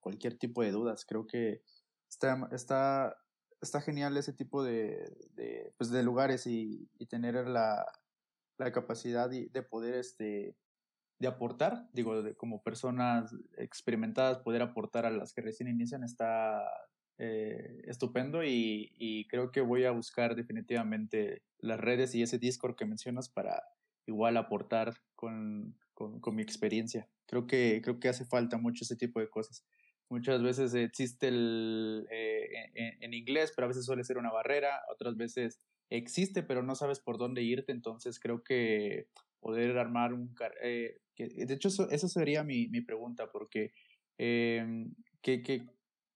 cualquier 0.00 0.38
tipo 0.38 0.62
de 0.62 0.72
dudas. 0.72 1.04
Creo 1.04 1.26
que 1.26 1.62
está, 2.08 2.48
está, 2.52 3.16
está 3.60 3.80
genial 3.80 4.16
ese 4.16 4.32
tipo 4.32 4.62
de, 4.62 5.16
de, 5.34 5.72
pues 5.76 5.90
de 5.90 6.02
lugares 6.02 6.46
y, 6.46 6.88
y 6.98 7.06
tener 7.06 7.34
la, 7.48 7.84
la 8.58 8.72
capacidad 8.72 9.28
de, 9.30 9.48
de 9.52 9.62
poder 9.62 9.94
este, 9.94 10.56
de 11.18 11.28
aportar, 11.28 11.88
digo, 11.92 12.22
de, 12.22 12.34
como 12.34 12.62
personas 12.62 13.34
experimentadas, 13.56 14.38
poder 14.38 14.62
aportar 14.62 15.06
a 15.06 15.10
las 15.10 15.32
que 15.32 15.42
recién 15.42 15.68
inician 15.68 16.04
está 16.04 16.64
eh, 17.18 17.82
estupendo 17.84 18.42
y, 18.44 19.26
creo 19.30 19.52
que 19.52 19.60
voy 19.60 19.84
a 19.84 19.92
buscar 19.92 20.34
definitivamente 20.34 21.42
las 21.58 21.78
redes 21.78 22.14
y 22.14 22.22
ese 22.22 22.38
Discord 22.38 22.74
que 22.74 22.86
mencionas 22.86 23.28
para 23.28 23.62
igual 24.06 24.36
aportar 24.36 24.94
con, 25.14 25.76
mi 26.32 26.42
experiencia. 26.42 27.08
Creo 27.26 27.46
que, 27.46 27.80
creo 27.82 28.00
que 28.00 28.08
hace 28.08 28.24
falta 28.24 28.58
mucho 28.58 28.84
ese 28.84 28.96
tipo 28.96 29.20
de 29.20 29.30
cosas. 29.30 29.64
Muchas 30.10 30.42
veces 30.42 30.74
existe 30.74 31.28
el, 31.28 32.06
eh, 32.10 32.96
en, 33.00 33.14
inglés, 33.14 33.52
pero 33.54 33.66
a 33.66 33.68
veces 33.68 33.86
suele 33.86 34.04
ser 34.04 34.18
una 34.18 34.32
barrera, 34.32 34.82
otras 34.92 35.16
veces 35.16 35.60
existe, 35.90 36.42
pero 36.42 36.62
no 36.62 36.74
sabes 36.74 37.00
por 37.00 37.16
dónde 37.16 37.42
irte, 37.42 37.72
entonces 37.72 38.18
creo 38.18 38.42
que 38.42 39.08
poder 39.40 39.78
armar 39.78 40.12
un... 40.12 40.34
Eh, 40.62 40.98
de 41.16 41.54
hecho, 41.54 41.68
eso, 41.68 41.88
eso 41.90 42.08
sería 42.08 42.42
mi, 42.44 42.68
mi 42.68 42.80
pregunta, 42.80 43.30
porque 43.30 43.72
eh, 44.18 44.86
¿qué, 45.22 45.42
qué, 45.42 45.66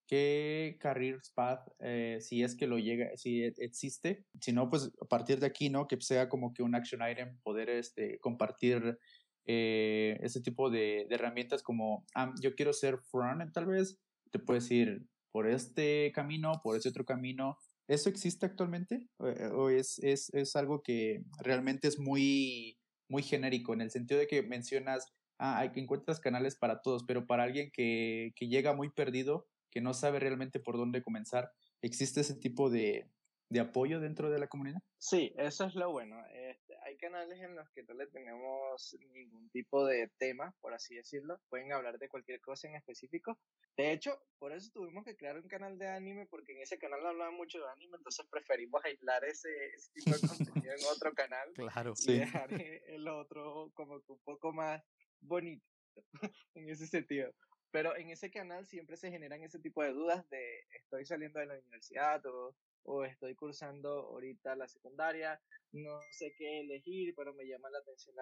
qué 0.06 0.78
career 0.80 1.20
path, 1.34 1.68
eh, 1.80 2.18
si 2.20 2.42
es 2.42 2.56
que 2.56 2.66
lo 2.66 2.78
llega, 2.78 3.16
si 3.16 3.42
e, 3.44 3.54
existe, 3.58 4.24
si 4.40 4.52
no, 4.52 4.68
pues 4.70 4.90
a 5.00 5.04
partir 5.04 5.38
de 5.38 5.46
aquí, 5.46 5.70
¿no? 5.70 5.86
Que 5.86 6.00
sea 6.00 6.28
como 6.28 6.52
que 6.52 6.62
un 6.62 6.74
action 6.74 7.00
item, 7.08 7.38
poder 7.42 7.68
este, 7.68 8.18
compartir 8.18 8.98
eh, 9.46 10.18
ese 10.22 10.40
tipo 10.40 10.70
de, 10.70 11.06
de, 11.08 11.14
herramientas 11.14 11.62
como, 11.62 12.06
ah, 12.14 12.34
yo 12.40 12.54
quiero 12.54 12.72
ser 12.72 12.98
front, 13.10 13.52
tal 13.52 13.66
vez, 13.66 13.98
te 14.30 14.38
puedes 14.38 14.70
ir 14.70 15.06
por 15.30 15.46
este 15.46 16.10
camino, 16.14 16.60
por 16.62 16.76
ese 16.76 16.88
otro 16.88 17.04
camino. 17.04 17.56
¿Eso 17.86 18.08
existe 18.10 18.46
actualmente? 18.46 19.06
¿O, 19.18 19.70
es, 19.70 19.98
es, 20.00 20.32
es, 20.34 20.56
algo 20.56 20.82
que 20.82 21.22
realmente 21.40 21.88
es 21.88 21.98
muy, 21.98 22.77
muy 23.08 23.22
genérico 23.22 23.72
en 23.72 23.80
el 23.80 23.90
sentido 23.90 24.20
de 24.20 24.26
que 24.26 24.42
mencionas, 24.42 25.12
ah, 25.38 25.58
hay 25.58 25.70
que 25.72 25.80
encuentras 25.80 26.20
canales 26.20 26.56
para 26.56 26.82
todos, 26.82 27.04
pero 27.04 27.26
para 27.26 27.44
alguien 27.44 27.70
que, 27.72 28.32
que 28.36 28.48
llega 28.48 28.74
muy 28.74 28.90
perdido, 28.90 29.46
que 29.70 29.80
no 29.80 29.94
sabe 29.94 30.20
realmente 30.20 30.60
por 30.60 30.76
dónde 30.76 31.02
comenzar. 31.02 31.52
¿Existe 31.82 32.20
ese 32.20 32.34
tipo 32.34 32.70
de, 32.70 33.08
de 33.50 33.60
apoyo 33.60 34.00
dentro 34.00 34.30
de 34.30 34.38
la 34.38 34.46
comunidad? 34.46 34.80
Sí, 34.98 35.32
eso 35.38 35.64
es 35.64 35.74
lo 35.74 35.90
bueno. 35.90 36.22
Este, 36.32 36.76
hay 36.84 36.96
canales 36.96 37.40
en 37.40 37.54
los 37.54 37.68
que 37.70 37.82
no 37.84 37.94
le 37.94 38.06
tenemos 38.08 38.96
ningún 39.14 39.48
tipo 39.50 39.86
de 39.86 40.10
tema, 40.18 40.54
por 40.60 40.74
así 40.74 40.96
decirlo. 40.96 41.40
Pueden 41.48 41.72
hablar 41.72 41.98
de 41.98 42.08
cualquier 42.08 42.40
cosa 42.40 42.68
en 42.68 42.74
específico. 42.74 43.38
De 43.76 43.92
hecho, 43.92 44.20
por 44.38 44.52
eso 44.52 44.70
tuvimos 44.72 45.04
que 45.04 45.16
crear 45.16 45.36
un 45.36 45.48
canal 45.48 45.78
de 45.78 45.88
anime, 45.88 46.26
porque 46.26 46.52
en 46.52 46.62
ese 46.62 46.78
canal 46.78 47.06
hablaban 47.06 47.34
mucho 47.34 47.58
de 47.58 47.70
anime, 47.70 47.96
entonces 47.96 48.26
preferimos 48.30 48.84
aislar 48.84 49.24
ese, 49.24 49.48
ese 49.74 49.92
tipo 49.92 50.10
de 50.10 50.28
contenido 50.28 50.74
en 50.74 50.84
otro 50.92 51.12
canal 51.14 51.52
claro, 51.54 51.94
y 52.06 52.18
dejar 52.18 52.52
el 52.52 53.08
otro 53.08 53.70
como 53.74 54.00
que 54.02 54.12
un 54.12 54.20
poco 54.20 54.52
más 54.52 54.82
bonito 55.20 55.64
en 56.54 56.68
ese 56.68 56.86
sentido. 56.86 57.32
Pero 57.70 57.96
en 57.96 58.10
ese 58.10 58.30
canal 58.30 58.66
siempre 58.66 58.96
se 58.96 59.10
generan 59.10 59.42
ese 59.42 59.58
tipo 59.58 59.82
de 59.82 59.92
dudas 59.92 60.28
de 60.30 60.66
estoy 60.70 61.04
saliendo 61.04 61.38
de 61.38 61.46
la 61.46 61.58
universidad 61.58 62.24
o, 62.26 62.56
o 62.84 63.04
estoy 63.04 63.34
cursando 63.34 63.90
ahorita 63.90 64.56
la 64.56 64.68
secundaria, 64.68 65.40
no 65.72 66.00
sé 66.10 66.32
qué 66.36 66.60
elegir, 66.60 67.14
pero 67.14 67.34
me 67.34 67.46
llama 67.46 67.70
la 67.70 67.78
atención 67.78 68.16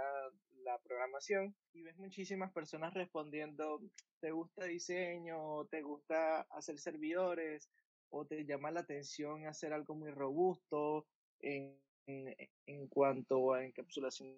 la, 0.65 0.79
programación. 0.83 1.55
Y 1.73 1.83
ves 1.83 1.97
muchísimas 1.97 2.53
personas 2.53 2.95
respondiendo, 2.95 3.81
¿te 4.21 4.31
gusta 4.31 4.65
diseño? 4.65 5.67
¿Te 5.67 5.83
gusta 5.83 6.43
hacer 6.51 6.79
servidores? 6.79 7.71
¿O 8.11 8.25
te 8.25 8.45
llama 8.45 8.71
la 8.71 8.81
atención 8.81 9.47
hacer 9.47 9.73
algo 9.73 9.95
muy 9.95 10.11
robusto 10.11 11.07
en, 11.41 11.79
en, 12.07 12.35
en 12.67 12.89
cuanto 12.89 13.53
a 13.53 13.65
encapsulación 13.65 14.37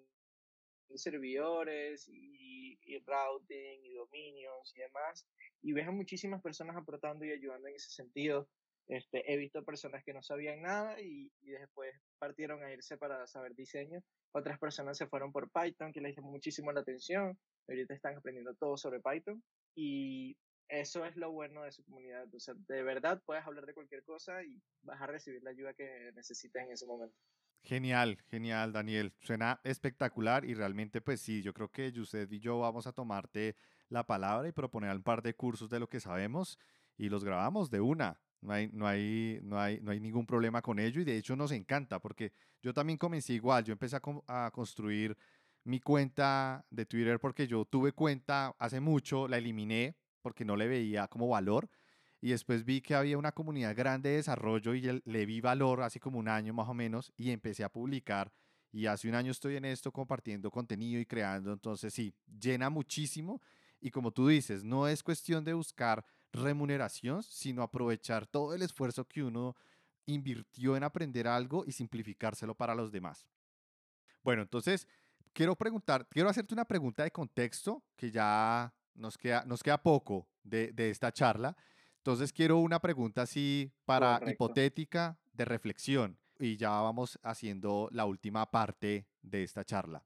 servidores 0.95 2.07
y, 2.07 2.79
y, 2.81 2.97
routing 2.99 3.85
y 3.85 3.93
dominios 3.93 4.73
y 4.75 4.79
demás. 4.79 5.27
Y 5.61 5.73
ves 5.73 5.87
a 5.87 5.91
muchísimas 5.91 6.41
personas 6.41 6.75
aportando 6.75 7.25
y 7.25 7.31
ayudando 7.31 7.67
en 7.67 7.75
ese 7.75 7.91
sentido. 7.91 8.49
Este, 8.89 9.31
he 9.31 9.37
visto 9.37 9.63
personas 9.63 10.03
que 10.03 10.13
no 10.13 10.23
sabían 10.23 10.63
nada 10.63 10.99
y, 10.99 11.31
y, 11.41 11.51
después 11.51 11.93
partieron 12.17 12.63
a 12.63 12.73
irse 12.73 12.97
para 12.97 13.27
saber 13.27 13.53
diseño. 13.53 14.01
Otras 14.31 14.57
personas 14.57 14.97
se 14.97 15.05
fueron 15.05 15.31
por 15.31 15.51
Python, 15.51 15.93
que 15.93 16.01
les 16.01 16.15
llamó 16.15 16.31
muchísimo 16.31 16.71
la 16.71 16.81
atención. 16.81 17.37
Ahorita 17.67 17.93
están 17.93 18.17
aprendiendo 18.17 18.55
todo 18.55 18.77
sobre 18.77 18.99
Python. 18.99 19.43
Y 19.75 20.35
eso 20.69 21.05
es 21.05 21.15
lo 21.15 21.31
bueno 21.31 21.63
de 21.63 21.71
su 21.71 21.83
comunidad. 21.83 22.33
O 22.33 22.39
sea, 22.39 22.55
de 22.67 22.81
verdad 22.81 23.21
puedes 23.25 23.45
hablar 23.45 23.67
de 23.67 23.75
cualquier 23.75 24.03
cosa 24.03 24.43
y 24.43 24.59
vas 24.81 24.99
a 24.99 25.05
recibir 25.07 25.43
la 25.43 25.51
ayuda 25.51 25.75
que 25.75 26.11
necesites 26.15 26.63
en 26.63 26.71
ese 26.71 26.87
momento. 26.87 27.15
Genial, 27.63 28.17
genial, 28.29 28.73
Daniel. 28.73 29.13
Suena 29.19 29.59
espectacular 29.63 30.45
y 30.45 30.55
realmente, 30.55 31.01
pues 31.01 31.21
sí, 31.21 31.43
yo 31.43 31.53
creo 31.53 31.71
que 31.71 31.91
Yusef 31.91 32.31
y 32.31 32.39
yo 32.39 32.57
vamos 32.57 32.87
a 32.87 32.93
tomarte 32.93 33.55
la 33.89 34.05
palabra 34.05 34.47
y 34.47 34.51
proponer 34.51 34.95
un 34.95 35.03
par 35.03 35.21
de 35.21 35.35
cursos 35.35 35.69
de 35.69 35.79
lo 35.79 35.89
que 35.89 35.99
sabemos 35.99 36.57
y 36.97 37.09
los 37.09 37.23
grabamos 37.23 37.69
de 37.69 37.81
una. 37.81 38.19
No 38.41 38.53
hay, 38.53 38.69
no, 38.71 38.87
hay, 38.87 39.39
no, 39.43 39.59
hay, 39.59 39.79
no 39.81 39.91
hay 39.91 39.99
ningún 39.99 40.25
problema 40.25 40.61
con 40.61 40.79
ello 40.79 41.01
y 41.01 41.03
de 41.03 41.17
hecho 41.17 41.35
nos 41.35 41.51
encanta 41.51 41.99
porque 41.99 42.31
yo 42.61 42.73
también 42.73 42.97
comencé 42.97 43.33
igual. 43.33 43.63
Yo 43.63 43.73
empecé 43.73 43.97
a, 43.97 44.45
a 44.45 44.51
construir 44.51 45.17
mi 45.63 45.79
cuenta 45.79 46.65
de 46.69 46.85
Twitter 46.85 47.19
porque 47.19 47.47
yo 47.47 47.65
tuve 47.65 47.91
cuenta 47.91 48.55
hace 48.59 48.79
mucho, 48.79 49.27
la 49.27 49.37
eliminé 49.37 49.95
porque 50.21 50.45
no 50.45 50.55
le 50.55 50.67
veía 50.67 51.07
como 51.07 51.27
valor 51.27 51.69
y 52.21 52.31
después 52.31 52.65
vi 52.65 52.81
que 52.81 52.95
había 52.95 53.17
una 53.17 53.31
comunidad 53.31 53.75
grande 53.75 54.09
de 54.09 54.15
desarrollo 54.17 54.73
y 54.75 55.01
le 55.03 55.25
vi 55.25 55.41
valor 55.41 55.81
hace 55.81 55.99
como 55.99 56.19
un 56.19 56.27
año 56.27 56.53
más 56.53 56.67
o 56.67 56.73
menos 56.73 57.13
y 57.15 57.31
empecé 57.31 57.63
a 57.63 57.69
publicar 57.69 58.31
y 58.71 58.85
hace 58.85 59.07
un 59.07 59.15
año 59.15 59.31
estoy 59.31 59.55
en 59.55 59.65
esto 59.65 59.91
compartiendo 59.91 60.51
contenido 60.51 60.99
y 60.99 61.05
creando, 61.05 61.53
entonces 61.53 61.93
sí, 61.93 62.13
llena 62.39 62.69
muchísimo 62.69 63.41
y 63.81 63.89
como 63.89 64.11
tú 64.11 64.27
dices, 64.27 64.63
no 64.63 64.87
es 64.87 65.01
cuestión 65.01 65.43
de 65.43 65.53
buscar 65.53 66.05
remuneración, 66.31 67.23
sino 67.23 67.63
aprovechar 67.63 68.27
todo 68.27 68.53
el 68.53 68.61
esfuerzo 68.61 69.07
que 69.07 69.23
uno 69.23 69.55
invirtió 70.05 70.75
en 70.75 70.83
aprender 70.83 71.27
algo 71.27 71.63
y 71.65 71.71
simplificárselo 71.71 72.55
para 72.55 72.75
los 72.75 72.91
demás. 72.91 73.27
Bueno, 74.23 74.41
entonces 74.41 74.87
quiero 75.33 75.55
preguntar, 75.55 76.07
quiero 76.09 76.29
hacerte 76.29 76.53
una 76.53 76.65
pregunta 76.65 77.03
de 77.03 77.11
contexto 77.11 77.83
que 77.95 78.11
ya 78.11 78.73
nos 78.95 79.17
queda, 79.17 79.43
nos 79.45 79.63
queda 79.63 79.81
poco 79.81 80.27
de, 80.43 80.71
de 80.71 80.89
esta 80.89 81.11
charla. 81.11 81.55
Entonces 81.97 82.33
quiero 82.33 82.57
una 82.57 82.79
pregunta 82.79 83.23
así 83.23 83.71
para 83.85 84.19
hipotética 84.29 85.19
de 85.33 85.45
reflexión 85.45 86.17
y 86.39 86.57
ya 86.57 86.69
vamos 86.69 87.19
haciendo 87.21 87.89
la 87.91 88.05
última 88.05 88.49
parte 88.49 89.07
de 89.21 89.43
esta 89.43 89.63
charla. 89.63 90.03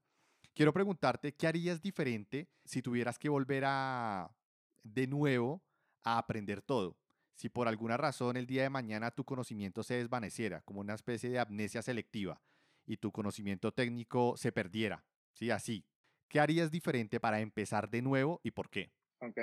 Quiero 0.52 0.72
preguntarte, 0.72 1.34
¿qué 1.34 1.46
harías 1.46 1.80
diferente 1.80 2.48
si 2.64 2.82
tuvieras 2.82 3.18
que 3.18 3.28
volver 3.28 3.64
a, 3.66 4.30
de 4.82 5.06
nuevo, 5.06 5.62
a 6.04 6.18
aprender 6.18 6.62
todo? 6.62 6.96
Si 7.34 7.48
por 7.48 7.66
alguna 7.66 7.96
razón 7.96 8.36
el 8.36 8.46
día 8.46 8.62
de 8.62 8.70
mañana 8.70 9.10
tu 9.10 9.24
conocimiento 9.24 9.82
se 9.82 9.94
desvaneciera, 9.94 10.62
como 10.62 10.80
una 10.80 10.94
especie 10.94 11.30
de 11.30 11.40
amnesia 11.40 11.82
selectiva, 11.82 12.40
y 12.86 12.98
tu 12.98 13.10
conocimiento 13.12 13.72
técnico 13.72 14.36
se 14.36 14.52
perdiera, 14.52 15.04
¿sí? 15.32 15.50
Así. 15.50 15.84
¿Qué 16.28 16.40
harías 16.40 16.70
diferente 16.70 17.20
para 17.20 17.40
empezar 17.40 17.88
de 17.88 18.02
nuevo 18.02 18.40
y 18.42 18.50
por 18.50 18.68
qué? 18.68 18.92
Ok. 19.20 19.38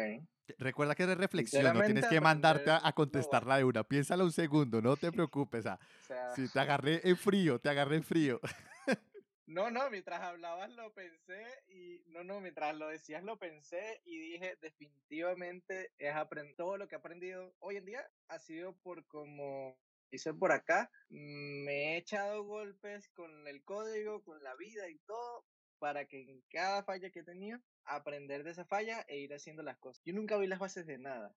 Recuerda 0.57 0.95
que 0.95 1.03
es 1.03 1.17
reflexión, 1.17 1.73
no 1.73 1.81
tienes 1.83 2.05
que 2.07 2.19
mandarte 2.19 2.71
a, 2.71 2.91
contestarla 2.93 3.57
de 3.57 3.63
una. 3.63 3.83
Piénsala 3.83 4.23
un 4.23 4.31
segundo, 4.31 4.81
no 4.81 4.97
te 4.97 5.11
preocupes. 5.11 5.65
Ah. 5.65 5.79
si 6.35 6.47
te 6.49 6.59
agarré 6.59 7.01
en 7.07 7.15
frío, 7.15 7.59
te 7.59 7.69
agarré 7.69 7.97
en 7.97 8.03
frío. 8.03 8.39
No, 9.51 9.69
no, 9.69 9.89
mientras 9.89 10.21
hablabas 10.21 10.69
lo 10.71 10.93
pensé 10.93 11.43
y 11.67 12.01
no, 12.07 12.23
no, 12.23 12.39
mientras 12.39 12.73
lo 12.73 12.87
decías 12.87 13.21
lo 13.21 13.37
pensé 13.37 14.01
y 14.05 14.17
dije 14.17 14.55
definitivamente 14.61 15.91
es 15.97 16.15
aprender 16.15 16.55
todo 16.55 16.77
lo 16.77 16.87
que 16.87 16.95
he 16.95 16.97
aprendido 16.97 17.53
hoy 17.59 17.75
en 17.75 17.83
día 17.83 18.09
ha 18.29 18.39
sido 18.39 18.77
por 18.77 19.05
como 19.07 19.77
hice 20.09 20.33
por 20.33 20.53
acá, 20.53 20.89
me 21.09 21.95
he 21.95 21.97
echado 21.97 22.45
golpes 22.45 23.09
con 23.09 23.45
el 23.45 23.61
código, 23.65 24.23
con 24.23 24.41
la 24.41 24.55
vida 24.55 24.87
y 24.87 24.99
todo 24.99 25.45
para 25.79 26.05
que 26.05 26.21
en 26.21 26.41
cada 26.49 26.85
falla 26.85 27.09
que 27.09 27.23
tenía 27.23 27.61
aprender 27.83 28.45
de 28.45 28.51
esa 28.51 28.63
falla 28.63 29.01
e 29.09 29.17
ir 29.17 29.33
haciendo 29.33 29.63
las 29.63 29.77
cosas. 29.79 30.01
Yo 30.05 30.13
nunca 30.13 30.37
vi 30.37 30.47
las 30.47 30.59
bases 30.59 30.85
de 30.87 30.97
nada. 30.97 31.35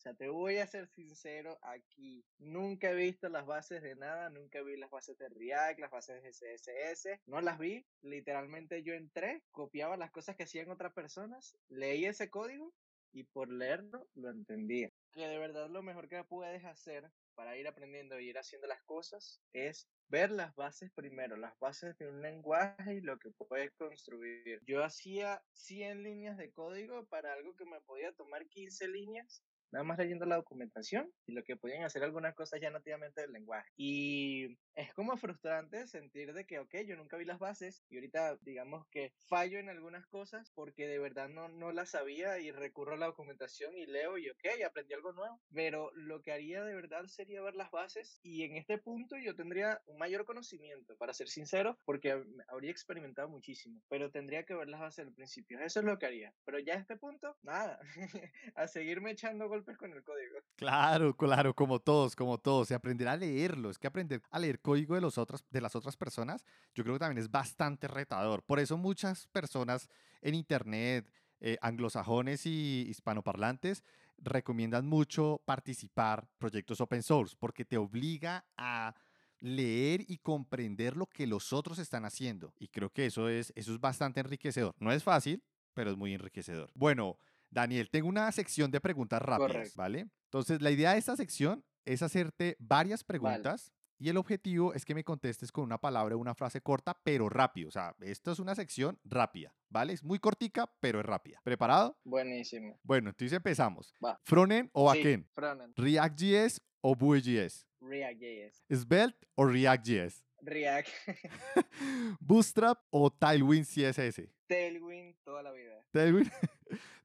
O 0.00 0.02
sea, 0.02 0.14
te 0.14 0.30
voy 0.30 0.56
a 0.56 0.66
ser 0.66 0.88
sincero 0.88 1.58
aquí. 1.60 2.24
Nunca 2.38 2.90
he 2.90 2.94
visto 2.94 3.28
las 3.28 3.44
bases 3.44 3.82
de 3.82 3.96
nada, 3.96 4.30
nunca 4.30 4.62
vi 4.62 4.78
las 4.78 4.88
bases 4.88 5.18
de 5.18 5.28
React, 5.28 5.78
las 5.78 5.90
bases 5.90 6.22
de 6.22 6.30
CSS, 6.30 7.20
no 7.26 7.42
las 7.42 7.58
vi. 7.58 7.84
Literalmente 8.00 8.82
yo 8.82 8.94
entré, 8.94 9.42
copiaba 9.50 9.98
las 9.98 10.10
cosas 10.10 10.36
que 10.36 10.44
hacían 10.44 10.70
otras 10.70 10.94
personas, 10.94 11.54
leí 11.68 12.06
ese 12.06 12.30
código 12.30 12.72
y 13.12 13.24
por 13.24 13.52
leerlo 13.52 14.08
lo 14.14 14.30
entendía. 14.30 14.90
Que 15.12 15.28
de 15.28 15.38
verdad 15.38 15.68
lo 15.68 15.82
mejor 15.82 16.08
que 16.08 16.24
puedes 16.24 16.64
hacer 16.64 17.10
para 17.34 17.58
ir 17.58 17.68
aprendiendo 17.68 18.18
y 18.18 18.30
ir 18.30 18.38
haciendo 18.38 18.68
las 18.68 18.82
cosas 18.84 19.42
es 19.52 19.86
ver 20.08 20.30
las 20.30 20.54
bases 20.54 20.90
primero, 20.92 21.36
las 21.36 21.58
bases 21.58 21.98
de 21.98 22.08
un 22.08 22.22
lenguaje 22.22 22.94
y 22.94 23.00
lo 23.02 23.18
que 23.18 23.30
puedes 23.32 23.70
construir. 23.72 24.60
Yo 24.66 24.82
hacía 24.82 25.42
100 25.52 26.02
líneas 26.02 26.38
de 26.38 26.50
código 26.52 27.04
para 27.06 27.34
algo 27.34 27.54
que 27.54 27.66
me 27.66 27.82
podía 27.82 28.12
tomar 28.12 28.46
15 28.48 28.88
líneas 28.88 29.44
nada 29.72 29.84
más 29.84 29.98
leyendo 29.98 30.26
la 30.26 30.36
documentación 30.36 31.10
y 31.26 31.32
lo 31.32 31.44
que 31.44 31.56
podían 31.56 31.84
hacer 31.84 32.02
algunas 32.02 32.34
cosas 32.34 32.60
ya 32.60 32.70
nativamente 32.70 33.20
del 33.20 33.32
lenguaje. 33.32 33.70
Y 33.76 34.58
es 34.74 34.92
como 34.94 35.16
frustrante 35.16 35.86
sentir 35.86 36.32
de 36.32 36.44
que, 36.44 36.58
ok, 36.58 36.76
yo 36.86 36.96
nunca 36.96 37.16
vi 37.16 37.24
las 37.24 37.38
bases 37.38 37.84
y 37.88 37.96
ahorita 37.96 38.38
digamos 38.42 38.86
que 38.90 39.12
fallo 39.28 39.58
en 39.58 39.68
algunas 39.68 40.06
cosas 40.06 40.50
porque 40.54 40.86
de 40.86 40.98
verdad 40.98 41.28
no, 41.28 41.48
no 41.48 41.72
las 41.72 41.90
sabía 41.90 42.38
y 42.38 42.50
recurro 42.50 42.94
a 42.94 42.98
la 42.98 43.06
documentación 43.06 43.76
y 43.76 43.86
leo 43.86 44.18
y, 44.18 44.28
ok, 44.30 44.62
aprendí 44.66 44.94
algo 44.94 45.12
nuevo. 45.12 45.40
Pero 45.52 45.90
lo 45.94 46.22
que 46.22 46.32
haría 46.32 46.62
de 46.64 46.74
verdad 46.74 47.04
sería 47.06 47.42
ver 47.42 47.54
las 47.54 47.70
bases 47.70 48.20
y 48.22 48.44
en 48.44 48.56
este 48.56 48.78
punto 48.78 49.16
yo 49.16 49.34
tendría 49.34 49.80
un 49.86 49.98
mayor 49.98 50.24
conocimiento, 50.24 50.96
para 50.96 51.12
ser 51.12 51.28
sincero, 51.28 51.78
porque 51.84 52.22
habría 52.48 52.70
experimentado 52.70 53.28
muchísimo, 53.28 53.80
pero 53.88 54.10
tendría 54.10 54.44
que 54.44 54.54
ver 54.54 54.68
las 54.68 54.80
bases 54.80 55.06
al 55.06 55.14
principio. 55.14 55.58
Eso 55.60 55.80
es 55.80 55.86
lo 55.86 55.98
que 55.98 56.06
haría. 56.06 56.34
Pero 56.44 56.58
ya 56.58 56.74
a 56.74 56.78
este 56.78 56.96
punto, 56.96 57.36
nada, 57.42 57.80
a 58.54 58.66
seguirme 58.66 59.12
echando 59.12 59.48
con 59.78 59.92
el 59.92 60.02
código. 60.02 60.38
Claro, 60.56 61.16
claro, 61.16 61.54
como 61.54 61.78
todos, 61.80 62.14
como 62.14 62.36
todos. 62.36 62.70
Y 62.70 62.74
aprender 62.74 63.08
a 63.08 63.16
leerlo. 63.16 63.70
Es 63.70 63.78
que 63.78 63.86
aprender 63.86 64.20
a 64.30 64.38
leer 64.38 64.60
código 64.60 64.94
de, 64.94 65.00
los 65.00 65.16
otros, 65.16 65.42
de 65.48 65.60
las 65.60 65.74
otras 65.74 65.96
personas, 65.96 66.44
yo 66.74 66.84
creo 66.84 66.96
que 66.96 67.00
también 67.00 67.18
es 67.18 67.30
bastante 67.30 67.88
retador. 67.88 68.42
Por 68.42 68.60
eso 68.60 68.76
muchas 68.76 69.26
personas 69.28 69.88
en 70.20 70.34
Internet, 70.34 71.10
eh, 71.40 71.56
anglosajones 71.62 72.44
y 72.44 72.86
hispanoparlantes, 72.90 73.82
recomiendan 74.18 74.86
mucho 74.86 75.40
participar 75.46 76.28
proyectos 76.38 76.80
open 76.82 77.02
source, 77.02 77.34
porque 77.38 77.64
te 77.64 77.78
obliga 77.78 78.44
a 78.58 78.94
leer 79.40 80.04
y 80.06 80.18
comprender 80.18 80.96
lo 80.96 81.06
que 81.06 81.26
los 81.26 81.52
otros 81.52 81.78
están 81.78 82.04
haciendo. 82.04 82.54
Y 82.58 82.68
creo 82.68 82.90
que 82.90 83.06
eso 83.06 83.28
es, 83.28 83.52
eso 83.56 83.72
es 83.72 83.80
bastante 83.80 84.20
enriquecedor. 84.20 84.74
No 84.78 84.92
es 84.92 85.02
fácil, 85.02 85.42
pero 85.72 85.90
es 85.90 85.96
muy 85.96 86.12
enriquecedor. 86.12 86.70
Bueno, 86.74 87.16
Daniel, 87.50 87.90
tengo 87.90 88.08
una 88.08 88.30
sección 88.32 88.70
de 88.70 88.80
preguntas 88.80 89.20
rápidas, 89.20 89.74
¿vale? 89.74 90.08
Entonces, 90.24 90.62
la 90.62 90.70
idea 90.70 90.92
de 90.92 90.98
esta 90.98 91.16
sección 91.16 91.64
es 91.84 92.02
hacerte 92.02 92.56
varias 92.60 93.02
preguntas 93.02 93.72
y 93.98 94.08
el 94.08 94.16
objetivo 94.16 94.72
es 94.72 94.84
que 94.84 94.94
me 94.94 95.04
contestes 95.04 95.52
con 95.52 95.64
una 95.64 95.78
palabra 95.78 96.16
o 96.16 96.18
una 96.18 96.34
frase 96.34 96.62
corta, 96.62 96.98
pero 97.04 97.28
rápido. 97.28 97.68
O 97.68 97.70
sea, 97.70 97.94
esto 98.00 98.32
es 98.32 98.38
una 98.38 98.54
sección 98.54 98.98
rápida, 99.04 99.54
¿vale? 99.68 99.92
Es 99.92 100.02
muy 100.02 100.18
cortica, 100.18 100.72
pero 100.80 101.00
es 101.00 101.06
rápida. 101.06 101.38
¿Preparado? 101.44 101.98
Buenísimo. 102.04 102.80
Bueno, 102.82 103.10
entonces 103.10 103.36
empezamos. 103.36 103.94
¿Frontend 104.24 104.70
o 104.72 104.86
backend? 104.86 105.24
Sí, 105.24 105.30
frontend. 105.34 105.74
¿React.js 105.76 106.62
o 106.80 106.94
Vue.js? 106.94 107.66
React.js. 107.80 108.64
¿Svelte 108.70 109.28
o 109.34 109.44
React.js? 109.44 110.24
React. 110.40 110.88
¿Bootstrap 112.20 112.78
o 112.88 113.10
Tailwind 113.10 113.66
CSS? 113.66 114.22
Tailwind 114.46 115.16
toda 115.24 115.42
la 115.42 115.52
vida. 115.52 115.84
Tailwind. 115.92 116.30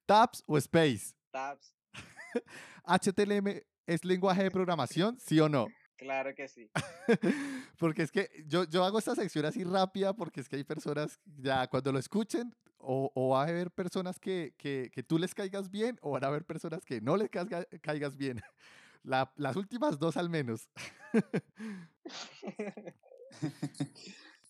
¿Tabs 0.06 0.43
o 0.45 0.58
Space? 0.58 1.16
Tabs. 1.32 1.76
¿HTML 2.86 3.66
es 3.88 4.06
lenguaje 4.06 4.43
de 4.43 4.51
programación, 4.51 5.18
sí 5.20 5.39
o 5.39 5.49
no? 5.49 5.68
Claro 5.97 6.36
que 6.36 6.49
sí. 6.49 6.70
porque 7.80 8.01
es 8.03 8.12
que 8.12 8.30
yo, 8.47 8.66
yo 8.66 8.84
hago 8.84 8.99
esta 8.99 9.16
sección 9.16 9.45
así 9.45 9.64
rápida 9.64 10.14
porque 10.14 10.41
es 10.41 10.49
que 10.49 10.58
hay 10.58 10.66
personas, 10.66 11.22
ya 11.38 11.68
cuando 11.68 11.93
lo 11.93 11.99
escuchen, 11.99 12.53
o, 12.80 13.14
o 13.16 13.30
va 13.30 13.43
a 13.43 13.47
haber 13.47 13.72
personas 13.72 14.20
que, 14.20 14.53
que, 14.58 14.91
que, 14.93 15.03
tú 15.03 15.18
les 15.18 15.34
caigas 15.34 15.72
bien 15.72 15.97
o 16.01 16.12
van 16.12 16.26
a 16.26 16.28
haber 16.28 16.43
personas 16.43 16.84
que 16.84 16.99
no 16.99 17.16
les 17.16 17.30
caigas 17.30 18.18
bien. 18.18 18.41
La, 19.03 19.32
las 19.38 19.56
últimas 19.56 19.97
dos 19.97 20.18
al 20.18 20.30
menos. 20.30 20.68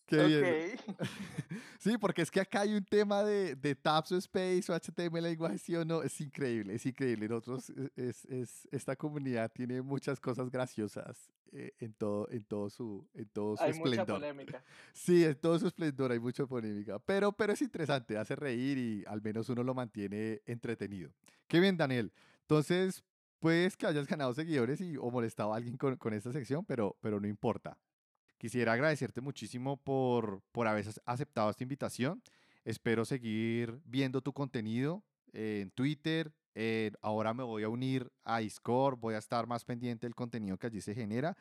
Qué 0.05 0.23
bien. 0.23 0.79
sí, 1.79 1.97
porque 1.97 2.21
es 2.21 2.29
que 2.29 2.39
acá 2.39 2.61
hay 2.61 2.75
un 2.75 2.85
tema 2.85 3.23
de, 3.23 3.55
de 3.55 3.75
Tabs 3.75 4.11
Space 4.11 4.71
o 4.71 4.75
HTML 4.75 5.23
lenguaje, 5.23 5.57
sí 5.57 5.75
o 5.75 5.83
no, 5.83 6.03
es 6.03 6.19
increíble, 6.21 6.75
es 6.75 6.85
increíble. 6.85 7.27
Nosotros, 7.27 7.71
e, 7.71 7.89
es, 7.95 8.25
es, 8.25 8.67
esta 8.71 8.95
comunidad 8.95 9.51
tiene 9.51 9.81
muchas 9.81 10.19
cosas 10.19 10.49
graciosas 10.51 11.31
eh, 11.51 11.73
en, 11.79 11.93
todo, 11.93 12.29
en 12.29 12.43
todo 12.43 12.69
su, 12.69 13.07
en 13.13 13.27
todo 13.29 13.57
su 13.57 13.63
hay 13.63 13.71
esplendor. 13.71 14.07
Mucha 14.07 14.13
polémica. 14.13 14.63
Sí, 14.93 15.23
en 15.23 15.35
todo 15.35 15.57
su 15.57 15.67
esplendor 15.67 16.11
hay 16.11 16.19
mucha 16.19 16.45
polémica, 16.45 16.99
pero, 16.99 17.31
pero 17.31 17.53
es 17.53 17.61
interesante, 17.61 18.17
hace 18.17 18.35
reír 18.35 18.77
y 18.77 19.03
al 19.07 19.21
menos 19.21 19.49
uno 19.49 19.63
lo 19.63 19.73
mantiene 19.73 20.41
entretenido. 20.45 21.11
Qué 21.47 21.59
bien, 21.59 21.77
Daniel. 21.77 22.11
Entonces, 22.41 23.03
puedes 23.39 23.75
que 23.75 23.87
hayas 23.87 24.07
ganado 24.07 24.33
seguidores 24.33 24.81
y, 24.81 24.97
o 24.97 25.09
molestado 25.09 25.53
a 25.53 25.57
alguien 25.57 25.77
con, 25.77 25.95
con 25.95 26.13
esta 26.13 26.31
sección, 26.31 26.63
pero, 26.65 26.95
pero 27.01 27.19
no 27.19 27.27
importa. 27.27 27.77
Quisiera 28.37 28.73
agradecerte 28.73 29.21
muchísimo 29.21 29.77
por, 29.77 30.41
por 30.51 30.67
haber 30.67 30.85
aceptado 31.05 31.49
esta 31.49 31.63
invitación. 31.63 32.21
Espero 32.65 33.05
seguir 33.05 33.79
viendo 33.85 34.21
tu 34.21 34.33
contenido 34.33 35.03
en 35.31 35.71
Twitter. 35.71 36.33
ahora 37.01 37.33
me 37.33 37.43
voy 37.43 37.63
a 37.63 37.69
unir 37.69 38.11
a 38.23 38.39
Discord, 38.39 38.97
voy 38.99 39.15
a 39.15 39.19
estar 39.19 39.47
más 39.47 39.63
pendiente 39.63 40.05
del 40.05 40.15
contenido 40.15 40.57
que 40.57 40.67
allí 40.67 40.81
se 40.81 40.95
genera. 40.95 41.37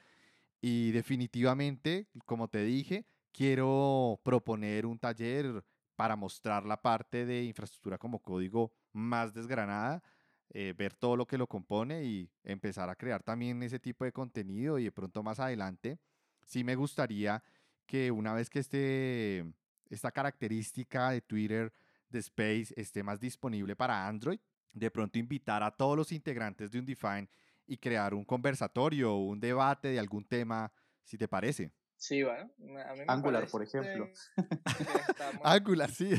Y 0.61 0.93
definitivamente, 0.93 2.09
como 2.27 2.49
te 2.49 2.65
dije, 2.65 3.07
quiero 3.33 4.21
proponer 4.23 4.87
un 4.87 4.99
taller 4.99 5.65
para 5.97 6.17
mostrar 6.17 6.65
la 6.65 6.81
parte 6.81 7.27
de 7.27 7.45
infraestructura 7.45 7.99
como 7.99 8.21
código 8.21 8.73
más 8.93 9.35
desgranada, 9.35 10.03
eh, 10.51 10.75
ver 10.77 10.95
todo 10.95 11.17
lo 11.17 11.27
que 11.27 11.39
lo 11.39 11.47
compone 11.47 12.05
y 12.05 12.31
empezar 12.45 12.89
a 12.89 12.97
crear 12.97 13.23
también 13.23 13.63
ese 13.63 13.79
tipo 13.79 14.05
de 14.05 14.13
contenido 14.13 14.79
y 14.79 14.85
de 14.85 14.93
pronto 14.93 15.23
más 15.23 15.41
adelante 15.41 15.99
sí 16.47 16.65
me 16.65 16.75
gustaría 16.75 17.43
que 17.87 18.11
una 18.11 18.33
vez 18.33 18.51
que 18.51 18.59
este, 18.59 19.45
esta 19.91 20.11
característica 20.11 21.11
de 21.11 21.21
Twitter 21.21 21.73
de 22.09 22.19
Space 22.21 22.73
esté 22.77 23.03
más 23.03 23.21
disponible 23.21 23.77
para 23.77 24.07
Android, 24.07 24.39
de 24.73 24.91
pronto 24.91 25.19
invitar 25.19 25.63
a 25.63 25.71
todos 25.71 25.97
los 25.97 26.13
integrantes 26.13 26.71
de 26.71 26.79
Undefine 26.79 27.29
y 27.67 27.77
crear 27.77 28.15
un 28.15 28.25
conversatorio 28.25 29.15
o 29.15 29.27
un 29.27 29.41
debate 29.41 29.89
de 29.89 29.99
algún 29.99 30.25
tema, 30.25 30.73
si 31.03 31.17
te 31.17 31.29
parece. 31.29 31.73
Sí, 31.97 32.23
bueno. 32.23 32.51
A 32.87 32.93
mí 32.93 32.99
me 32.99 33.05
Angular, 33.09 33.47
por 33.49 33.63
ejemplo. 33.63 34.09
Angular, 35.45 35.91
sí. 35.91 36.11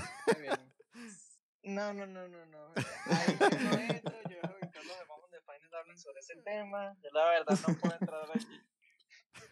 No, 1.64 1.94
no, 1.94 2.06
no, 2.06 2.28
no, 2.28 2.46
no. 2.46 2.74
Ahí 3.06 3.38
no 3.40 3.74
entro, 3.74 4.22
yo 4.24 4.38
dejo 4.42 4.72
que 4.72 4.80
los 4.80 5.00
demás 5.00 5.20
Undefine 5.24 5.78
hablen 5.78 5.98
sobre 5.98 6.20
ese 6.20 6.36
tema. 6.38 6.96
Yo 7.04 7.10
la 7.12 7.26
verdad 7.26 7.60
no 7.68 7.76
puedo 7.76 7.96
entrar 8.00 8.26
aquí. 8.34 8.62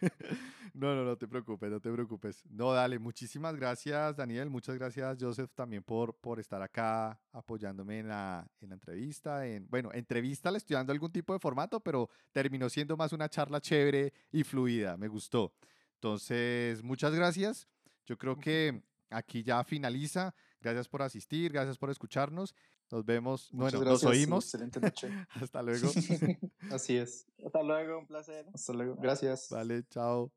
No, 0.74 0.92
no, 0.96 1.04
no 1.04 1.16
te 1.16 1.28
preocupes, 1.28 1.70
no 1.70 1.80
te 1.80 1.90
preocupes. 1.92 2.44
No, 2.50 2.72
dale, 2.72 2.98
muchísimas 2.98 3.54
gracias, 3.54 4.16
Daniel. 4.16 4.50
Muchas 4.50 4.76
gracias, 4.76 5.16
Joseph, 5.20 5.52
también 5.54 5.84
por, 5.84 6.16
por 6.16 6.40
estar 6.40 6.60
acá 6.62 7.20
apoyándome 7.30 8.00
en 8.00 8.08
la, 8.08 8.44
en 8.60 8.70
la 8.70 8.74
entrevista. 8.74 9.46
En, 9.46 9.68
bueno, 9.70 9.90
entrevista 9.92 10.50
le 10.50 10.58
estoy 10.58 10.74
dando 10.74 10.92
algún 10.92 11.12
tipo 11.12 11.32
de 11.32 11.38
formato, 11.38 11.78
pero 11.78 12.10
terminó 12.32 12.68
siendo 12.68 12.96
más 12.96 13.12
una 13.12 13.28
charla 13.28 13.60
chévere 13.60 14.12
y 14.32 14.42
fluida. 14.42 14.96
Me 14.96 15.06
gustó. 15.06 15.54
Entonces, 15.94 16.82
muchas 16.82 17.14
gracias. 17.14 17.68
Yo 18.04 18.18
creo 18.18 18.36
que 18.36 18.82
aquí 19.10 19.44
ya 19.44 19.62
finaliza. 19.62 20.34
Gracias 20.60 20.88
por 20.88 21.02
asistir, 21.02 21.52
gracias 21.52 21.78
por 21.78 21.90
escucharnos. 21.90 22.52
Nos 22.90 23.04
vemos, 23.04 23.48
bueno, 23.52 23.82
nos 23.82 24.04
oímos. 24.04 24.44
Excelente 24.44 24.80
noche. 24.80 25.08
Hasta 25.40 25.62
luego. 25.62 25.88
Así 26.70 26.96
es. 26.96 27.26
Hasta 27.44 27.62
luego, 27.62 27.98
un 27.98 28.06
placer. 28.06 28.46
Hasta 28.52 28.72
luego. 28.72 28.96
Gracias. 28.96 29.48
Vale, 29.50 29.84
chao. 29.88 30.32